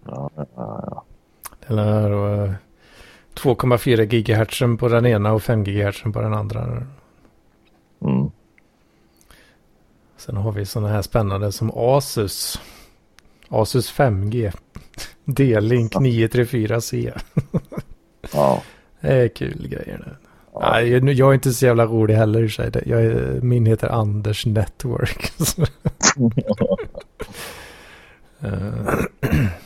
Ja, 0.08 0.30
ja, 0.36 0.46
ja. 0.56 1.04
Den 1.66 1.76
då 2.10 2.54
2,4 3.34 4.04
GHz 4.04 4.80
på 4.80 4.88
den 4.88 5.06
ena 5.06 5.32
och 5.32 5.42
5 5.42 5.64
GHz 5.64 6.02
på 6.02 6.20
den 6.20 6.34
andra. 6.34 6.86
Mm. 8.00 8.30
Sen 10.16 10.36
har 10.36 10.52
vi 10.52 10.66
sådana 10.66 10.88
här 10.88 11.02
spännande 11.02 11.52
som 11.52 11.70
Asus. 11.74 12.60
Asus 13.48 13.92
5G. 13.92 14.52
D-Link 15.24 15.94
934C. 15.94 17.20
ja. 18.32 18.62
Det 19.00 19.14
är 19.14 19.28
kul 19.28 19.68
grejer. 19.68 20.02
nu. 20.06 20.16
Ja. 20.52 20.70
Nej, 20.70 21.12
jag, 21.18 21.30
är 21.30 21.34
inte 21.34 21.52
så 21.52 21.66
jävla 21.66 21.86
rolig 21.86 22.14
heller 22.14 22.42
i 22.42 22.50
sig. 22.50 22.70
Jag 22.86 23.04
är, 23.04 23.40
min 23.40 23.66
heter 23.66 23.88
Anders 23.88 24.46
Network. 24.46 25.32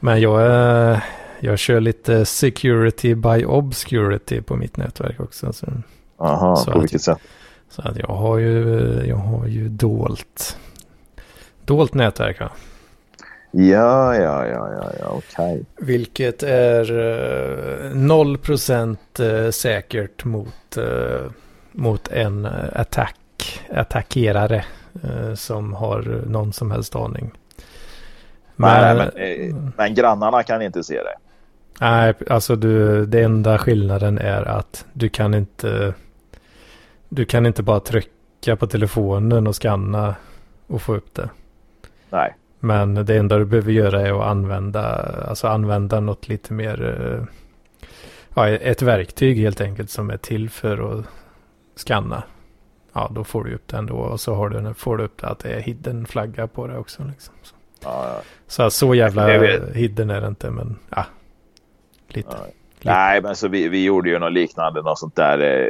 Men 0.00 0.20
jag, 0.20 1.00
jag 1.40 1.58
kör 1.58 1.80
lite 1.80 2.24
security 2.24 3.14
by 3.14 3.44
obscurity 3.44 4.42
på 4.42 4.56
mitt 4.56 4.76
nätverk 4.76 5.20
också. 5.20 5.52
Så, 5.52 5.66
Aha, 6.18 6.56
Så 6.56 6.70
på 6.72 6.80
vilket 6.80 7.02
sätt? 7.02 7.18
så 7.68 7.82
att 7.82 7.98
jag 7.98 8.08
har 8.08 8.38
ju, 8.38 9.02
jag 9.08 9.16
har 9.16 9.46
ju 9.46 9.68
dolt, 9.68 10.58
dolt 11.64 11.94
nätverk. 11.94 12.40
Va? 12.40 12.50
Ja, 13.50 14.14
ja, 14.14 14.46
ja, 14.46 14.72
ja, 14.72 14.90
ja, 15.00 15.06
okej. 15.08 15.64
Vilket 15.76 16.42
är 16.42 16.92
eh, 16.92 17.90
0% 17.92 18.96
eh, 19.18 19.50
säkert 19.50 20.24
mot, 20.24 20.76
eh, 20.76 21.30
mot 21.72 22.08
en 22.08 22.46
attack, 22.72 23.60
attackerare 23.72 24.64
eh, 25.02 25.34
som 25.34 25.72
har 25.72 26.22
någon 26.26 26.52
som 26.52 26.70
helst 26.70 26.96
aning. 26.96 27.32
Nej, 28.56 28.96
men, 28.96 29.08
eh, 29.08 29.56
men 29.76 29.94
grannarna 29.94 30.42
kan 30.42 30.62
inte 30.62 30.84
se 30.84 30.94
det. 30.94 31.14
Nej, 31.80 32.14
alltså 32.30 32.56
du, 32.56 33.06
det 33.06 33.22
enda 33.22 33.58
skillnaden 33.58 34.18
är 34.18 34.42
att 34.42 34.86
du 34.92 35.08
kan 35.08 35.34
inte, 35.34 35.94
du 37.08 37.24
kan 37.24 37.46
inte 37.46 37.62
bara 37.62 37.80
trycka 37.80 38.56
på 38.56 38.66
telefonen 38.66 39.46
och 39.46 39.56
scanna 39.56 40.14
och 40.66 40.82
få 40.82 40.94
upp 40.94 41.14
det. 41.14 41.28
Nej. 42.10 42.34
Men 42.60 42.94
det 42.94 43.16
enda 43.16 43.38
du 43.38 43.44
behöver 43.44 43.72
göra 43.72 44.00
är 44.00 44.20
att 44.20 44.26
använda, 44.26 44.82
alltså 45.28 45.48
använda 45.48 46.00
något 46.00 46.28
lite 46.28 46.52
mer, 46.52 46.82
eh, 46.84 47.24
ja, 48.34 48.48
ett 48.48 48.82
verktyg 48.82 49.38
helt 49.38 49.60
enkelt 49.60 49.90
som 49.90 50.10
är 50.10 50.16
till 50.16 50.50
för 50.50 50.98
att 50.98 51.06
scanna. 51.74 52.22
Ja, 52.92 53.10
då 53.14 53.24
får 53.24 53.44
du 53.44 53.54
upp 53.54 53.68
det 53.68 53.76
ändå 53.76 53.94
och 53.94 54.20
så 54.20 54.34
har 54.34 54.48
du, 54.48 54.74
får 54.74 54.96
du 54.96 55.04
upp 55.04 55.20
det 55.20 55.28
att 55.28 55.38
det 55.38 55.48
är 55.48 55.60
hidden 55.60 56.06
flagga 56.06 56.46
på 56.46 56.66
det 56.66 56.78
också. 56.78 57.04
Liksom. 57.04 57.34
Så, 57.42 57.55
Ja, 57.82 58.08
ja, 58.14 58.20
så, 58.46 58.70
så 58.70 58.94
jävla 58.94 59.26
hidden 59.74 60.10
är 60.10 60.20
det 60.20 60.26
inte, 60.26 60.50
men 60.50 60.78
ja, 60.90 61.04
lite. 62.08 62.28
ja. 62.30 62.46
Nej, 62.82 63.22
men 63.22 63.36
så 63.36 63.48
vi, 63.48 63.68
vi 63.68 63.84
gjorde 63.84 64.08
ju 64.10 64.18
något 64.18 64.32
liknande, 64.32 64.82
något 64.82 64.98
sånt 64.98 65.16
där. 65.16 65.38
eh, 65.38 65.68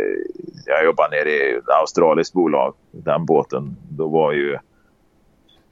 Jag 0.66 0.84
jobbar 0.84 1.08
nere 1.10 1.30
i 1.30 1.56
ett 1.56 1.68
australiskt 1.80 2.34
bolag. 2.34 2.74
Den 2.90 3.26
båten, 3.26 3.76
då 3.88 4.08
var 4.08 4.32
ju 4.32 4.58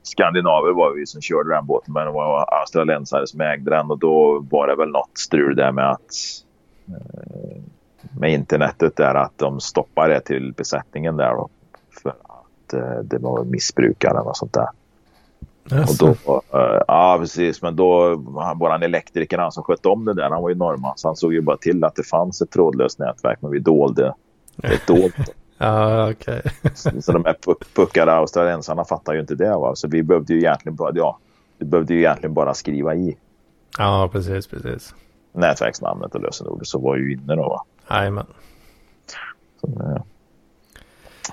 skandinaver 0.03 0.72
var 0.72 0.93
vi 0.93 1.07
som 1.07 1.20
körde 1.20 1.55
den 1.55 1.66
båten, 1.66 1.95
men 1.95 2.07
det 2.07 2.12
var 2.12 2.61
australiensare 2.61 3.26
som 3.26 3.41
ägde 3.41 3.70
den 3.70 3.91
och 3.91 3.99
då 3.99 4.47
var 4.51 4.66
det 4.66 4.76
väl 4.76 4.89
något 4.89 5.18
strul 5.18 5.57
där 5.57 5.72
med 5.72 5.91
att 5.91 6.11
eh, 6.89 7.61
med 8.20 8.32
internetet 8.32 8.97
där 8.97 9.14
att 9.14 9.32
de 9.39 9.61
stoppade 9.61 10.14
det 10.14 10.20
till 10.20 10.53
besättningen 10.57 11.16
där 11.16 11.30
då, 11.30 11.49
för 12.03 12.11
att 12.11 12.72
eh, 12.74 12.99
det 13.05 13.18
var 13.18 13.45
missbrukare 13.45 14.18
och 14.20 14.37
sånt 14.37 14.53
där. 14.53 14.68
Och 15.71 15.97
då, 15.99 16.09
eh, 16.59 16.83
ja, 16.89 17.17
precis. 17.21 17.62
Men 17.62 17.77
då, 17.77 18.17
han- 18.41 18.59
våran 18.59 18.83
elektriker 18.83 19.39
han 19.39 19.53
som 19.53 19.62
skötte 19.65 19.89
om 19.89 20.05
det 20.05 20.15
där, 20.15 20.31
han 20.31 20.43
var 20.43 20.49
ju 20.49 20.55
norrman. 20.55 20.93
Så 20.97 21.09
han 21.09 21.17
såg 21.17 21.33
ju 21.33 21.41
bara 21.41 21.57
till 21.57 21.85
att 21.85 21.95
det 21.95 22.03
fanns 22.03 22.43
ett 22.43 22.51
trådlöst 22.51 22.99
nätverk, 22.99 23.39
men 23.43 23.51
vi 23.51 23.59
dolde 23.59 24.15
det 24.57 24.87
dolt. 24.87 25.15
Ja, 25.59 26.11
okej. 26.11 26.43
Så 26.75 26.91
så 27.03 27.12
de 27.12 27.25
här 27.25 27.37
puck- 27.47 27.65
puckade 27.75 28.12
australiensarna 28.12 28.85
fattar 28.85 29.15
ju 29.15 29.21
inte 29.21 29.35
det. 29.35 29.51
Va? 29.57 29.75
Så 29.77 29.89
vi 29.89 30.03
behövde 30.03 30.33
ju 30.35 30.39
egentligen 30.39 30.77
bara, 30.77 30.91
ja, 30.95 31.19
vi 31.59 31.65
behövde 31.67 31.95
ju 31.95 32.01
egentligen 32.01 32.35
bara 32.35 32.55
skriva 32.55 32.95
i 32.95 33.17
Ja, 33.79 34.09
precis, 34.12 34.47
precis. 34.47 34.95
nätverksnamnet 35.33 36.15
och 36.15 36.21
lösenordet 36.23 36.67
så 36.69 36.79
var 36.79 36.97
ju 36.97 37.12
inne 37.12 37.35
då. 37.35 37.43
Va? 37.49 37.65
Jajamän. 37.91 38.27
Eh, 39.69 40.03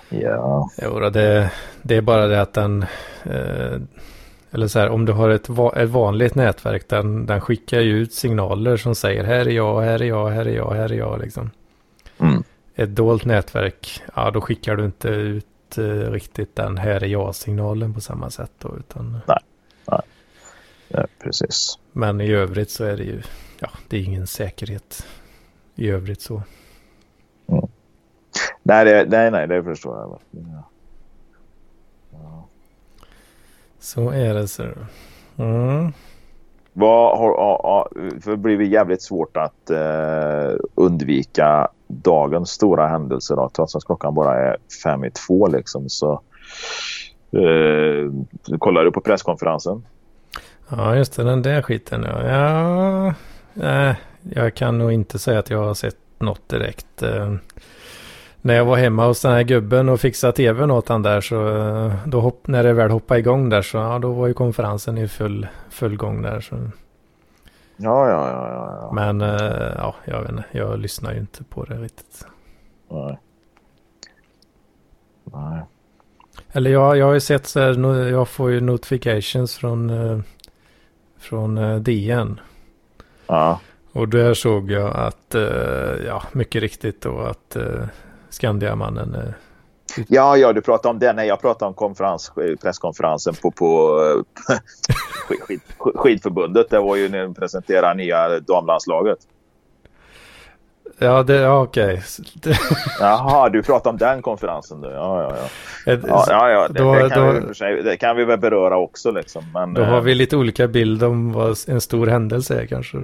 ja, 0.09 0.69
Jo, 0.81 0.99
det, 0.99 1.51
det 1.81 1.95
är 1.97 2.01
bara 2.01 2.27
det 2.27 2.41
att 2.41 2.53
den, 2.53 2.85
eh, 3.23 3.79
eller 4.51 4.67
så 4.67 4.79
här, 4.79 4.89
om 4.89 5.05
du 5.05 5.13
har 5.13 5.29
ett, 5.29 5.49
va, 5.49 5.73
ett 5.75 5.89
vanligt 5.89 6.35
nätverk, 6.35 6.89
den, 6.89 7.25
den 7.25 7.41
skickar 7.41 7.79
ju 7.79 7.97
ut 7.97 8.13
signaler 8.13 8.77
som 8.77 8.95
säger 8.95 9.23
här 9.23 9.47
är 9.47 9.51
jag, 9.51 9.81
här 9.81 10.01
är 10.01 10.07
jag, 10.07 10.29
här 10.29 10.45
är 10.45 10.55
jag, 10.55 10.71
här 10.71 10.91
är 10.91 10.97
jag 10.97 11.19
liksom. 11.19 11.49
Mm. 12.17 12.43
Ett 12.75 12.95
dolt 12.95 13.25
nätverk, 13.25 14.01
ja 14.15 14.31
då 14.31 14.41
skickar 14.41 14.75
du 14.75 14.85
inte 14.85 15.07
ut 15.07 15.77
eh, 15.77 16.11
riktigt 16.11 16.55
den 16.55 16.77
här 16.77 17.03
är 17.03 17.07
jag-signalen 17.07 17.93
på 17.93 18.01
samma 18.01 18.29
sätt 18.29 18.51
då, 18.59 18.75
utan 18.79 19.19
ja 19.27 20.01
precis. 21.23 21.79
men 21.91 22.21
i 22.21 22.31
övrigt 22.31 22.71
så 22.71 22.83
är 22.83 22.97
det 22.97 23.03
ju, 23.03 23.21
ja, 23.59 23.69
det 23.87 23.97
är 23.97 24.01
ingen 24.01 24.27
säkerhet 24.27 25.05
i 25.75 25.89
övrigt 25.89 26.21
så. 26.21 26.43
Nej, 28.63 28.85
det, 28.85 29.05
nej, 29.09 29.31
nej, 29.31 29.47
det 29.47 29.63
förstår 29.63 29.97
jag. 29.97 30.19
Ja. 30.31 30.69
Ja. 32.11 32.47
Så 33.81 34.09
är 34.09 34.33
det 34.33 34.47
så. 34.47 34.63
Mm. 35.37 35.93
Vad 36.73 37.17
har, 37.17 37.87
det 38.25 38.37
blir 38.37 38.57
det 38.57 38.65
jävligt 38.65 39.01
svårt 39.01 39.37
att 39.37 39.69
eh, 39.69 40.55
undvika 40.75 41.67
dagens 41.87 42.49
stora 42.49 42.87
händelser 42.87 43.35
då, 43.35 43.49
trots 43.53 43.75
att 43.75 43.85
klockan 43.85 44.13
bara 44.13 44.37
är 44.37 44.57
fem 44.83 45.03
i 45.03 45.11
två 45.11 45.47
liksom 45.47 45.89
så 45.89 46.21
eh, 47.31 48.11
kollar 48.59 48.83
du 48.83 48.91
på 48.91 49.01
presskonferensen? 49.01 49.85
Ja, 50.69 50.95
just 50.95 51.15
det, 51.15 51.23
den 51.23 51.41
där 51.41 51.61
skiten 51.61 52.03
ja. 52.03 52.27
ja 52.27 53.13
nej, 53.53 53.95
jag 54.33 54.55
kan 54.55 54.77
nog 54.77 54.91
inte 54.91 55.19
säga 55.19 55.39
att 55.39 55.49
jag 55.49 55.63
har 55.63 55.73
sett 55.73 55.97
något 56.19 56.49
direkt. 56.49 57.03
Eh, 57.03 57.33
när 58.41 58.53
jag 58.53 58.65
var 58.65 58.77
hemma 58.77 59.05
hos 59.05 59.21
den 59.21 59.31
här 59.31 59.43
gubben 59.43 59.89
och 59.89 59.99
fixade 59.99 60.33
tvn 60.33 60.71
åt 60.71 60.89
han 60.89 61.01
där 61.01 61.21
så 61.21 61.57
eh, 61.57 61.93
då 62.05 62.19
hopp, 62.19 62.47
när 62.47 62.63
det 62.63 62.73
väl 62.73 62.91
hoppade 62.91 63.19
igång 63.19 63.49
där 63.49 63.61
så 63.61 63.77
ja, 63.77 63.99
då 63.99 64.11
var 64.11 64.27
ju 64.27 64.33
konferensen 64.33 64.97
i 64.97 65.07
full, 65.07 65.47
full 65.69 65.97
gång 65.97 66.21
där. 66.21 66.41
Så. 66.41 66.55
Ja, 67.77 68.09
ja, 68.09 68.29
ja. 68.29 68.49
ja, 68.49 68.79
ja. 68.81 68.91
Men 68.93 69.21
eh, 69.21 69.73
ja, 69.77 69.95
jag 70.05 70.21
vet 70.21 70.29
inte, 70.29 70.43
jag 70.51 70.79
lyssnar 70.79 71.13
ju 71.13 71.19
inte 71.19 71.43
på 71.43 71.63
det 71.63 71.75
riktigt. 71.75 72.25
Nej. 72.89 73.19
Nej. 75.23 75.61
Eller 76.51 76.71
jag, 76.71 76.97
jag 76.97 77.05
har 77.05 77.13
ju 77.13 77.19
sett 77.19 77.47
så 77.47 77.59
här, 77.59 78.07
jag 78.07 78.27
får 78.27 78.51
ju 78.51 78.61
notifications 78.61 79.55
från, 79.55 79.89
eh, 79.89 80.19
från 81.19 81.83
DN. 81.83 82.39
Ja. 83.27 83.59
Och 83.91 84.07
där 84.09 84.33
såg 84.33 84.71
jag 84.71 84.95
att, 84.95 85.35
ja, 86.05 86.23
mycket 86.31 86.61
riktigt 86.61 87.01
då 87.01 87.19
att 87.19 87.57
Skandiamannen, 88.31 89.15
uh, 89.15 89.33
Ja, 90.07 90.37
ja, 90.37 90.53
du 90.53 90.61
pratar 90.61 90.89
om 90.89 90.99
den. 90.99 91.15
Nej, 91.15 91.27
jag 91.27 91.41
pratar 91.41 91.67
om 91.67 91.73
konferens, 91.73 92.31
presskonferensen 92.61 93.33
på, 93.41 93.51
på 93.51 93.99
eh, 94.49 94.57
skid, 95.27 95.39
skid, 95.41 95.61
skidförbundet. 95.95 96.69
Det 96.69 96.79
var 96.79 96.95
ju 96.95 97.09
när 97.09 97.21
de 97.23 97.33
presenterade 97.33 97.93
nya 97.93 98.39
damlandslaget. 98.39 99.17
ja, 100.97 101.23
det, 101.23 101.35
ja 101.35 101.61
okej. 101.61 102.03
Jaha, 102.99 103.49
du 103.49 103.63
pratar 103.63 103.89
om 103.89 103.97
den 103.97 104.21
konferensen 104.21 104.81
nu. 104.81 104.87
Ja, 104.87 105.21
ja, 105.21 105.35
ja. 105.85 105.93
ett- 105.93 106.03
Ja, 106.07 106.25
ja, 106.29 106.49
ja 106.49 106.67
det, 106.67 106.79
Då- 106.79 106.93
det, 106.95 107.09
kan 107.09 107.25
då- 107.41 107.47
vi, 107.47 107.53
sig- 107.55 107.83
det 107.83 107.97
kan 107.97 108.15
vi 108.15 108.25
väl 108.25 108.39
beröra 108.39 108.77
också. 108.77 109.11
Liksom. 109.11 109.43
Men, 109.53 109.73
Då 109.73 109.83
har 109.83 109.97
eh, 109.97 110.01
vi 110.03 110.15
lite 110.15 110.37
olika 110.37 110.67
bild 110.67 111.03
om 111.03 111.33
vad 111.33 111.57
en 111.67 111.81
stor 111.81 112.07
händelse 112.07 112.61
är 112.61 112.65
kanske. 112.65 112.97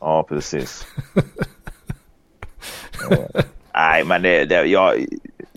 Ja, 0.00 0.26
precis. 0.28 0.86
Eh, 3.10 3.42
Nej, 3.74 4.04
men 4.04 4.22
det, 4.22 4.44
det, 4.44 4.64
jag, 4.64 5.06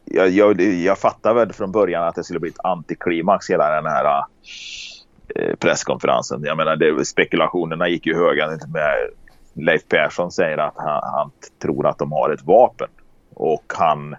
jag, 0.05 0.30
jag, 0.30 0.61
jag 0.61 0.97
fattar 0.97 1.34
väl 1.34 1.53
från 1.53 1.72
början 1.72 2.03
att 2.03 2.16
det 2.16 2.24
skulle 2.24 2.39
bli 2.39 2.49
ett 2.49 2.66
antiklimax 2.66 3.49
hela 3.49 3.76
den 3.76 3.86
här 3.86 4.24
eh, 5.36 5.55
presskonferensen. 5.55 6.43
Jag 6.43 6.57
menar, 6.57 6.76
det, 6.76 7.05
spekulationerna 7.05 7.88
gick 7.88 8.05
ju 8.05 8.16
höga 8.16 8.47
med 8.47 8.95
Leif 9.53 9.88
Persson 9.88 10.32
säger 10.32 10.57
att 10.57 10.78
han, 10.78 11.01
han 11.03 11.32
tror 11.61 11.88
att 11.88 11.97
de 11.97 12.11
har 12.11 12.30
ett 12.30 12.43
vapen. 12.43 12.88
Och 13.34 13.74
han, 13.76 14.16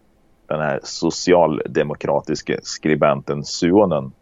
den 0.47 0.61
här 0.61 0.81
socialdemokratiska 0.83 2.59
skribenten 2.63 3.45
Suonen 3.45 4.13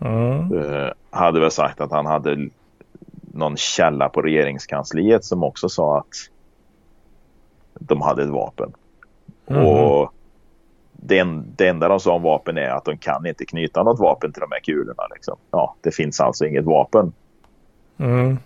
Mm. 0.00 0.58
eh, 0.58 0.90
hade 1.10 1.40
väl 1.40 1.50
sagt 1.50 1.80
att 1.80 1.90
han 1.90 2.06
hade 2.06 2.48
någon 3.32 3.56
källa 3.56 4.08
på 4.08 4.22
regeringskansliet 4.22 5.24
som 5.24 5.42
också 5.42 5.68
sa 5.68 5.98
att 5.98 6.30
de 7.78 8.00
hade 8.00 8.22
ett 8.22 8.28
vapen. 8.28 8.72
Mhm. 9.46 9.66
Och 9.66 10.12
det, 10.92 11.24
det 11.56 11.68
enda 11.68 11.88
de 11.88 12.00
sa 12.00 12.14
om 12.14 12.22
vapen 12.22 12.58
är 12.58 12.68
att 12.68 12.84
de 12.84 12.98
kan 12.98 13.26
inte 13.26 13.44
knyta 13.44 13.82
något 13.82 14.00
vapen 14.00 14.32
till 14.32 14.40
de 14.40 14.52
här 14.52 14.60
kulorna. 14.60 15.02
Liksom. 15.14 15.36
Ja, 15.50 15.76
det 15.80 15.90
finns 15.90 16.20
alltså 16.20 16.46
inget 16.46 16.64
vapen. 16.64 17.12
Mm. 17.98 18.38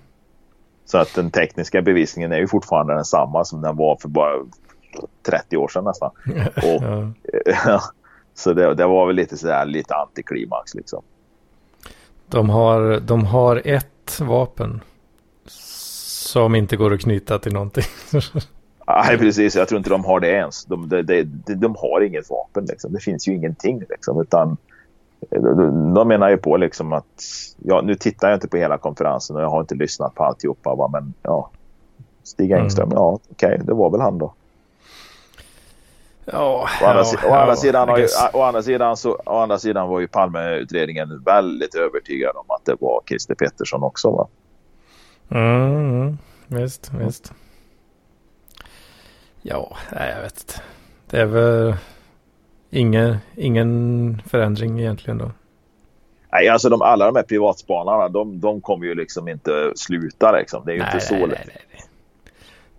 Så 0.84 0.98
att 0.98 1.14
den 1.14 1.30
tekniska 1.30 1.82
bevisningen 1.82 2.32
är 2.32 2.38
ju 2.38 2.48
fortfarande 2.48 2.94
densamma 2.94 3.44
som 3.44 3.60
den 3.60 3.76
var 3.76 3.96
för 3.96 4.08
bara 4.08 4.34
30 5.22 5.56
år 5.56 5.68
sedan 5.68 5.84
nästan. 5.84 6.10
Och, 6.56 6.82
Ja. 7.66 7.82
så 8.34 8.52
det, 8.52 8.74
det 8.74 8.86
var 8.86 9.06
väl 9.06 9.16
lite 9.16 9.36
sådär 9.36 9.64
lite 9.64 9.94
antiklimax 9.94 10.74
liksom. 10.74 11.02
De, 12.26 12.50
har, 12.50 13.00
de 13.00 13.24
har 13.24 13.62
ett 13.64 14.20
vapen 14.20 14.80
som 15.46 16.54
inte 16.54 16.76
går 16.76 16.94
att 16.94 17.00
knyta 17.00 17.38
till 17.38 17.52
någonting. 17.52 17.84
Nej, 18.88 19.18
precis. 19.18 19.56
Jag 19.56 19.68
tror 19.68 19.78
inte 19.78 19.90
de 19.90 20.04
har 20.04 20.20
det 20.20 20.28
ens. 20.30 20.64
De, 20.64 20.88
de, 20.88 21.02
de, 21.02 21.22
de, 21.22 21.54
de 21.54 21.76
har 21.78 22.00
inget 22.00 22.30
vapen. 22.30 22.64
Liksom. 22.64 22.92
Det 22.92 23.00
finns 23.00 23.28
ju 23.28 23.34
ingenting. 23.34 23.82
Liksom, 23.88 24.20
utan 24.20 24.56
de, 25.30 25.94
de 25.94 26.08
menar 26.08 26.28
ju 26.28 26.36
på 26.36 26.56
liksom 26.56 26.92
att... 26.92 27.22
Ja, 27.58 27.80
nu 27.80 27.94
tittar 27.94 28.28
jag 28.28 28.36
inte 28.36 28.48
på 28.48 28.56
hela 28.56 28.78
konferensen 28.78 29.36
och 29.36 29.42
jag 29.42 29.50
har 29.50 29.60
inte 29.60 29.74
lyssnat 29.74 30.14
på 30.14 30.24
alltihopa. 30.24 30.74
Va? 30.74 30.88
Men 30.92 31.14
ja, 31.22 31.50
Stig 32.22 32.52
Engström, 32.52 32.88
ja 32.92 33.18
okej, 33.30 33.60
det 33.64 33.74
var 33.74 33.90
väl 33.90 34.00
han 34.00 34.18
då. 34.18 34.32
Ja, 36.32 36.68
Å 36.82 36.86
andra, 36.86 36.98
ja, 37.00 37.04
si- 37.04 37.16
å 37.16 37.32
andra, 37.32 37.48
ja, 37.48 37.56
sidan, 37.56 37.88
I 37.88 37.90
har 37.90 37.98
ju, 37.98 38.02
guess. 38.02 38.34
å, 38.34 38.42
andra 38.42 38.62
sidan 38.62 38.96
så, 38.96 39.16
å 39.26 39.38
andra 39.38 39.58
sidan 39.58 39.88
var 39.88 40.00
ju 40.00 40.08
Palmeutredningen 40.08 41.22
väldigt 41.26 41.74
övertygad 41.74 42.36
om 42.36 42.44
att 42.48 42.64
det 42.64 42.76
var 42.80 43.00
Christer 43.06 43.34
Pettersson 43.34 43.82
också. 43.82 44.10
Va? 44.10 44.26
Mm, 45.30 46.00
mm. 46.00 46.18
Visst, 46.46 46.90
visst. 46.94 47.32
Ja, 49.50 49.76
nej, 49.92 50.12
jag 50.14 50.22
vet 50.22 50.40
inte. 50.40 50.60
Det 51.10 51.20
är 51.20 51.26
väl 51.26 51.74
ingen, 52.70 53.16
ingen 53.36 54.22
förändring 54.26 54.80
egentligen 54.80 55.18
då. 55.18 55.30
Nej, 56.32 56.48
alltså 56.48 56.68
de, 56.68 56.82
alla 56.82 57.06
de 57.06 57.16
här 57.16 57.22
privatspanarna, 57.22 58.08
de, 58.08 58.40
de 58.40 58.60
kommer 58.60 58.86
ju 58.86 58.94
liksom 58.94 59.28
inte 59.28 59.72
sluta. 59.76 60.32
Liksom. 60.32 60.62
Det 60.64 60.72
är 60.72 60.74
ju 60.74 60.80
nej, 60.80 60.90
inte 60.94 61.06
så 61.06 61.14
nej, 61.14 61.26
lätt. 61.26 61.46
nej, 61.46 61.64
nej. 61.72 61.82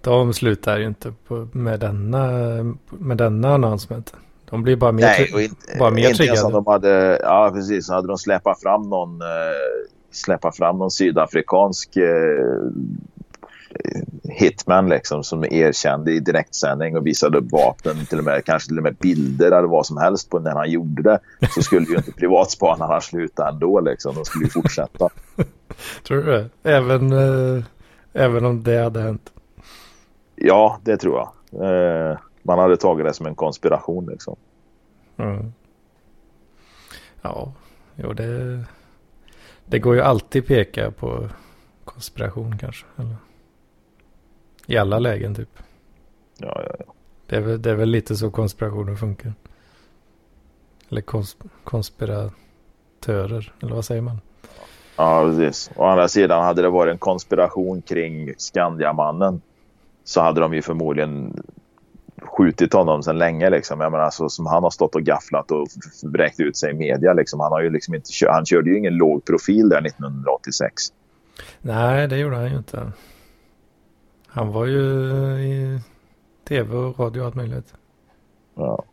De 0.02 0.34
slutar 0.34 0.78
ju 0.78 0.86
inte 0.86 1.14
på, 1.28 1.48
med, 1.52 1.80
denna, 1.80 2.28
med 2.90 3.18
denna 3.18 3.54
announcement. 3.54 4.14
De 4.50 4.64
blir 4.64 4.76
bara 4.76 4.92
mer, 4.92 5.02
Nej, 5.02 5.32
och 5.34 5.42
inte, 5.42 5.78
bara 5.80 5.92
mer 5.92 6.04
inte 6.04 6.18
triggade. 6.18 6.52
de 6.52 6.68
hade, 6.68 7.20
ja 7.24 7.52
precis, 7.54 7.86
så 7.86 7.94
hade 7.94 8.08
de 8.08 8.18
släpat 8.18 8.62
fram 8.62 8.90
någon, 8.90 9.22
eh, 9.22 9.28
släppa 10.12 10.52
fram 10.52 10.78
någon 10.78 10.92
sydafrikansk 10.92 11.98
eh, 11.98 12.56
hitman 14.24 14.90
liksom 14.90 15.24
som 15.24 15.44
erkände 15.44 16.12
i 16.12 16.20
direktsändning 16.20 16.98
och 16.98 17.08
visade 17.08 17.38
upp 17.38 17.52
vapen, 17.52 18.06
till 18.06 18.18
och 18.18 18.24
med, 18.24 18.46
kanske 18.46 18.68
till 18.68 18.78
och 18.78 18.84
med 18.84 18.96
bilder 18.96 19.52
eller 19.52 19.68
vad 19.68 19.86
som 19.86 19.98
helst 19.98 20.30
på 20.30 20.40
när 20.40 20.52
han 20.52 20.72
gjorde 20.72 21.02
det. 21.02 21.20
Så 21.50 21.62
skulle 21.62 21.86
ju 21.86 21.96
inte 21.96 22.12
privatspanarna 22.12 23.02
sluta 23.02 23.50
ändå 23.50 23.80
liksom, 23.80 24.16
de 24.16 24.26
skulle 24.26 24.46
ju 24.46 24.52
fortsätta. 24.52 25.10
Tror 26.08 26.18
du 26.18 26.32
det? 26.32 26.50
Även, 26.64 27.12
eh, 27.12 27.64
även 28.14 28.46
om 28.46 28.64
det 28.64 28.84
hade 28.84 29.02
hänt. 29.02 29.34
Ja, 30.36 30.80
det 30.84 30.98
tror 30.98 31.18
jag. 31.18 31.32
Eh, 31.64 32.18
man 32.44 32.60
hade 32.60 32.78
tagit 32.78 33.06
det 33.06 33.14
som 33.14 33.26
en 33.26 33.36
konspiration 33.36 34.06
liksom. 34.06 34.36
Mm. 35.18 35.54
Ja, 37.22 37.54
jo 37.96 38.14
det, 38.14 38.64
det 39.66 39.80
går 39.80 39.96
ju 39.96 40.02
alltid 40.02 40.48
peka 40.48 40.92
på 40.92 41.30
konspiration 41.86 42.58
kanske. 42.58 42.86
Eller? 42.98 43.16
I 44.70 44.78
alla 44.78 45.00
lägen 45.00 45.36
typ. 45.36 45.50
Ja, 46.38 46.62
ja, 46.66 46.76
ja. 46.80 46.94
Det 47.28 47.36
är, 47.36 47.42
väl, 47.42 47.62
det 47.62 47.72
är 47.72 47.76
väl 47.76 47.90
lite 47.90 48.16
så 48.16 48.32
konspirationer 48.32 48.96
funkar. 48.96 49.34
Eller 50.90 51.02
kons, 51.02 51.38
konspiratörer, 51.64 53.54
eller 53.62 53.76
vad 53.76 53.86
säger 53.86 54.02
man? 54.02 54.22
Ja, 54.96 55.24
precis. 55.26 55.72
Å 55.76 55.86
andra 55.86 56.08
sidan 56.08 56.44
hade 56.44 56.62
det 56.62 56.70
varit 56.70 56.92
en 56.92 56.98
konspiration 56.98 57.82
kring 57.82 58.34
Skandiamannen 58.38 59.42
så 60.04 60.22
hade 60.22 60.42
de 60.42 60.54
ju 60.54 60.62
förmodligen 60.62 61.44
skjutit 62.22 62.74
honom 62.74 63.04
sedan 63.04 63.18
länge. 63.18 63.50
Liksom. 63.50 63.82
Jag 63.82 63.92
menar, 63.92 64.10
så, 64.10 64.30
som 64.30 64.46
han 64.46 64.64
har 64.64 64.70
stått 64.70 64.96
och 64.96 65.04
gafflat 65.04 65.52
och 65.52 65.68
bräckt 66.04 66.40
ut 66.40 66.58
sig 66.58 66.72
i 66.72 66.74
media. 66.74 67.14
Liksom. 67.14 67.40
Han, 67.40 67.52
har 67.52 67.62
ju 67.62 67.70
liksom 67.70 67.96
inte, 67.96 68.10
han 68.28 68.46
körde 68.46 68.70
ju 68.70 68.78
ingen 68.78 68.94
låg 68.94 69.26
profil 69.26 69.70
där 69.70 69.86
1986. 69.86 70.84
Nej, 71.62 72.08
det 72.08 72.18
gjorde 72.18 72.36
han 72.36 72.52
ju 72.52 72.58
inte. 72.58 72.92
Han 74.32 74.52
var 74.52 74.66
ju 74.66 74.82
i 75.40 75.80
tv 76.48 76.78
och 76.78 77.00
radio 77.00 77.20
och 77.22 77.26
allt 77.26 77.36
möjligt. 77.36 77.74
Ja. 78.56 78.84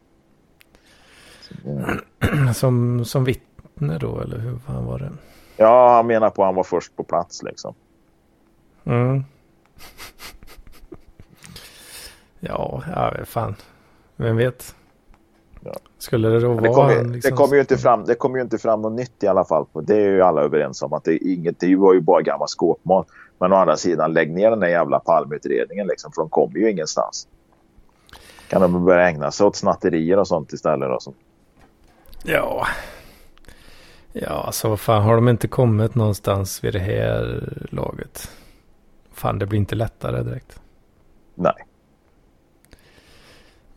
Det- 1.62 2.00
Som, 2.54 3.04
som 3.04 3.24
vittne 3.24 3.98
då, 3.98 4.20
eller 4.20 4.38
hur 4.38 4.58
fan 4.58 4.86
var 4.86 4.98
det? 4.98 5.12
ja, 5.56 5.94
han 5.96 6.06
menar 6.06 6.30
på 6.30 6.42
att 6.42 6.46
han 6.46 6.54
var 6.54 6.64
först 6.64 6.96
på 6.96 7.04
plats. 7.04 7.42
Liksom. 7.42 7.74
Mm. 8.84 9.24
ja, 12.40 12.82
ja, 12.94 13.14
fan. 13.24 13.54
Vem 14.16 14.36
vet? 14.36 14.74
Ja. 15.60 15.74
Skulle 15.98 16.28
det 16.28 16.40
då 16.40 16.54
Men 16.54 16.62
Det 16.62 16.68
vara 16.68 16.92
en 16.94 17.06
det 17.08 17.12
liksom... 17.14 17.36
kommer 17.36 17.54
ju 17.54 17.60
inte 17.60 17.78
fram, 17.78 18.04
det 18.04 18.14
kommer 18.14 18.36
ju 18.36 18.42
inte 18.42 18.58
fram 18.58 18.82
något 18.82 18.92
nytt 18.92 19.22
i 19.22 19.26
alla 19.26 19.44
fall. 19.44 19.66
Det 19.72 19.96
är 19.96 20.10
ju 20.10 20.22
alla 20.22 20.40
överens 20.42 20.82
om 20.82 20.92
att 20.92 21.04
det, 21.04 21.12
är 21.12 21.32
inget, 21.32 21.60
det 21.60 21.76
var 21.76 21.94
ju 21.94 22.00
bara 22.00 22.22
gammal 22.22 22.48
skåpmat. 22.48 23.06
Men 23.38 23.52
å 23.52 23.56
andra 23.56 23.76
sidan, 23.76 24.12
lägg 24.12 24.30
ner 24.30 24.50
den 24.50 24.60
där 24.60 24.68
jävla 24.68 25.00
palmutredningen 25.00 25.86
liksom, 25.86 26.12
för 26.12 26.22
de 26.22 26.28
kommer 26.30 26.58
ju 26.58 26.70
ingenstans. 26.70 27.28
Kan 28.48 28.60
de 28.60 28.84
börja 28.84 29.08
ägna 29.08 29.30
sig 29.30 29.46
åt 29.46 29.56
snatterier 29.56 30.18
och 30.18 30.28
sånt 30.28 30.52
istället? 30.52 30.88
Då, 30.88 31.00
så. 31.00 31.14
Ja. 32.24 32.66
Ja, 34.12 34.44
alltså 34.46 34.68
vad 34.68 34.80
fan 34.80 35.02
har 35.02 35.14
de 35.14 35.28
inte 35.28 35.48
kommit 35.48 35.94
någonstans 35.94 36.64
vid 36.64 36.72
det 36.72 36.78
här 36.78 37.52
laget? 37.70 38.30
Fan, 39.12 39.38
det 39.38 39.46
blir 39.46 39.58
inte 39.58 39.74
lättare 39.74 40.22
direkt. 40.22 40.60
Nej. 41.34 41.54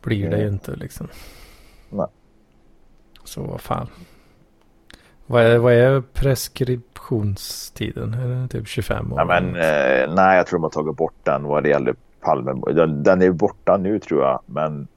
Blir 0.02 0.30
det 0.30 0.40
ju 0.40 0.48
inte 0.48 0.76
liksom. 0.76 1.08
Nej. 1.90 2.06
Så 3.24 3.42
vad 3.42 3.60
fan. 3.60 3.88
Vad 5.26 5.42
är, 5.42 5.58
vad 5.58 5.72
är 5.72 6.00
preskriptionstiden? 7.10 8.14
Är 8.14 8.48
typ 8.48 8.68
25 8.68 9.12
år? 9.12 9.18
Ja, 9.18 9.24
men, 9.24 9.56
eh, 9.56 10.14
nej, 10.14 10.36
jag 10.36 10.46
tror 10.46 10.58
de 10.58 10.62
har 10.62 10.70
tagit 10.70 10.96
bort 10.96 11.14
den 11.22 11.44
vad 11.44 11.62
det 11.62 11.68
gäller 11.68 11.94
Palme. 12.20 12.72
Den, 12.72 13.02
den 13.02 13.22
är 13.22 13.30
borta 13.30 13.76
nu 13.76 13.98
tror 13.98 14.22
jag, 14.22 14.40
men 14.46 14.88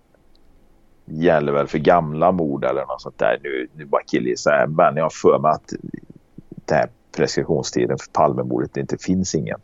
gäller 1.05 1.51
väl 1.51 1.67
för 1.67 1.77
gamla 1.77 2.31
mord 2.31 2.65
eller 2.65 2.85
något 2.85 3.01
sånt 3.01 3.19
där. 3.19 3.39
Nu, 3.43 3.67
nu 3.73 3.85
bara 3.85 4.03
killgissar 4.03 4.67
men 4.67 4.95
jag 4.95 5.03
har 5.03 5.09
för 5.09 5.39
mig 5.39 5.51
att 5.51 5.73
den 6.65 6.77
här 6.77 6.87
preskriptionstiden 7.17 7.97
för 7.97 8.11
Palmemordet 8.11 8.77
inte 8.77 8.97
finns 8.97 9.35
ingen. 9.35 9.59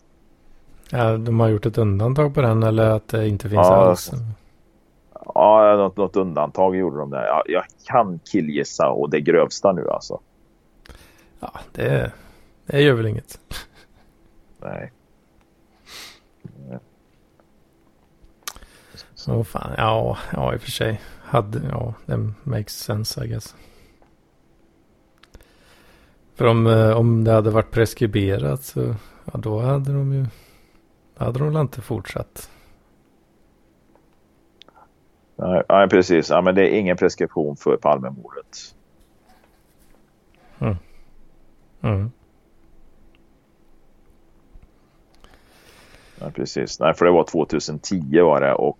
Ja, 0.92 1.18
de 1.18 1.40
har 1.40 1.48
gjort 1.48 1.66
ett 1.66 1.78
undantag 1.78 2.36
på 2.36 2.42
den 2.42 2.64
eller 2.64 2.90
att 2.90 3.08
det 3.08 3.28
inte 3.28 3.50
finns 3.50 3.68
Ja, 3.68 3.76
alls. 3.76 4.12
Ja, 5.36 5.76
något, 5.78 5.98
något 5.98 6.16
undantag 6.16 6.76
gjorde 6.76 6.98
de 6.98 7.10
där. 7.10 7.26
Ja, 7.26 7.44
jag 7.46 7.64
kan 7.86 8.20
killgissa 8.32 8.90
och 8.90 9.10
det 9.10 9.22
grövsta 9.22 9.72
nu 9.72 9.90
alltså. 9.90 10.20
Ja, 11.40 11.52
det, 11.72 12.12
det 12.70 12.82
gör 12.82 12.94
väl 12.94 13.08
inget. 13.08 13.40
Nej. 14.62 14.92
Så 19.16 19.44
fan, 19.44 19.74
ja, 19.78 20.18
ja 20.34 20.54
i 20.54 20.58
och 20.58 20.62
för 20.62 20.72
sig. 20.72 21.02
Hade, 21.22 21.62
ja, 21.70 21.94
det 22.06 22.34
makes 22.44 22.74
sense 22.74 23.26
I 23.26 23.28
guess. 23.28 23.56
För 26.36 26.46
om, 26.46 26.68
eh, 26.68 26.92
om 26.92 27.24
det 27.24 27.32
hade 27.32 27.50
varit 27.50 27.72
preskriberat 27.72 28.64
så, 28.64 28.96
ja 29.26 29.40
då 29.40 29.60
hade 29.60 29.94
de 29.94 30.14
ju, 30.14 30.26
hade 31.16 31.40
de 31.40 31.48
väl 31.48 31.62
inte 31.62 31.82
fortsatt. 31.82 32.50
Nej, 35.36 35.64
nej, 35.70 35.90
precis. 35.90 36.30
Ja, 36.30 36.42
men 36.42 36.56
det 36.56 36.70
är 36.70 36.80
ingen 36.80 36.98
preskription 36.98 37.56
för 37.56 37.78
Palmemordet. 37.78 38.76
Mm. 41.82 42.12
Nej, 46.22 46.32
precis. 46.32 46.80
Nej, 46.80 46.94
för 46.94 47.06
det 47.06 47.12
var 47.12 47.24
2010 47.24 48.22
var 48.22 48.42
det 48.42 48.54
och 48.54 48.80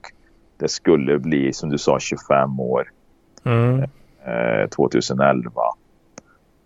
det 0.58 0.68
skulle 0.68 1.20
bli 1.20 1.54
som 1.54 1.70
du 1.70 1.78
sa 1.78 2.00
25 2.00 2.60
år 2.60 2.92
Mm. 3.44 3.84
eh, 4.26 4.70
2011. 4.70 5.52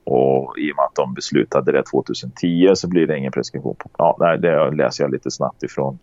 Och 0.03 0.57
i 0.57 0.71
och 0.71 0.75
med 0.75 0.85
att 0.85 0.95
de 0.95 1.13
beslutade 1.13 1.71
det 1.71 1.83
2010 1.83 2.71
så 2.75 2.87
blir 2.87 3.07
det 3.07 3.17
ingen 3.17 3.31
preskription. 3.31 3.75
På. 3.75 3.89
Ja, 3.97 4.17
nej, 4.19 4.37
det 4.39 4.71
läser 4.71 5.03
jag 5.03 5.11
lite 5.11 5.31
snabbt 5.31 5.63
ifrån 5.63 5.99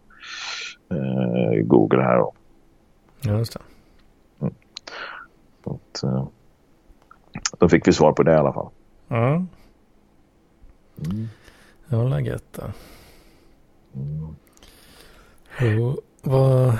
eh, 0.91 1.62
Google 1.62 2.03
här. 2.03 2.16
Då. 2.18 2.33
Ja, 3.21 3.39
just 3.39 3.53
det. 3.53 3.61
Så 5.64 5.71
att, 5.93 6.03
eh, 6.03 6.27
då 7.59 7.68
fick 7.68 7.89
vi 7.89 7.93
svar 7.93 8.12
på 8.12 8.23
det 8.23 8.33
i 8.33 8.37
alla 8.37 8.53
fall. 8.53 8.68
Mm. 9.09 9.49
Mm. 11.05 11.29
Väl 12.11 12.27
gött 12.27 12.45
då. 12.53 12.62
Mm. 14.01 14.37
Jo, 15.59 15.96
vad... 16.22 16.78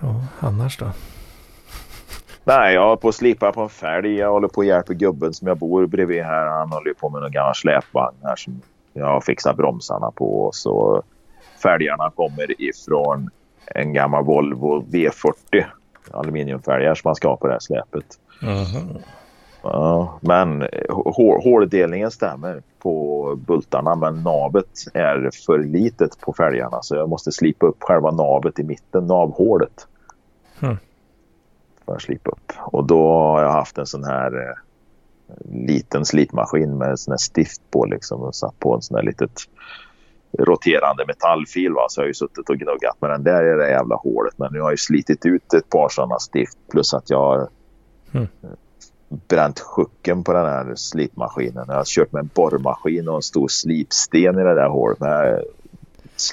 Ja, 0.00 0.24
annars 0.40 0.78
då? 0.78 0.90
Nej, 2.44 2.74
jag 2.74 2.82
håller 2.82 2.96
på 2.96 3.08
att 3.08 3.14
slipa 3.14 3.52
på 3.52 3.60
en 3.62 3.68
fälg. 3.68 4.14
Jag 4.14 4.30
håller 4.30 4.48
på 4.48 4.60
att 4.60 4.66
hjälpa 4.66 4.92
gubben 4.92 5.34
som 5.34 5.48
jag 5.48 5.58
bor 5.58 5.86
bredvid 5.86 6.22
här. 6.22 6.46
Han 6.46 6.72
håller 6.72 6.94
på 6.94 7.08
med 7.08 7.22
en 7.22 7.32
gammal 7.32 7.54
släpvagn 7.54 8.16
här 8.22 8.36
som 8.36 8.60
jag 8.92 9.06
har 9.06 9.20
fixat 9.20 9.56
bromsarna 9.56 10.10
på. 10.10 10.50
Så 10.52 11.02
fälgarna 11.62 12.10
kommer 12.10 12.62
ifrån 12.62 13.30
en 13.66 13.92
gammal 13.92 14.24
Volvo 14.24 14.84
V40. 14.90 15.64
Aluminiumfälgar 16.10 16.94
som 16.94 17.08
man 17.08 17.14
ska 17.14 17.28
ha 17.28 17.36
på 17.36 17.46
det 17.46 17.52
här 17.52 17.60
släpet. 17.60 18.04
Mhm. 18.42 18.98
Ja, 19.64 20.18
men 20.20 20.62
hå- 20.88 21.42
håldelningen 21.42 22.10
stämmer 22.10 22.62
på 22.78 23.38
bultarna 23.46 23.94
men 23.94 24.22
navet 24.22 24.66
är 24.94 25.30
för 25.46 25.58
litet 25.58 26.20
på 26.20 26.32
fälgarna 26.32 26.82
så 26.82 26.96
jag 26.96 27.08
måste 27.08 27.32
slipa 27.32 27.66
upp 27.66 27.76
själva 27.82 28.10
navet 28.10 28.58
i 28.58 28.62
mitten, 28.62 29.06
navhålet. 29.06 29.86
Hmm. 30.60 30.76
För 31.84 31.94
att 31.94 32.02
slipa 32.02 32.30
upp. 32.30 32.52
Och 32.60 32.84
då 32.86 33.12
har 33.12 33.42
jag 33.42 33.52
haft 33.52 33.78
en 33.78 33.86
sån 33.86 34.04
här 34.04 34.48
eh, 34.48 34.54
liten 35.66 36.04
slipmaskin 36.04 36.78
med 36.78 36.90
en 36.90 36.96
sån 36.98 37.12
här 37.12 37.18
stift 37.18 37.62
på 37.70 37.84
liksom 37.84 38.20
och 38.22 38.34
satt 38.34 38.58
på 38.58 38.74
en 38.74 38.82
sån 38.82 38.96
här 38.96 39.04
litet 39.04 39.40
roterande 40.38 41.06
metallfil. 41.06 41.72
Va? 41.72 41.86
Så 41.88 42.00
jag 42.00 42.04
har 42.04 42.08
ju 42.08 42.14
suttit 42.14 42.50
och 42.50 42.56
gnuggat 42.56 43.00
med 43.00 43.10
den 43.10 43.24
där 43.24 43.54
i 43.54 43.56
det 43.56 43.70
jävla 43.70 43.96
hålet. 43.96 44.38
Men 44.38 44.52
nu 44.52 44.58
har 44.58 44.66
jag 44.66 44.72
ju 44.72 44.76
slitit 44.76 45.26
ut 45.26 45.54
ett 45.54 45.68
par 45.68 45.88
sådana 45.88 46.18
stift 46.18 46.58
plus 46.70 46.94
att 46.94 47.10
jag 47.10 47.48
Hmm. 48.12 48.26
Bränt 49.28 49.60
sjucken 49.60 50.24
på 50.24 50.32
den 50.32 50.46
här 50.46 50.74
slipmaskinen. 50.74 51.64
Jag 51.68 51.74
har 51.74 51.84
kört 51.84 52.12
med 52.12 52.20
en 52.20 52.30
borrmaskin 52.34 53.08
och 53.08 53.16
en 53.16 53.22
stor 53.22 53.48
slipsten 53.48 54.38
i 54.38 54.42
det 54.42 54.54
där 54.54 54.68
hålet. 54.68 55.00
Men 55.00 55.42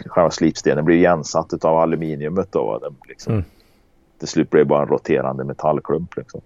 själva 0.05 0.31
slipstenen 0.31 0.85
blir 0.85 0.97
igensatt 0.97 1.65
av 1.65 1.77
aluminiumet 1.77 2.51
då. 2.51 2.79
Den 2.79 2.95
liksom, 3.07 3.33
Mm. 3.33 3.45
Till 4.19 4.27
slut 4.27 4.49
blir 4.49 4.59
det 4.59 4.65
bara 4.65 4.81
en 4.81 4.87
roterande 4.87 5.43
metallklump. 5.43 6.17
Liksom. 6.17 6.41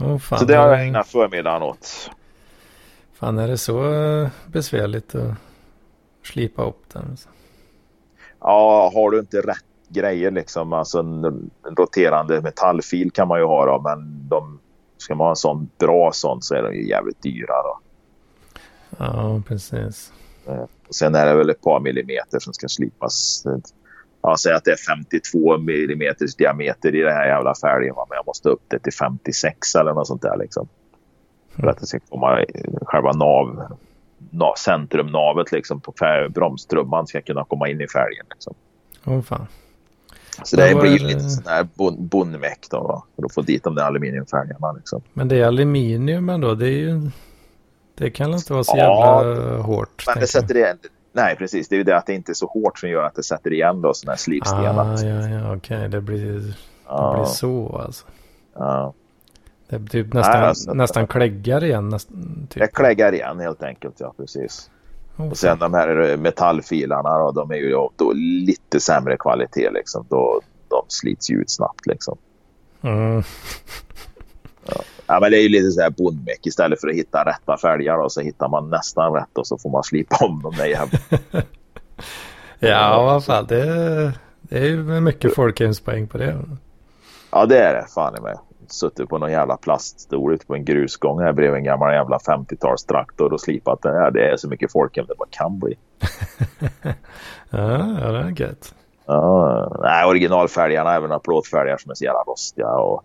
Åh, 0.00 0.18
fan, 0.18 0.38
Så 0.38 0.44
det 0.44 0.54
har 0.54 0.68
jag 0.68 0.86
ägnat 0.86 1.08
förmiddagen 1.08 1.62
åt. 1.62 2.10
Fan, 3.12 3.38
är 3.38 3.48
det 3.48 3.58
så 3.58 3.92
eh, 3.92 4.28
besvärligt 4.46 5.14
att 5.14 5.34
slipa 6.22 6.64
upp 6.64 6.82
den? 6.92 7.16
Ja, 8.40 8.90
har 8.94 9.10
du 9.10 9.18
inte 9.18 9.40
rätt 9.40 9.64
grejer 9.90 10.30
liksom. 10.30 10.72
Alltså 10.72 10.98
en, 10.98 11.24
en 11.24 11.76
roterande 11.76 12.40
metallfil 12.40 13.10
kan 13.10 13.28
man 13.28 13.38
ju 13.38 13.44
ha 13.44 13.66
då, 13.66 13.80
men 13.80 14.28
de, 14.28 14.58
ska 15.00 15.14
man 15.14 15.24
ha 15.24 15.30
en 15.30 15.36
sån 15.36 15.70
bra 15.78 16.10
sån 16.12 16.42
så 16.42 16.54
är 16.54 16.62
de 16.62 16.74
ju 16.74 16.88
jävligt 16.88 17.22
dyra 17.22 17.62
då. 17.62 17.78
Ja, 18.98 19.42
precis. 19.48 20.12
Och 20.88 20.94
sen 20.94 21.14
är 21.14 21.26
det 21.26 21.34
väl 21.34 21.50
ett 21.50 21.62
par 21.62 21.80
millimeter 21.80 22.38
som 22.38 22.52
ska 22.52 22.68
slipas. 22.68 23.44
Ja, 24.22 24.36
säg 24.36 24.52
att 24.52 24.64
det 24.64 24.70
är 24.70 24.94
52 24.96 25.58
millimeters 25.58 26.34
diameter 26.34 26.94
i 26.94 27.00
det 27.00 27.12
här 27.12 27.26
jävla 27.26 27.54
fälgen. 27.54 27.94
Men 27.96 28.16
jag 28.16 28.26
måste 28.26 28.48
upp 28.48 28.62
det 28.68 28.78
till 28.78 28.92
56 28.92 29.74
eller 29.74 29.92
något 29.92 30.06
sånt 30.06 30.22
där 30.22 30.36
liksom. 30.36 30.68
För 31.56 31.66
att 31.66 31.80
det 31.80 31.86
ska 31.86 32.00
komma 32.00 32.44
själva 32.82 33.12
nav, 33.12 33.76
nav 34.30 34.54
centrumnavet 34.54 35.52
liksom 35.52 35.80
på 35.80 35.92
bromstrumman 36.30 37.06
ska 37.06 37.20
kunna 37.20 37.44
komma 37.44 37.68
in 37.68 37.80
i 37.80 37.88
fälgen. 37.88 38.26
Liksom. 38.30 38.54
Åh, 39.04 39.20
fan. 39.20 39.46
Så 40.44 40.56
det 40.56 40.74
blir 40.80 40.98
det- 40.98 41.04
lite 41.06 41.20
sån 41.20 41.46
här 41.46 41.68
bon- 41.74 42.08
då. 42.70 42.80
Va? 42.82 43.02
För 43.16 43.24
att 43.24 43.34
få 43.34 43.42
dit 43.42 43.64
de 43.64 43.74
där 43.74 43.82
aluminiumfälgarna 43.84 44.72
liksom. 44.72 45.02
Men 45.12 45.28
det 45.28 45.36
är 45.40 45.46
aluminium 45.46 46.28
ändå. 46.28 46.54
Det 46.54 46.66
är 46.66 46.78
ju... 46.78 47.10
Det 47.94 48.10
kan 48.10 48.34
inte 48.34 48.52
vara 48.52 48.64
så 48.64 48.76
Ja, 48.76 49.24
jävla 49.24 49.58
hårt. 49.62 50.04
Men 50.06 50.18
det 50.20 50.26
sätter 50.26 50.56
igen. 50.56 50.78
Nej, 51.12 51.36
precis. 51.36 51.68
Det 51.68 51.74
är 51.74 51.78
ju 51.78 51.84
det 51.84 51.96
att 51.96 52.06
det 52.06 52.14
inte 52.14 52.32
är 52.32 52.34
så 52.34 52.46
hårt 52.46 52.78
som 52.78 52.88
gör 52.88 53.04
att 53.04 53.14
det 53.14 53.22
sätter 53.22 53.52
igen 53.52 53.82
då 53.82 53.94
sådana 53.94 54.10
här 54.10 54.12
jag. 54.12 54.20
slipstenar. 54.20 54.94
Ah, 54.94 55.02
ja, 55.02 55.28
ja, 55.28 55.56
okej. 55.56 55.88
Det 55.88 56.00
blir, 56.00 56.32
det 56.32 56.52
Ja, 56.86 57.14
blir 57.16 57.24
så 57.24 57.80
alltså. 57.86 58.06
ja. 58.54 58.92
Det 59.68 59.76
är 59.76 59.80
typ 59.80 60.12
nästan, 60.12 60.42
alltså- 60.44 60.74
nästan 60.74 61.06
kläggar 61.06 61.64
igen. 61.64 61.88
Nästan, 61.88 62.46
typ. 62.50 62.62
Det 62.62 62.66
kläggar 62.66 63.12
igen 63.14 63.40
helt 63.40 63.62
enkelt. 63.62 63.94
Ja, 63.98 64.14
precis. 64.16 64.70
Åh, 65.20 65.30
Och 65.30 65.36
sen 65.36 65.58
de 65.58 65.74
här 65.74 66.16
metallfilarna 66.16 67.18
då, 67.18 67.32
de 67.32 67.50
är 67.50 67.56
ju 67.56 67.70
då, 67.96 68.12
lite 68.46 68.80
sämre 68.80 69.16
kvalitet 69.16 69.70
liksom. 69.70 70.06
Då, 70.08 70.40
de 70.68 70.84
slits 70.88 71.30
ju 71.30 71.36
ut 71.36 71.50
snabbt 71.50 71.86
liksom. 71.86 72.18
Mm. 72.82 73.22
Ja, 75.06 75.20
men 75.20 75.30
det 75.30 75.38
är 75.38 75.42
ju 75.42 75.48
lite 75.48 75.70
så 75.70 75.80
här 75.80 75.90
bondmäck. 75.90 76.46
Istället 76.46 76.80
för 76.80 76.88
att 76.88 76.94
hitta 76.94 77.24
rätta 77.24 77.56
fälgar 77.56 77.98
då, 77.98 78.08
så 78.08 78.20
hittar 78.20 78.48
man 78.48 78.70
nästan 78.70 79.12
rätt 79.12 79.38
och 79.38 79.46
så 79.46 79.58
får 79.58 79.70
man 79.70 79.84
slipa 79.84 80.16
om 80.24 80.42
dem 80.42 80.54
där 80.56 80.66
jävla. 80.66 80.98
Ja, 82.62 83.02
vad 83.02 83.24
fan. 83.24 83.46
Det, 83.46 83.64
det 84.40 84.58
är 84.58 84.64
ju 84.64 85.00
mycket 85.00 85.34
folkhemspoäng 85.34 86.06
på 86.06 86.18
det. 86.18 86.38
Ja, 87.30 87.46
det 87.46 87.58
är 87.58 87.74
det. 87.74 87.86
Fan 87.94 88.16
i 88.18 88.20
mig. 88.20 88.34
Suttit 88.72 89.08
på 89.08 89.18
någon 89.18 89.32
jävla 89.32 89.56
plaststol 89.56 90.34
ute 90.34 90.46
på 90.46 90.54
en 90.54 90.64
grusgång 90.64 91.20
här 91.20 91.32
bredvid 91.32 91.58
en 91.58 91.64
gammal 91.64 91.92
jävla 91.92 92.18
50-talstraktor 92.18 93.32
och 93.32 93.40
slipat 93.40 93.82
den. 93.82 93.94
Ja, 93.94 94.10
det 94.10 94.30
är 94.30 94.36
så 94.36 94.48
mycket 94.48 94.72
folkhem 94.72 95.06
det 95.08 95.14
bara 95.18 95.28
kan 95.30 95.58
bli. 95.58 95.76
Ja, 97.50 97.58
det 98.12 98.18
är 98.18 98.40
gött. 98.40 98.74
Ja, 99.06 99.78
nej, 99.82 100.06
originalfälgarna, 100.06 100.94
även 100.94 101.08
några 101.08 101.20
plåtfälgar 101.20 101.76
som 101.76 101.90
är 101.90 101.94
så 101.94 102.04
jävla 102.04 102.22
rostiga. 102.22 102.68
Och... 102.68 103.04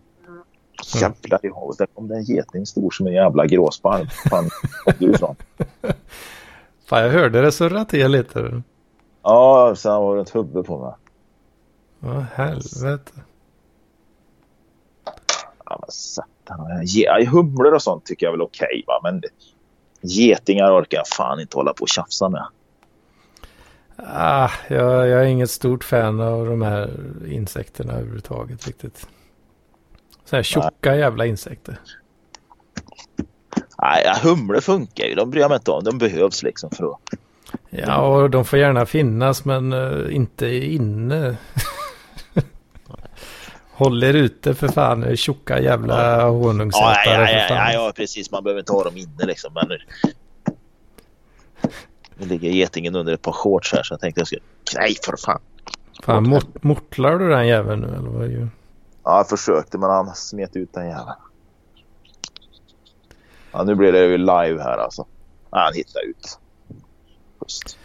Jävlar 0.95 1.45
i 1.45 1.49
havet, 1.49 1.77
där 1.77 1.85
kom 1.85 2.07
det 2.07 2.15
en 2.15 2.23
geting 2.23 2.65
stor 2.65 2.91
som 2.91 3.07
en 3.07 3.13
jävla 3.13 3.45
gråsparv. 3.45 4.05
Fan, 4.29 4.49
du 4.99 5.11
ifrån? 5.11 5.35
Fan, 6.85 7.01
jag 7.01 7.09
hörde 7.09 7.41
det 7.41 7.51
surra 7.51 7.85
till 7.85 8.11
lite. 8.11 8.61
Ja, 9.23 9.73
sen 9.77 9.91
var 9.91 10.15
det 10.15 10.21
ett 10.21 10.35
huvud 10.35 10.65
på 10.65 10.77
mig. 10.77 10.93
Vad 11.99 12.25
helvete. 12.33 13.11
Ja, 15.75 15.79
men 15.81 15.91
satan. 15.91 16.85
Ge- 16.85 17.25
Humlor 17.25 17.73
och 17.73 17.81
sånt 17.81 18.05
tycker 18.05 18.25
jag 18.25 18.31
väl 18.31 18.41
okej, 18.41 18.83
va? 18.87 18.99
men 19.03 19.21
getingar 20.01 20.81
orkar 20.81 20.97
jag 20.97 21.07
fan 21.07 21.39
inte 21.39 21.57
hålla 21.57 21.73
på 21.73 21.81
och 21.81 21.89
tjafsa 21.89 22.29
med. 22.29 22.45
Ah, 23.97 24.49
jag, 24.67 25.07
jag 25.07 25.21
är 25.21 25.25
inget 25.25 25.51
stort 25.51 25.83
fan 25.83 26.21
av 26.21 26.45
de 26.45 26.61
här 26.61 26.89
insekterna 27.27 27.93
överhuvudtaget 27.93 28.67
riktigt. 28.67 29.07
Så 30.25 30.35
här 30.35 30.43
tjocka 30.43 30.95
jävla 30.95 31.25
insekter. 31.25 31.79
Nej, 33.81 34.03
humlor 34.23 34.59
funkar 34.59 35.05
ju. 35.05 35.15
De 35.15 35.29
bryr 35.29 35.41
jag 35.41 35.49
mig 35.49 35.55
inte 35.55 35.71
om. 35.71 35.83
De 35.83 35.97
behövs 35.97 36.43
liksom 36.43 36.69
för 36.71 36.85
att... 36.85 36.99
Ja, 37.69 37.97
och 38.07 38.29
de 38.29 38.45
får 38.45 38.59
gärna 38.59 38.85
finnas 38.85 39.45
men 39.45 39.73
eh, 39.73 40.15
inte 40.15 40.47
inne. 40.47 41.37
Håll 43.77 44.03
er 44.03 44.13
ute 44.13 44.53
för 44.55 44.67
fan, 44.67 45.17
tjocka 45.17 45.59
jävla 45.59 46.19
Ja, 46.21 46.29
honungsätare 46.29 46.95
ja, 47.05 47.21
ja, 47.21 47.47
för 47.47 47.55
ja, 47.55 47.61
fan. 47.61 47.73
ja, 47.73 47.91
precis. 47.95 48.31
Man 48.31 48.43
behöver 48.43 48.59
inte 48.59 48.71
ha 48.71 48.83
dem 48.83 48.97
inne 48.97 49.25
liksom. 49.25 49.53
Men 49.53 49.67
nu, 49.67 49.77
nu 52.17 52.25
ligger 52.25 52.49
getingen 52.49 52.95
under 52.95 53.13
ett 53.13 53.21
par 53.21 53.31
shorts 53.31 53.73
här 53.73 53.83
så 53.83 53.93
jag 53.93 53.99
tänkte 54.01 54.19
jag 54.21 54.27
skulle... 54.27 54.41
Nej, 54.75 54.95
för 55.05 55.15
fan. 55.25 55.41
Fan, 56.03 56.29
mort, 56.29 56.63
mortlar 56.63 57.17
du 57.19 57.29
den 57.29 57.47
jäveln 57.47 57.81
nu 57.81 57.87
eller 57.87 58.09
vad 58.09 58.29
det? 58.29 58.47
Ja, 59.03 59.17
jag 59.17 59.29
försökte 59.29 59.77
men 59.77 59.89
han 59.89 60.15
smet 60.15 60.55
ut 60.55 60.73
den 60.73 60.87
jäveln. 60.87 61.15
Ja, 63.51 63.63
nu 63.63 63.75
blir 63.75 63.91
det 63.91 64.05
ju 64.05 64.17
live 64.17 64.63
här 64.63 64.77
alltså. 64.77 65.05
Ja, 65.51 65.59
han 65.59 65.73
hittar 65.73 66.01
ut. 66.09 66.39
Just. 67.41 67.77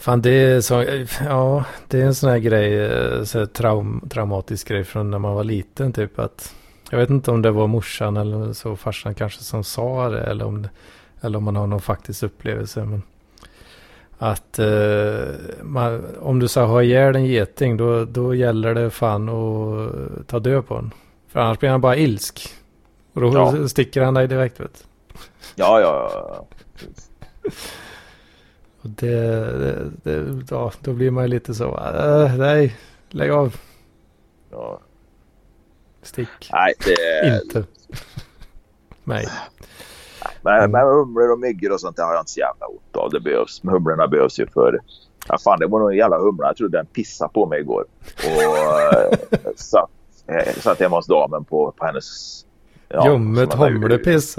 Fan 0.00 0.22
det 0.22 0.30
är 0.30 0.60
så, 0.60 0.84
ja 1.24 1.64
det 1.88 2.00
är 2.00 2.04
en 2.06 2.14
sån 2.14 2.30
här 2.30 2.38
grej, 2.38 2.78
eh, 2.80 3.22
så 3.24 3.38
här 3.38 3.46
traum, 3.46 4.08
traumatisk 4.10 4.68
grej 4.68 4.84
från 4.84 5.10
när 5.10 5.18
man 5.18 5.34
var 5.34 5.44
liten 5.44 5.92
typ 5.92 6.18
att 6.18 6.54
jag 6.90 6.98
vet 6.98 7.10
inte 7.10 7.30
om 7.30 7.42
det 7.42 7.50
var 7.50 7.66
morsan 7.66 8.16
eller 8.16 8.52
så 8.52 8.76
farsan 8.76 9.14
kanske 9.14 9.42
som 9.44 9.64
sa 9.64 10.08
det 10.08 10.20
eller 10.20 10.44
om, 10.44 10.62
det- 10.62 10.70
eller 11.20 11.38
om 11.38 11.44
man 11.44 11.56
har 11.56 11.66
någon 11.66 11.80
faktisk 11.80 12.22
upplevelse 12.22 12.84
men 12.84 13.02
att 14.18 14.58
eh, 14.58 15.34
man, 15.62 16.04
om 16.20 16.38
du 16.40 16.48
ska 16.48 16.62
ha 16.64 16.82
ihjäl 16.82 17.16
en 17.16 17.26
geting 17.26 17.76
då, 17.76 18.04
då 18.04 18.34
gäller 18.34 18.74
det 18.74 18.90
fan 18.90 19.28
att 19.28 20.28
ta 20.28 20.38
död 20.38 20.66
på 20.68 20.74
den. 20.74 20.90
För 21.28 21.40
annars 21.40 21.58
blir 21.58 21.70
han 21.70 21.80
bara 21.80 21.96
ilsk. 21.96 22.48
Och 23.12 23.20
då 23.20 23.32
Ja. 23.34 23.68
sticker 23.68 24.02
han 24.02 24.14
dig 24.14 24.28
direkt 24.28 24.60
vet. 24.60 24.84
Ja, 25.54 25.80
ja, 25.80 26.10
ja. 26.14 26.46
Och 28.82 28.90
det, 28.90 29.16
det, 29.58 29.90
det, 30.02 30.46
ja, 30.50 30.72
då 30.80 30.92
blir 30.92 31.10
man 31.10 31.24
ju 31.24 31.28
lite 31.28 31.54
så, 31.54 31.78
äh, 31.78 32.36
nej, 32.36 32.76
lägg 33.08 33.30
av, 33.30 33.56
ja. 34.50 34.80
stick. 36.02 36.50
Nej, 36.52 36.74
det. 36.84 37.42
Inte. 37.42 37.64
Nej. 39.04 39.26
Men, 40.42 40.70
men 40.70 40.86
humlor 40.86 41.32
och 41.32 41.38
myggor 41.38 41.72
och 41.72 41.80
sånt 41.80 41.96
där 41.96 42.04
har 42.04 42.12
jag 42.12 42.20
inte 42.20 42.30
så 42.30 42.40
jävla 42.40 42.66
ont 42.66 42.96
av. 42.96 43.10
Det 43.10 43.20
behövs. 43.20 43.62
Men 43.62 43.74
humlorna 43.74 44.08
behövs 44.08 44.40
ju 44.40 44.46
för... 44.46 44.80
Ja, 45.28 45.38
fan, 45.38 45.58
det 45.58 45.66
var 45.66 45.80
nog 45.80 45.90
en 45.90 45.96
jävla 45.96 46.18
humla. 46.18 46.46
Jag 46.46 46.56
trodde 46.56 46.78
den 46.78 46.86
pissade 46.86 47.32
på 47.32 47.46
mig 47.46 47.60
igår. 47.60 47.84
Och 48.14 48.42
eh, 49.32 49.52
satt, 49.56 49.90
eh, 50.26 50.54
satt 50.54 50.80
hemma 50.80 50.96
hos 50.96 51.06
damen 51.06 51.44
på, 51.44 51.72
på 51.76 51.84
hennes... 51.86 52.06
Ja, 52.88 53.06
Ljummet 53.06 53.54
humlepiss. 53.54 54.36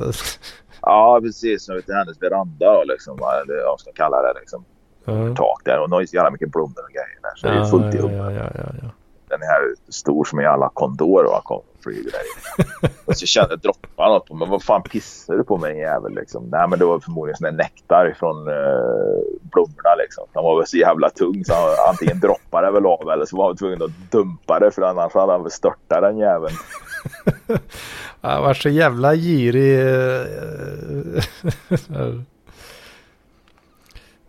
Ja, 0.82 1.20
precis. 1.22 1.70
Ute 1.70 1.92
i 1.92 1.96
hennes 1.96 2.22
veranda 2.22 2.74
då, 2.74 2.84
liksom. 2.84 3.14
Eller 3.14 3.66
vad 3.66 3.80
ska 3.80 3.90
jag 3.90 3.96
kalla 3.96 4.22
det 4.22 4.40
liksom. 4.40 4.66
Ja. 5.06 5.36
tak 5.36 5.62
där 5.66 5.80
och 5.80 5.90
så 6.10 6.16
jävla 6.16 6.32
mycket 6.32 6.52
blommor 6.52 6.84
och 6.88 6.94
grejer 6.94 7.20
där. 7.22 7.32
Så 7.36 7.48
det 7.48 7.54
är 7.54 7.58
Ja, 7.58 7.66
fullt 7.66 7.96
i 7.96 7.98
ja, 7.98 8.10
ja, 8.12 8.32
ja, 8.32 8.50
ja, 8.56 8.72
ja. 8.82 8.90
Den 9.30 9.42
här 9.42 9.76
stor 9.90 10.26
som 10.26 10.40
i 10.40 10.46
alla 10.46 10.70
kondor 10.70 11.26
och 11.26 11.44
kom 11.44 11.62
flyger 11.84 12.12
där 12.12 12.20
inne. 12.20 12.92
och 13.06 13.18
så 13.18 13.26
kände 13.26 13.50
jag 13.50 13.60
droppa 13.60 14.10
något 14.10 14.28
på 14.28 14.36
mig. 14.36 14.48
Vad 14.50 14.64
fan 14.64 14.84
pissar 14.84 15.36
du 15.36 15.44
på 15.44 15.58
mig 15.58 15.78
jävel 15.78 16.16
liksom? 16.16 16.50
Nej 16.52 16.68
men 16.70 16.80
det 16.80 16.86
var 16.86 17.00
förmodligen 17.00 17.38
sån 17.38 17.46
där 17.46 17.64
nektar 17.64 18.16
från 18.20 18.48
uh, 18.48 19.22
blommorna 19.42 19.96
liksom. 20.00 20.24
Han 20.34 20.44
var 20.44 20.58
väl 20.58 20.68
så 20.68 20.78
jävla 20.78 21.10
tung 21.10 21.46
så 21.46 21.54
han 21.54 21.90
antingen 21.90 22.20
droppade 22.20 22.72
väl 22.72 22.86
av 22.86 23.10
eller 23.10 23.26
så 23.26 23.38
var 23.38 23.48
han 23.48 23.58
tvungen 23.58 23.84
att 23.84 24.12
dumpa 24.12 24.60
det 24.60 24.72
för 24.72 24.82
annars 24.82 25.14
hade 25.14 25.32
han 25.32 25.42
väl 25.42 25.52
störtat 25.52 26.02
den 26.02 26.18
jäveln. 26.18 26.56
Jag 28.22 28.42
var 28.42 28.54
så 28.54 28.70
jävla 28.70 29.16
girig. 29.16 29.80
eh, 29.80 30.26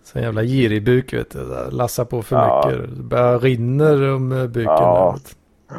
Så 0.05 0.19
jävla 0.19 0.43
girig 0.43 0.85
buk 0.85 1.13
vet 1.13 1.31
du. 1.31 1.71
Lassa 1.71 2.05
på 2.05 2.23
för 2.23 2.37
Ja. 2.37 2.65
mycket. 2.67 2.97
Det 2.97 3.03
bara 3.03 3.39
rinner 3.39 4.11
om 4.13 4.33
eh, 4.33 4.47
buken. 4.47 4.65
Ja. 4.73 5.19
du. 5.69 5.75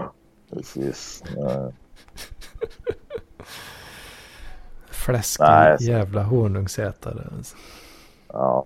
Precis. 0.56 1.24
Fläskig 4.90 5.44
Nej, 5.46 5.78
jävla 5.80 6.24
honungsätare. 6.24 7.24
alltså. 7.38 7.56
Ja. 8.28 8.66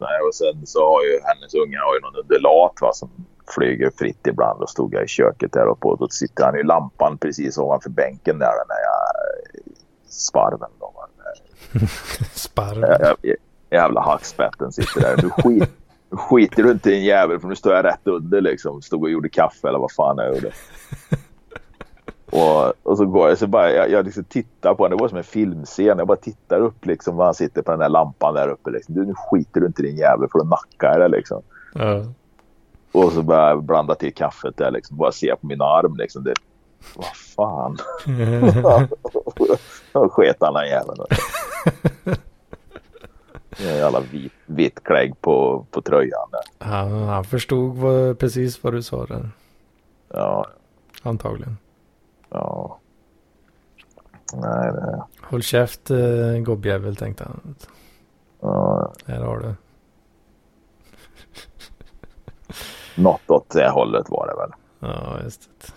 Nej, 0.00 0.20
och 0.28 0.34
sen 0.34 0.66
så 0.66 0.78
har 0.90 1.04
ju 1.04 1.20
hennes 1.24 1.54
unga 1.54 1.78
har 1.80 1.94
ju 1.94 2.00
någon 2.00 2.16
undulat 2.16 2.72
va, 2.80 2.92
som 2.92 3.10
flyger 3.54 3.90
fritt 3.98 4.26
ibland. 4.26 4.62
Och 4.62 4.70
stod 4.70 4.94
jag 4.94 5.04
i 5.04 5.08
köket 5.08 5.52
där 5.52 5.66
och 5.66 5.80
på. 5.80 5.94
Då 5.96 6.08
sitter 6.08 6.44
han 6.44 6.56
i 6.56 6.62
lampan 6.62 7.18
precis 7.18 7.58
ovanför 7.58 7.90
bänken 7.90 8.38
där. 8.38 8.46
Den 8.46 8.68
där 8.68 8.76
eh, 9.54 9.72
svarven. 10.08 10.70
Då, 10.80 10.92
va. 10.96 11.06
Sparv. 12.32 12.84
Jä- 12.84 13.14
jä- 13.22 13.36
Jävla 13.70 14.00
hackspetten 14.00 14.72
sitter 14.72 15.00
där. 15.00 15.16
Du, 15.16 15.30
skit, 15.30 15.70
skiter 16.10 16.62
du 16.62 16.70
inte 16.70 16.90
i 16.90 16.94
en 16.94 17.04
jävel 17.04 17.40
för 17.40 17.48
nu 17.48 17.56
står 17.56 17.74
jag 17.74 17.84
rätt 17.84 18.06
under 18.06 18.40
liksom. 18.40 18.82
Stod 18.82 19.02
och 19.02 19.10
gjorde 19.10 19.28
kaffe 19.28 19.68
eller 19.68 19.78
vad 19.78 19.92
fan 19.92 20.18
jag 20.18 20.34
gjorde. 20.34 20.50
Och, 22.32 22.72
och 22.82 22.96
så 22.96 23.06
går 23.06 23.28
jag 23.28 23.38
så 23.38 23.46
bara, 23.46 23.70
jag, 23.72 23.90
jag 23.90 24.04
liksom 24.04 24.24
tittar 24.24 24.74
på 24.74 24.82
honom. 24.84 24.98
Det 24.98 25.02
var 25.02 25.08
som 25.08 25.18
en 25.18 25.24
filmscen. 25.24 25.98
Jag 25.98 26.06
bara 26.06 26.16
tittar 26.16 26.60
upp 26.60 26.86
liksom 26.86 27.16
var 27.16 27.24
han 27.24 27.34
sitter 27.34 27.62
på 27.62 27.70
den 27.70 27.80
där 27.80 27.88
lampan 27.88 28.34
där 28.34 28.48
uppe. 28.48 28.70
Liksom. 28.70 28.94
Du, 28.94 29.06
nu 29.06 29.14
skiter 29.16 29.60
du 29.60 29.66
inte 29.66 29.82
i 29.82 29.86
din 29.86 29.96
jävel 29.96 30.28
för 30.32 30.38
då 30.38 30.44
nackar 30.44 30.88
jag 30.92 31.00
det 31.00 31.08
liksom. 31.16 31.42
Ja. 31.74 32.04
Och 32.92 33.12
så 33.12 33.22
börjar 33.22 33.48
jag 33.48 33.64
blanda 33.64 33.94
till 33.94 34.14
kaffet 34.14 34.56
där 34.56 34.70
liksom. 34.70 34.96
Bara 34.96 35.12
se 35.12 35.36
på 35.36 35.46
min 35.46 35.60
arm 35.62 35.96
liksom. 35.96 36.24
Det, 36.24 36.34
vad 36.96 37.06
fan. 37.16 37.76
Då 39.92 40.08
sket 40.08 40.36
den 40.40 40.68
jäveln. 40.68 41.04
Jävla 43.58 44.00
vit, 44.00 44.32
vitt 44.46 44.84
klägg 44.84 45.20
på, 45.20 45.66
på 45.70 45.82
tröjan 45.82 46.28
där. 46.30 46.66
Han, 46.66 46.92
han 46.92 47.24
förstod 47.24 47.76
vad, 47.76 48.18
precis 48.18 48.64
vad 48.64 48.72
du 48.72 48.82
sa 48.82 49.06
där. 49.06 49.30
Ja, 50.08 50.46
Antagligen. 51.02 51.56
ja. 52.30 52.78
Nej, 54.34 54.72
det... 54.72 55.02
Håll 55.22 55.42
käft 55.42 55.90
eh, 55.90 56.38
gobbjävel 56.42 56.96
tänkte 56.96 57.24
han. 57.24 57.54
Ja, 58.40 58.92
Här 59.06 59.20
har 59.20 59.38
du. 59.38 59.54
Något 62.94 63.30
åt 63.30 63.50
det 63.50 63.70
hållet 63.70 64.06
var 64.08 64.26
det 64.26 64.34
väl. 64.36 64.50
Ja, 64.92 65.22
just 65.24 65.40
det. 65.42 65.72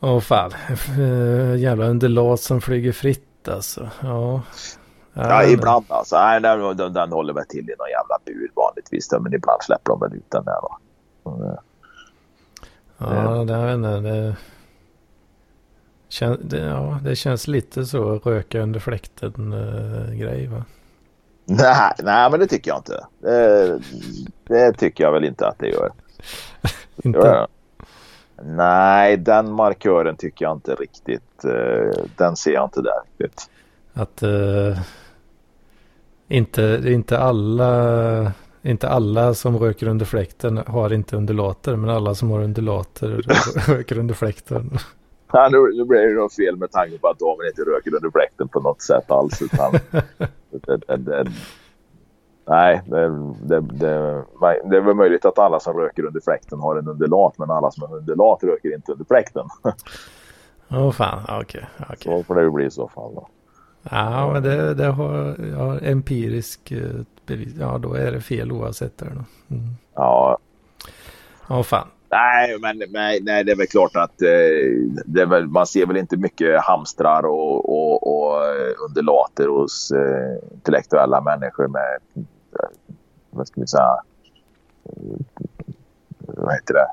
Åh 0.00 0.20
fan. 0.20 0.52
Eh, 0.98 1.56
Jävla 1.56 1.86
undulat 1.86 2.40
som 2.40 2.60
flyger 2.60 2.92
fritt 2.92 3.48
alltså. 3.48 3.90
Ja. 4.02 4.42
Ja, 5.12 5.44
ibland 5.44 5.84
alltså. 5.88 6.16
Nej, 6.16 6.40
den, 6.40 6.76
den, 6.76 6.92
den 6.92 7.12
håller 7.12 7.32
väl 7.34 7.46
till 7.48 7.70
i 7.70 7.74
någon 7.78 7.88
jävla 7.90 8.18
bur 8.24 8.50
vanligtvis. 8.54 9.08
då, 9.08 9.20
Men 9.20 9.34
ibland 9.34 9.62
släpper 9.62 9.90
de 9.90 10.00
väl 10.00 10.14
ut 10.14 10.30
den 10.30 10.44
där 10.44 10.60
va. 10.62 10.78
Mm. 11.26 11.56
Ja, 12.98 13.44
det, 13.44 13.52
jag 13.52 13.66
vet 13.66 13.74
inte, 13.74 14.00
det, 14.00 14.36
kän, 16.08 16.38
det, 16.44 16.58
ja, 16.58 16.98
det 17.04 17.16
känns 17.16 17.48
lite 17.48 17.86
så 17.86 18.18
röka 18.18 18.60
under 18.60 18.80
fläkten 18.80 19.52
eh, 19.52 20.50
va? 20.50 20.64
Nej, 21.50 21.92
nej, 22.02 22.30
men 22.30 22.40
det 22.40 22.46
tycker 22.46 22.70
jag 22.70 22.78
inte. 22.78 23.06
Det, 23.20 23.80
det 24.48 24.72
tycker 24.72 25.04
jag 25.04 25.12
väl 25.12 25.24
inte 25.24 25.46
att 25.48 25.58
det 25.58 25.68
gör. 25.68 25.90
Inte? 27.04 27.18
Ja. 27.18 27.48
Nej, 28.42 29.16
den 29.16 29.52
markören 29.52 30.16
tycker 30.16 30.44
jag 30.44 30.52
inte 30.56 30.74
riktigt. 30.74 31.44
eh, 31.44 32.04
Den 32.16 32.36
ser 32.36 32.52
jag 32.52 32.64
inte 32.64 32.82
där 32.82 33.00
riktigt. 33.18 33.50
Att 33.94 34.22
eh, 34.22 34.78
inte, 36.28 36.82
inte 36.86 37.18
alla 37.18 38.32
inte 38.62 38.88
alla 38.88 39.34
som 39.34 39.58
röker 39.58 39.86
under 39.88 40.06
fläkten 40.06 40.56
har 40.66 40.92
inte 40.92 41.16
undulater. 41.16 41.76
Men 41.76 41.90
alla 41.90 42.14
som 42.14 42.30
har 42.30 42.40
undulater 42.42 43.22
röker 43.66 43.98
under 43.98 44.14
fläkten. 44.14 44.78
Ja, 45.32 45.48
nu, 45.52 45.58
nu 45.76 45.84
blir 45.84 46.00
det 46.00 46.14
nog 46.20 46.32
fel 46.32 46.56
med 46.56 46.70
tanke 46.70 46.98
på 46.98 47.08
att 47.08 47.18
damen 47.18 47.46
inte 47.46 47.62
röker 47.62 47.94
under 47.94 48.10
fläkten 48.10 48.48
på 48.48 48.60
något 48.60 48.82
sätt 48.82 49.10
alls. 49.10 49.42
Utan 49.42 49.72
det, 50.50 50.96
det, 50.96 51.24
nej, 52.46 52.82
det, 52.86 53.08
det, 53.42 53.60
det, 53.60 54.24
det 54.70 54.76
är 54.76 54.80
väl 54.80 54.94
möjligt 54.94 55.24
att 55.24 55.38
alla 55.38 55.60
som 55.60 55.76
röker 55.76 56.04
under 56.04 56.20
fläkten 56.20 56.60
har 56.60 56.76
en 56.76 56.88
undulat. 56.88 57.38
Men 57.38 57.50
alla 57.50 57.70
som 57.70 57.88
har 57.88 57.96
undulat 57.96 58.44
röker 58.44 58.74
inte 58.74 58.92
under 58.92 59.04
fläkten. 59.04 59.46
Åh 60.70 60.90
fan, 60.92 61.22
Ja, 61.28 61.40
okej. 61.42 61.64
okej. 61.80 61.96
Så 62.02 62.22
får 62.22 62.34
det 62.34 62.42
ju 62.42 62.50
bli 62.50 62.64
i 62.64 62.70
så 62.70 62.88
fall. 62.88 63.14
Då. 63.14 63.28
Ja, 63.90 64.32
men 64.32 64.42
det, 64.42 64.74
det 64.74 64.86
har 64.86 65.36
ja, 65.58 65.78
empirisk 65.78 66.72
eh, 66.72 66.90
bevis. 67.26 67.54
Ja, 67.60 67.78
då 67.78 67.94
är 67.94 68.12
det 68.12 68.20
fel 68.20 68.52
oavsett. 68.52 68.98
Där 68.98 69.06
då. 69.06 69.54
Mm. 69.54 69.68
Ja, 69.94 70.38
Ja, 71.48 71.62
fan. 71.62 71.88
Nej, 72.10 72.58
men 72.60 72.82
nej, 72.88 73.20
nej, 73.22 73.44
det 73.44 73.52
är 73.52 73.56
väl 73.56 73.66
klart 73.66 73.96
att 73.96 74.22
eh, 74.22 74.28
det 75.04 75.24
väl, 75.24 75.46
man 75.46 75.66
ser 75.66 75.86
väl 75.86 75.96
inte 75.96 76.16
mycket 76.16 76.60
hamstrar 76.60 77.22
och, 77.22 77.68
och, 77.68 78.06
och 78.06 78.44
underlater 78.88 79.20
undulater 79.20 79.48
hos 79.48 79.90
eh, 79.90 80.54
intellektuella 80.54 81.20
människor 81.20 81.68
med, 81.68 81.98
eh, 82.14 82.68
vad 83.30 83.48
ska 83.48 83.60
vi 83.60 83.66
säga, 83.66 84.02
eh, 84.84 85.18
vad 86.18 86.54
heter 86.54 86.74
det, 86.74 86.86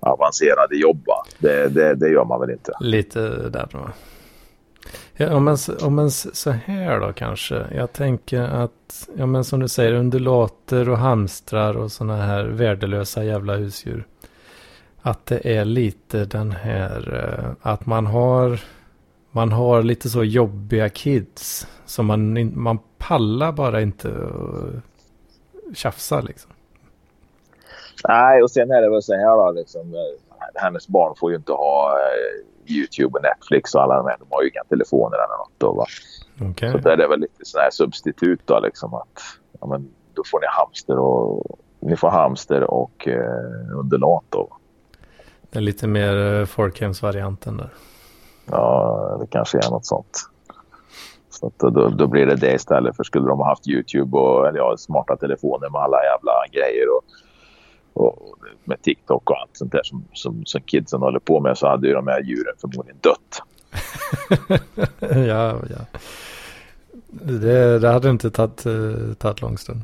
avancerade 0.00 0.76
jobb. 0.76 1.02
Va? 1.06 1.24
Det, 1.38 1.68
det, 1.68 1.94
det 1.94 2.08
gör 2.08 2.24
man 2.24 2.40
väl 2.40 2.50
inte. 2.50 2.72
Lite 2.80 3.20
där 3.48 3.68
då. 3.72 3.88
Ja, 5.16 5.34
om, 5.34 5.44
man, 5.44 5.56
om 5.82 5.94
man 5.94 6.10
så 6.10 6.50
här 6.50 7.00
då 7.00 7.12
kanske. 7.12 7.66
Jag 7.74 7.92
tänker 7.92 8.40
att, 8.40 9.08
ja 9.16 9.26
men 9.26 9.44
som 9.44 9.60
du 9.60 9.68
säger, 9.68 9.92
undulater 9.92 10.88
och 10.88 10.98
hamstrar 10.98 11.76
och 11.76 11.92
sådana 11.92 12.16
här 12.16 12.44
värdelösa 12.44 13.24
jävla 13.24 13.56
husdjur. 13.56 14.06
Att 15.02 15.26
det 15.26 15.56
är 15.56 15.64
lite 15.64 16.24
den 16.24 16.52
här, 16.52 17.24
eh, 17.24 17.70
att 17.70 17.86
man 17.86 18.06
har, 18.06 18.60
man 19.30 19.52
har 19.52 19.82
lite 19.82 20.08
så 20.08 20.24
jobbiga 20.24 20.88
kids. 20.88 21.66
Som 21.84 22.06
man, 22.06 22.52
man 22.60 22.78
pallar 22.98 23.52
bara 23.52 23.80
inte 23.80 24.08
att 24.08 25.76
tjafsa 25.76 26.20
liksom. 26.20 26.50
Nej, 28.08 28.42
och 28.42 28.50
sen 28.50 28.70
är 28.70 28.82
det 28.82 28.90
väl 28.90 29.02
så 29.02 29.14
här 29.14 29.36
då, 29.36 29.52
liksom, 29.52 29.94
eh, 29.94 30.00
hennes 30.54 30.88
barn 30.88 31.14
får 31.16 31.30
ju 31.30 31.36
inte 31.36 31.52
ha 31.52 31.98
eh, 31.98 32.44
YouTube 32.70 33.18
och 33.18 33.22
Netflix 33.22 33.74
och 33.74 33.82
alla 33.82 33.96
de 33.96 34.06
här. 34.06 34.16
De 34.18 34.26
har 34.30 34.42
ju 34.42 34.48
inga 34.48 34.64
telefoner 34.68 35.16
eller 35.16 35.38
något. 35.38 35.52
Då, 35.58 35.72
va? 35.72 35.86
Okej. 36.50 36.72
Så 36.72 36.78
där 36.78 36.90
är 36.90 36.96
det 36.96 37.08
väl 37.08 37.20
lite 37.20 37.44
sån 37.44 37.60
här 37.60 37.70
substitut 37.70 38.40
då 38.44 38.60
liksom 38.60 38.94
att 38.94 39.18
ja, 39.60 39.66
men 39.66 39.90
då 40.14 40.22
får 40.30 40.40
ni 40.40 40.46
hamster 40.46 40.98
och 40.98 41.58
ni 41.80 41.96
får 41.96 42.10
hamster 42.10 42.70
och 42.70 43.08
eh, 43.08 43.78
undulat 43.78 44.24
då. 44.28 44.56
Det 45.50 45.58
är 45.58 45.62
lite 45.62 45.86
mer 45.86 46.40
eh, 46.40 46.46
folkhemsvarianten 46.46 47.56
där. 47.56 47.70
Ja, 48.50 49.16
det 49.20 49.26
kanske 49.26 49.58
är 49.58 49.70
något 49.70 49.86
sånt. 49.86 50.18
Så 51.30 51.52
då, 51.56 51.88
då 51.88 52.06
blir 52.06 52.26
det 52.26 52.36
det 52.36 52.52
istället 52.52 52.96
för 52.96 53.04
skulle 53.04 53.28
de 53.28 53.38
ha 53.38 53.46
haft 53.46 53.68
YouTube 53.68 54.18
och 54.18 54.48
eller 54.48 54.58
ja, 54.58 54.76
smarta 54.76 55.16
telefoner 55.16 55.70
med 55.70 55.80
alla 55.80 55.96
jävla 56.04 56.32
grejer 56.52 56.86
och, 56.96 57.04
och 57.92 58.36
med 58.64 58.82
TikTok 58.82 59.30
och 59.30 59.40
allt 59.40 59.56
sånt 59.56 59.72
där 59.72 59.82
som, 59.84 60.04
som, 60.12 60.44
som 60.44 60.60
kidsen 60.60 61.00
håller 61.00 61.18
på 61.18 61.40
med 61.40 61.58
så 61.58 61.68
hade 61.68 61.88
ju 61.88 61.94
de 61.94 62.06
här 62.06 62.20
djuren 62.20 62.54
förmodligen 62.60 63.00
dött. 63.00 63.42
ja, 65.28 65.58
ja. 65.70 65.98
Det, 67.10 67.78
det 67.78 67.88
hade 67.88 68.10
inte 68.10 68.30
tagit, 68.30 68.66
uh, 68.66 69.14
tagit 69.14 69.40
lång 69.40 69.58
stund. 69.58 69.80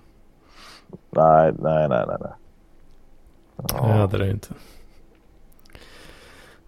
Nej, 1.10 1.52
nej, 1.58 1.88
nej, 1.88 2.04
nej. 2.06 2.16
nej. 2.20 2.32
Det 3.56 3.92
hade 3.92 4.18
det 4.18 4.30
inte. 4.30 4.48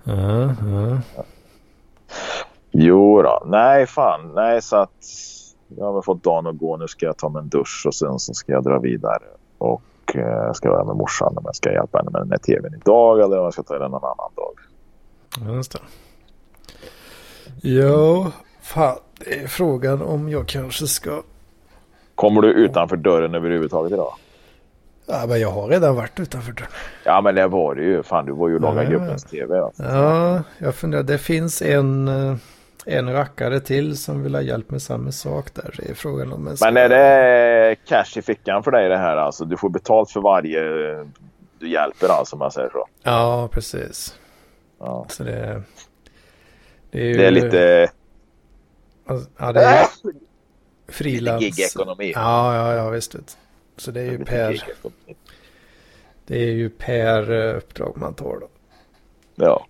Ja, 0.04 0.54
ja. 1.16 1.24
Jo 2.70 3.22
då. 3.22 3.42
nej 3.46 3.86
fan, 3.86 4.32
nej 4.34 4.62
så 4.62 4.76
att 4.76 5.04
jag 5.76 5.84
har 5.84 5.92
väl 5.92 6.02
fått 6.02 6.24
dagen 6.24 6.46
att 6.46 6.58
gå. 6.58 6.76
Nu 6.76 6.88
ska 6.88 7.06
jag 7.06 7.16
ta 7.16 7.28
mig 7.28 7.42
en 7.42 7.48
dusch 7.48 7.84
och 7.86 7.94
sen 7.94 8.18
så 8.18 8.34
ska 8.34 8.52
jag 8.52 8.64
dra 8.64 8.78
vidare. 8.78 9.24
Och 9.58 9.82
eh, 10.16 10.22
jag 10.22 10.56
ska 10.56 10.70
vara 10.70 10.84
med 10.84 10.96
morsan 10.96 11.34
om 11.36 11.42
jag 11.44 11.56
ska 11.56 11.72
hjälpa 11.72 11.98
henne 11.98 12.10
med 12.10 12.20
den 12.22 12.30
här 12.30 12.38
tvn 12.38 12.74
idag 12.74 13.20
eller 13.20 13.38
om 13.38 13.44
jag 13.44 13.52
ska 13.52 13.62
ta 13.62 13.78
den 13.78 13.90
någon 13.90 14.04
annan 14.04 14.30
dag. 14.36 14.54
Just 15.56 15.72
det. 15.72 15.78
Jo, 17.62 18.26
fan. 18.62 18.96
Det 19.18 19.42
är 19.42 19.46
frågan 19.46 20.02
om 20.02 20.28
jag 20.28 20.46
kanske 20.48 20.86
ska 20.86 21.22
Kommer 22.14 22.42
du 22.42 22.48
utanför 22.52 22.96
dörren 22.96 23.34
överhuvudtaget 23.34 23.92
idag? 23.92 24.12
Ja, 25.06 25.24
men 25.28 25.40
jag 25.40 25.50
har 25.50 25.68
redan 25.68 25.96
varit 25.96 26.20
utanför 26.20 26.52
dörren. 26.52 26.70
Ja, 27.04 27.20
men 27.20 27.34
det 27.34 27.48
var 27.48 27.74
det 27.74 27.82
ju. 27.82 28.02
Fan, 28.02 28.26
du 28.26 28.32
var 28.32 28.48
ju 28.48 28.54
och 28.54 28.60
lagade 28.60 28.84
Ja, 28.84 28.90
gruppens 28.90 29.24
TV. 29.24 29.58
Alltså. 29.60 29.82
Ja, 29.82 30.42
jag 30.58 30.74
funderar. 30.74 31.02
Det 31.02 31.18
finns 31.18 31.62
en, 31.62 32.08
eh, 32.08 32.36
en 32.90 33.12
rackare 33.12 33.60
till 33.60 33.96
som 33.98 34.22
vill 34.22 34.34
ha 34.34 34.42
hjälp 34.42 34.70
med 34.70 34.82
samma 34.82 35.12
sak 35.12 35.54
där. 35.54 35.74
Det 35.78 35.90
är 35.90 35.94
frågan 35.94 36.32
om 36.32 36.46
en 36.48 36.56
Men 36.60 36.76
är 36.76 36.88
det 36.88 37.76
cash 37.84 38.18
i 38.18 38.22
fickan 38.22 38.62
för 38.62 38.70
dig 38.70 38.88
det 38.88 38.96
här 38.98 39.16
alltså? 39.16 39.44
Du 39.44 39.56
får 39.56 39.70
betalt 39.70 40.10
för 40.10 40.20
varje 40.20 40.60
du 41.58 41.68
hjälper 41.68 42.08
alltså 42.08 42.36
om 42.36 42.38
man 42.38 42.50
säger 42.52 42.70
så. 42.70 42.86
Ja, 43.02 43.48
precis. 43.52 44.18
Ja. 44.78 45.06
Så 45.08 45.24
det, 45.24 45.62
det 46.90 47.00
är 47.00 47.04
ju... 47.04 47.14
Det 47.14 47.26
är 47.26 47.30
lite... 47.30 47.90
Alltså, 49.06 49.30
Ja, 49.38 49.52
det 49.52 49.60
är 49.64 49.86
Lite 50.04 50.18
frilans. 50.88 51.42
gig-ekonomi. 51.42 52.12
Ja, 52.14 52.54
ja, 52.56 52.74
ja, 52.74 52.90
visst. 52.90 53.14
vet. 53.14 53.38
Så 53.76 53.90
det 53.90 54.00
är 54.00 54.04
ju 54.04 54.18
Lite 54.18 54.24
per, 54.24 54.62
det 56.26 56.38
är 56.38 56.52
ju 56.52 56.70
per 56.70 57.30
eh, 57.32 57.56
uppdrag 57.56 57.96
man 57.96 58.14
tar 58.14 58.38
då. 58.40 58.48
Ja. 59.34 59.66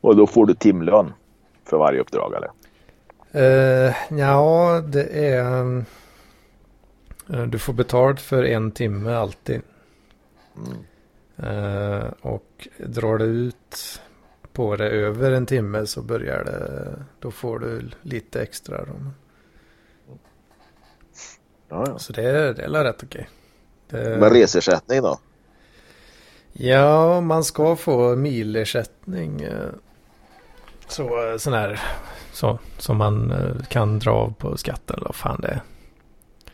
Och 0.00 0.16
då 0.16 0.26
får 0.26 0.46
du 0.46 0.54
timlön 0.54 1.12
för 1.66 1.76
varje 1.78 2.00
uppdrag 2.00 2.34
eller? 2.34 2.50
Uh, 3.34 3.94
ja, 4.18 4.80
det 4.86 5.04
är... 5.34 5.76
eh, 7.32 7.42
du 7.46 7.58
får 7.58 7.72
betalt 7.72 8.20
för 8.20 8.42
en 8.42 8.70
timme 8.70 9.12
alltid. 9.14 9.62
Eh, 11.36 12.04
och 12.20 12.68
drar 12.78 13.18
du 13.18 13.24
ut 13.24 14.00
på 14.52 14.76
det 14.76 14.88
över 14.88 15.32
en 15.32 15.46
timme 15.46 15.86
så 15.86 16.02
börjar 16.02 16.44
det... 16.44 16.92
Då 17.20 17.30
får 17.30 17.58
du 17.58 17.90
lite 18.02 18.42
extra. 18.42 18.84
Då. 18.84 18.92
Ja, 21.68 21.84
ja. 21.88 21.98
Så 21.98 22.12
det 22.12 22.22
är, 22.22 22.54
det 22.54 22.62
är 22.64 22.84
rätt 22.84 23.02
okej. 23.02 23.28
Det- 23.88 24.16
Men 24.20 24.30
resersättning 24.30 25.02
då? 25.02 25.18
Ja, 26.52 27.20
man 27.20 27.44
ska 27.44 27.76
få 27.76 28.16
milersättning. 28.16 29.46
Så, 30.88 31.30
eh, 31.30 31.36
sån 31.36 31.52
här, 31.52 31.80
så, 32.32 32.58
som 32.78 32.96
man 32.96 33.30
eh, 33.30 33.64
kan 33.68 33.98
dra 33.98 34.10
av 34.10 34.34
på 34.38 34.56
skatten 34.56 34.96
eller 34.96 35.06
vad 35.06 35.14
fan 35.14 35.40
det 35.40 35.48
är. 35.48 35.60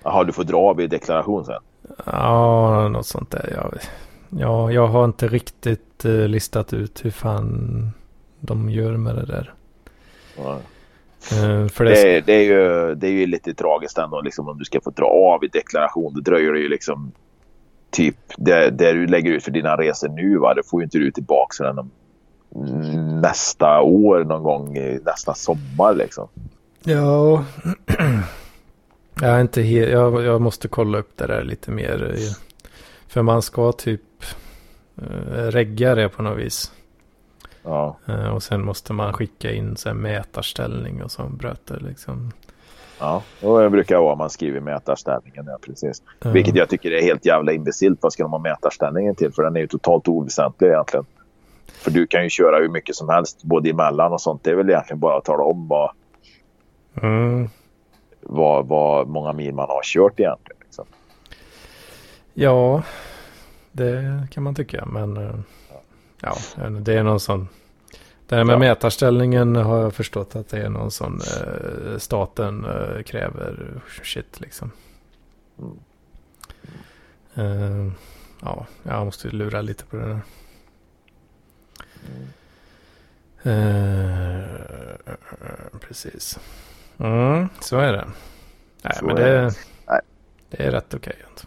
Jaha, 0.03 0.25
du 0.25 0.33
får 0.33 0.45
dra 0.45 0.57
av 0.59 0.81
i 0.81 0.87
deklaration 0.87 1.45
sen? 1.45 1.61
Ja, 2.07 2.89
något 2.89 3.07
sånt 3.07 3.31
där. 3.31 3.53
Jag, 3.57 3.75
ja, 4.41 4.73
jag 4.73 4.87
har 4.87 5.05
inte 5.05 5.29
riktigt 5.29 6.05
eh, 6.05 6.11
listat 6.13 6.73
ut 6.73 7.05
hur 7.05 7.11
fan 7.11 7.91
de 8.41 8.71
gör 8.71 8.97
med 8.97 9.15
det 9.17 9.27
där. 9.27 9.55
Ja. 10.37 10.59
För 11.73 11.85
det, 11.85 11.91
Det, 11.91 12.17
är- 12.17 12.21
det, 12.23 12.33
är 12.33 12.43
ju, 12.43 12.95
det 12.95 13.07
är 13.07 13.11
ju 13.13 13.27
lite 13.27 13.55
tragiskt 13.55 13.99
ändå 13.99 14.21
liksom, 14.21 14.49
om 14.49 14.59
du 14.59 14.65
ska 14.65 14.81
få 14.81 14.91
dra 14.91 15.07
av 15.07 15.45
i 15.45 15.49
deklaration. 15.49 16.15
Då 16.15 16.21
dröjer 16.21 16.53
det 16.53 16.59
ju 16.61 16.69
liksom 16.69 17.13
typ 17.91 18.17
det, 18.37 18.71
det 18.71 18.93
du 18.93 19.07
lägger 19.07 19.31
ut 19.33 19.45
för 19.45 19.51
dina 19.51 19.77
resor 19.77 20.09
nu. 20.09 20.39
Va? 20.39 20.55
Det 20.55 20.63
får 20.71 20.81
ju 20.81 20.85
inte 20.85 20.99
du 20.99 21.11
tillbaka 21.11 21.55
förrän 21.59 21.79
om 21.79 21.91
nästa 23.23 23.81
år 23.81 24.25
någon 24.25 24.43
gång 24.43 24.79
nästa 25.05 25.35
sommar 25.35 25.95
liksom. 25.95 26.29
Ja, 26.85 27.45
jag 29.21 29.31
är 29.31 29.41
inte 29.41 29.63
helt, 29.63 29.91
jag, 29.93 30.23
jag 30.23 30.41
måste 30.41 30.69
kolla 30.69 30.99
upp 30.99 31.17
det 31.17 31.27
där 31.27 31.43
lite 31.45 31.71
mer. 31.71 32.11
eh, 32.15 32.33
För 33.09 33.23
man 33.23 33.43
ska 33.43 33.73
typ 33.73 34.01
uh, 35.03 35.07
regga 35.51 35.95
det 35.95 36.09
på 36.09 36.23
något 36.23 36.39
vis. 36.39 36.73
Ja, 37.65 37.97
Eh, 38.07 38.35
och 38.35 38.43
sen 38.43 38.65
måste 38.65 38.93
man 38.93 39.13
skicka 39.13 39.53
in 39.53 39.77
så 39.77 39.89
här 39.89 39.97
mätarställning 39.97 41.03
och 41.03 41.11
så 41.11 41.23
bröter 41.23 41.81
liksom. 41.81 42.33
ja. 43.01 43.23
Och 43.43 43.61
det 43.61 43.71
brukar 43.71 43.99
vara 43.99 44.15
man 44.17 44.31
skriver 44.31 44.61
mätarställningen. 44.61 45.45
Ja, 45.47 45.59
precis. 45.67 46.03
Eh, 46.25 46.33
Vilket 46.33 46.57
jag 46.57 46.69
tycker 46.69 46.91
är 46.91 47.03
helt 47.03 47.27
jävla 47.27 47.53
imbecilt. 47.53 47.99
Vad 48.03 48.13
ska 48.13 48.23
de 48.23 48.33
ha 48.33 48.39
mätarställningen 48.39 49.15
till? 49.15 49.33
För 49.33 49.43
den 49.43 49.57
är 49.57 49.61
ju 49.61 49.67
totalt 49.67 50.09
oväsentlig 50.09 50.69
egentligen. 50.69 51.07
För 51.73 51.91
du 51.91 52.07
kan 52.07 52.23
ju 52.25 52.31
köra 52.31 52.57
hur 52.57 52.69
mycket 52.69 52.97
som 52.97 53.09
helst 53.09 53.43
både 53.43 53.71
emellan 53.71 54.13
och 54.13 54.21
sånt. 54.21 54.45
Det 54.45 54.51
är 54.51 54.55
väl 54.55 54.71
egentligen 54.71 55.01
bara 55.01 55.19
att 55.19 55.25
tala 55.25 55.45
om 55.45 55.69
vad, 55.69 55.91
mm, 57.03 57.49
vad, 58.21 58.67
vad 58.67 59.09
många 59.09 59.33
mil 59.33 59.55
man 59.55 59.69
har 59.69 59.83
kört 59.83 60.21
egentligen. 60.21 60.61
Liksom. 60.65 60.85
ja, 62.35 62.83
det 63.73 64.27
kan 64.31 64.43
man 64.43 64.55
tycka. 64.55 64.87
Men 64.87 65.17
eh, 65.17 65.35
ja, 66.21 66.35
det 66.81 66.95
är 66.95 67.03
någon 67.03 67.21
sån. 67.21 67.49
Det 68.29 68.37
här 68.37 68.45
med 68.45 68.55
Ja. 68.55 68.59
mätarställningen 68.59 69.57
har 69.57 69.79
jag 69.79 69.95
förstått 69.95 70.37
att 70.37 70.49
det 70.49 70.59
är 70.59 70.69
någon 70.69 70.91
sån 70.91 71.21
eh, 71.21 71.99
staten 71.99 72.65
eh, 72.65 73.03
kräver 73.03 73.81
shit 74.03 74.41
liksom. 74.41 74.71
Mm. 75.59 75.77
Eh, 77.35 77.93
ja, 78.43 78.67
jag 78.83 79.05
måste 79.05 79.29
lura 79.29 79.61
lite 79.63 79.85
på 79.85 79.97
det 79.97 80.07
där. 80.07 80.21
Eh, 83.43 84.45
precis. 85.81 86.39
Mm, 86.99 87.49
så 87.61 87.79
är 87.79 87.93
det. 87.93 88.09
Nej, 88.83 88.93
Så 88.99 89.05
men 89.05 89.17
är 89.17 89.21
det, 89.23 89.41
det. 89.87 90.01
Det 90.51 90.67
är 90.67 90.71
rätt 90.71 90.95
okej. 90.95 91.17
alltså. 91.31 91.47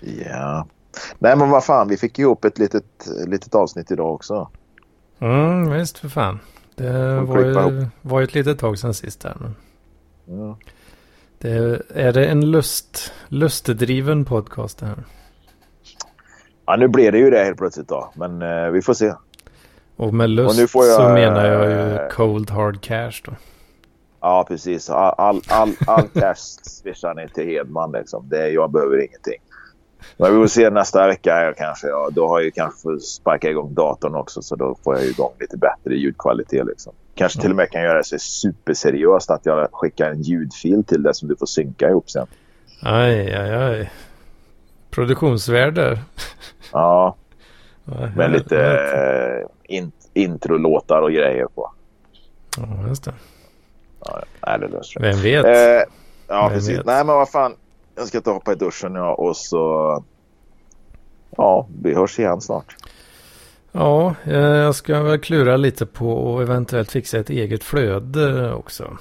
Ja. 0.00 0.66
Nej 1.18 1.36
men 1.36 1.50
vad 1.50 1.64
fan, 1.64 1.88
vi 1.88 1.96
fick 1.96 2.18
ihop 2.18 2.44
ett 2.44 2.58
litet, 2.58 2.84
litet 3.26 3.54
avsnitt 3.54 3.90
idag 3.90 4.14
också. 4.14 4.50
Mm, 5.18 5.70
visst 5.70 5.98
för 5.98 6.08
fan. 6.08 6.38
Det 6.74 7.20
var 7.20 7.38
ju, 7.40 7.86
var 8.02 8.20
ju 8.20 8.24
ett 8.24 8.34
litet 8.34 8.58
tag 8.58 8.78
sedan 8.78 8.94
sist 8.94 9.22
här. 9.24 9.36
Men 9.40 9.54
Ja. 10.24 10.58
det, 11.38 11.82
är 11.94 12.12
det 12.12 12.26
en 12.26 12.50
lust, 12.50 13.12
lustdriven 13.28 14.24
podcast 14.24 14.78
det 14.78 14.86
här? 14.86 15.04
Ja, 16.66 16.76
nu 16.76 16.88
blev 16.88 17.12
det 17.12 17.18
ju 17.18 17.30
det 17.30 17.44
helt 17.44 17.58
plötsligt 17.58 17.88
då. 17.88 18.12
Men 18.14 18.42
eh, 18.42 18.70
vi 18.70 18.82
får 18.82 18.94
se. 18.94 19.12
Och 19.96 20.14
med 20.14 20.30
lust 20.30 20.58
nu 20.58 20.66
får 20.66 20.84
jag, 20.84 20.96
så 20.96 21.08
menar 21.08 21.46
jag 21.46 21.70
ju 21.70 21.96
eh, 21.96 22.08
cold 22.08 22.50
hard 22.50 22.80
cash 22.80 23.22
då. 23.24 23.32
Ja, 24.20 24.44
precis. 24.48 24.90
All, 24.90 25.14
all, 25.18 25.40
all, 25.48 25.72
all 25.86 26.08
cash 26.08 26.34
swishar 26.62 27.14
ni 27.14 27.28
till 27.28 27.46
Hedman 27.46 27.92
liksom. 27.92 28.28
Det, 28.28 28.48
jag 28.48 28.70
behöver 28.70 28.98
ingenting. 28.98 29.38
Men 30.16 30.34
vi 30.34 30.40
får 30.40 30.46
se 30.46 30.70
nästa 30.70 31.06
vecka 31.06 31.54
kanske. 31.56 31.86
Ja, 31.86 32.08
då 32.12 32.28
har 32.28 32.38
jag 32.38 32.44
ju 32.44 32.50
kanske 32.50 32.80
fått 32.80 33.04
sparka 33.04 33.50
igång 33.50 33.74
datorn 33.74 34.14
också. 34.14 34.42
Så 34.42 34.56
då 34.56 34.76
får 34.84 34.96
jag 34.96 35.06
igång 35.06 35.32
lite 35.40 35.56
bättre 35.56 35.94
ljudkvalitet 35.94 36.66
liksom. 36.66 36.92
Kanske 37.14 37.40
till 37.40 37.50
och 37.50 37.56
med 37.56 37.70
kan 37.70 37.82
göra 37.82 37.98
det 37.98 38.04
så 38.04 38.18
superseriöst 38.18 39.30
att 39.30 39.46
jag 39.46 39.68
skickar 39.72 40.10
en 40.10 40.22
ljudfil 40.22 40.84
till 40.84 41.02
dig 41.02 41.14
som 41.14 41.28
du 41.28 41.36
får 41.36 41.46
synka 41.46 41.88
ihop 41.88 42.10
sen. 42.10 42.26
Aj, 42.82 43.34
aj, 43.34 43.54
aj. 43.54 43.90
Produktionsvärde. 44.92 45.98
Ja, 46.72 47.16
med 48.16 48.32
lite 48.32 48.58
eh, 48.58 49.76
in, 49.76 49.92
introlåtar 50.14 51.02
och 51.02 51.12
grejer 51.12 51.46
på. 51.54 51.72
Ja, 52.56 52.88
just 52.88 53.04
det. 53.04 53.14
Ja, 54.04 54.22
nej, 54.46 54.58
det 54.58 54.68
löser. 54.68 55.00
Vem 55.00 55.20
vet? 55.20 55.44
Eh, 55.44 55.52
ja, 56.28 56.48
Vem 56.48 56.50
precis. 56.50 56.78
vet? 56.78 56.86
Nej, 56.86 57.04
men 57.04 57.16
vad 57.16 57.30
fan. 57.30 57.54
Jag 57.94 58.08
ska 58.08 58.20
ta 58.20 58.32
hoppa 58.32 58.52
i 58.52 58.54
duschen 58.54 58.94
ja, 58.94 59.14
och 59.14 59.36
så... 59.36 60.04
Ja, 61.36 61.68
vi 61.82 61.94
hörs 61.94 62.18
igen 62.18 62.40
snart. 62.40 62.76
Ja, 63.72 64.14
eh, 64.24 64.36
jag 64.36 64.74
ska 64.74 65.02
väl 65.02 65.18
klura 65.18 65.56
lite 65.56 65.86
på 65.86 66.36
att 66.36 66.42
eventuellt 66.42 66.92
fixa 66.92 67.18
ett 67.18 67.30
eget 67.30 67.64
flöde 67.64 68.52
också. 68.52 68.96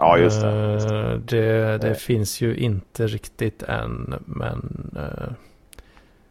Ja, 0.00 0.18
just 0.18 0.40
det. 0.40 0.48
Eh, 0.48 1.18
Det, 1.18 1.78
det 1.78 1.86
Nej. 1.88 1.94
finns 1.94 2.40
ju 2.40 2.56
inte 2.56 3.06
riktigt 3.06 3.62
än, 3.62 4.14
men 4.26 4.90
eh, 4.96 5.32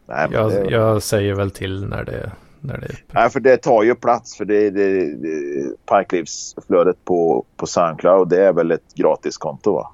Nej, 0.06 0.28
men 0.30 0.32
jag, 0.32 0.52
det, 0.52 0.70
jag 0.72 1.04
säger 1.04 1.34
väl 1.34 1.52
till 1.52 1.86
när 1.86 2.04
det, 2.04 2.32
när 2.60 2.78
det 2.78 2.86
är 2.86 2.92
uppe. 2.92 3.04
nej, 3.12 3.30
för 3.30 3.40
det 3.40 3.58
tar 3.58 3.84
ju 3.84 3.96
plats. 3.96 4.38
För 4.38 4.46
det, 4.46 4.70
det, 4.70 5.16
det, 5.16 5.32
Parklivsflödet 5.86 7.06
på, 7.06 7.46
på 7.58 7.68
Soundcloud, 7.68 8.30
det 8.30 8.44
är 8.46 8.54
väl 8.54 8.72
ett 8.72 8.94
gratiskonto 8.96 9.74
va? 9.74 9.92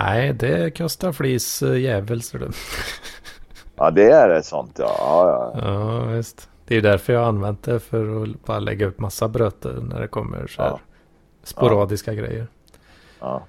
Nej, 0.00 0.32
det 0.32 0.76
kostar 0.78 1.12
flis 1.12 1.62
eh, 1.62 1.80
jävel 1.80 2.22
ser 2.22 2.38
du. 2.38 2.48
Ja, 3.78 3.90
det 3.90 4.10
är 4.10 4.30
ett 4.30 4.44
sånt 4.46 4.76
ja. 4.78 4.94
ja, 4.98 5.52
ja. 5.54 5.72
Ja, 5.72 6.04
visst. 6.04 6.48
Det 6.66 6.76
är 6.76 6.82
därför 6.82 7.12
jag 7.12 7.20
har 7.20 7.26
använt 7.26 7.62
det 7.62 7.80
för 7.80 8.22
att 8.22 8.44
bara 8.44 8.58
lägga 8.58 8.86
upp 8.86 8.98
massa 9.00 9.28
bröter 9.28 9.72
när 9.90 10.00
det 10.00 10.08
kommer 10.08 10.46
så 10.46 10.62
här 10.62 10.68
Ja. 10.70 10.80
sporadiska 11.42 12.14
grejer. 12.14 12.36
ja. 12.38 12.42
Eh, 12.42 12.55
Ja, 13.20 13.42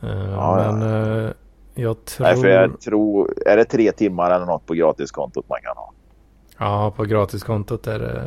ja. 0.00 0.56
men 0.56 0.82
eh, 0.82 1.30
jag 1.74 2.04
tror... 2.04 2.26
Nej, 2.26 2.36
för 2.36 2.48
jag 2.48 2.80
tror... 2.80 3.34
Är 3.46 3.56
det 3.56 3.64
tre 3.64 3.92
timmar 3.92 4.30
eller 4.30 4.46
något 4.46 4.66
på 4.66 4.74
gratiskontot 4.74 5.48
man 5.48 5.58
kan 5.62 5.76
ha? 5.76 5.92
Ja, 6.58 6.92
på 6.96 7.04
gratiskontot 7.04 7.86
är 7.86 7.98
det... 7.98 8.22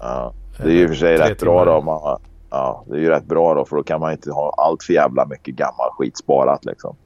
Ja. 0.00 0.32
Det 0.56 0.68
är 0.68 0.74
ju 0.74 0.88
för 0.88 0.94
sig 0.94 1.16
rätt 1.16 1.40
bra 1.40 1.64
då. 1.64 1.82
Man, 1.82 2.18
ja, 2.50 2.84
det 2.86 2.96
är 2.96 3.00
ju 3.00 3.08
rätt 3.08 3.24
bra 3.24 3.54
då 3.54 3.64
för 3.64 3.76
då 3.76 3.82
kan 3.82 4.00
man 4.00 4.12
inte 4.12 4.30
ha 4.30 4.54
allt 4.58 4.82
för 4.82 4.92
jävla 4.92 5.26
mycket 5.26 5.54
gammal 5.54 5.90
skit 5.98 6.16
sparat 6.16 6.64
liksom. 6.64 6.96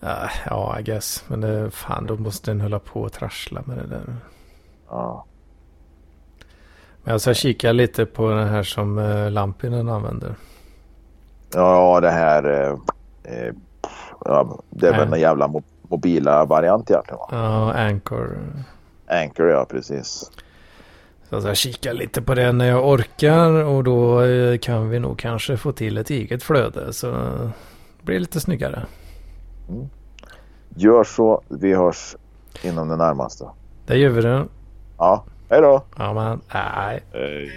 Ja, 0.00 0.28
Ja, 0.46 0.80
I 0.80 0.82
guess. 0.82 1.24
Men 1.28 1.40
det, 1.40 1.70
fan, 1.70 2.06
då 2.06 2.16
måste 2.16 2.50
den 2.50 2.60
hålla 2.60 2.78
på 2.78 3.00
och 3.00 3.12
trassla 3.12 3.62
med 3.66 3.78
det 3.78 3.86
där. 3.86 4.16
Ja. 4.88 5.24
Men 7.02 7.12
jag 7.12 7.20
ska 7.20 7.34
kika 7.34 7.72
lite 7.72 8.06
på 8.06 8.30
den 8.30 8.48
här 8.48 8.62
som 8.62 8.98
uh, 8.98 9.30
Lampinen 9.30 9.88
använder. 9.88 10.34
Ja, 11.54 12.00
det 12.00 12.10
här... 12.10 12.70
Eh, 13.24 13.52
ja, 14.24 14.58
det 14.70 14.86
är 14.88 14.92
väl 14.98 15.12
en 15.12 15.20
jävla 15.20 15.46
mo- 15.46 15.62
mobila 15.82 16.44
variant 16.44 16.90
egentligen 16.90 17.18
va? 17.18 17.28
Ja, 17.30 17.72
Anchor. 17.72 18.38
Anchor 19.06 19.48
ja, 19.48 19.66
precis. 19.70 20.30
Så 21.28 21.34
jag 21.34 21.42
ska 21.42 21.54
kika 21.54 21.92
lite 21.92 22.22
på 22.22 22.34
det 22.34 22.52
när 22.52 22.64
jag 22.68 22.88
orkar 22.88 23.50
och 23.64 23.84
då 23.84 24.22
eh, 24.22 24.58
kan 24.58 24.90
vi 24.90 24.98
nog 24.98 25.18
kanske 25.18 25.56
få 25.56 25.72
till 25.72 25.98
ett 25.98 26.10
eget 26.10 26.42
flöde 26.42 26.92
så 26.92 27.10
det 27.10 27.50
blir 28.02 28.20
lite 28.20 28.40
snyggare. 28.40 28.86
Gör 30.76 31.04
så. 31.04 31.42
Vi 31.48 31.74
hörs 31.74 32.16
inom 32.62 32.88
det 32.88 32.96
närmaste. 32.96 33.44
Det 33.86 33.96
gör 33.98 34.10
vi 34.10 34.22
det. 34.22 34.44
Ja, 34.98 35.24
hej 35.50 35.60
då! 35.60 35.82
Ja 35.98 36.12
men 36.12 36.40
nej. 36.54 37.02
Hej. 37.12 37.50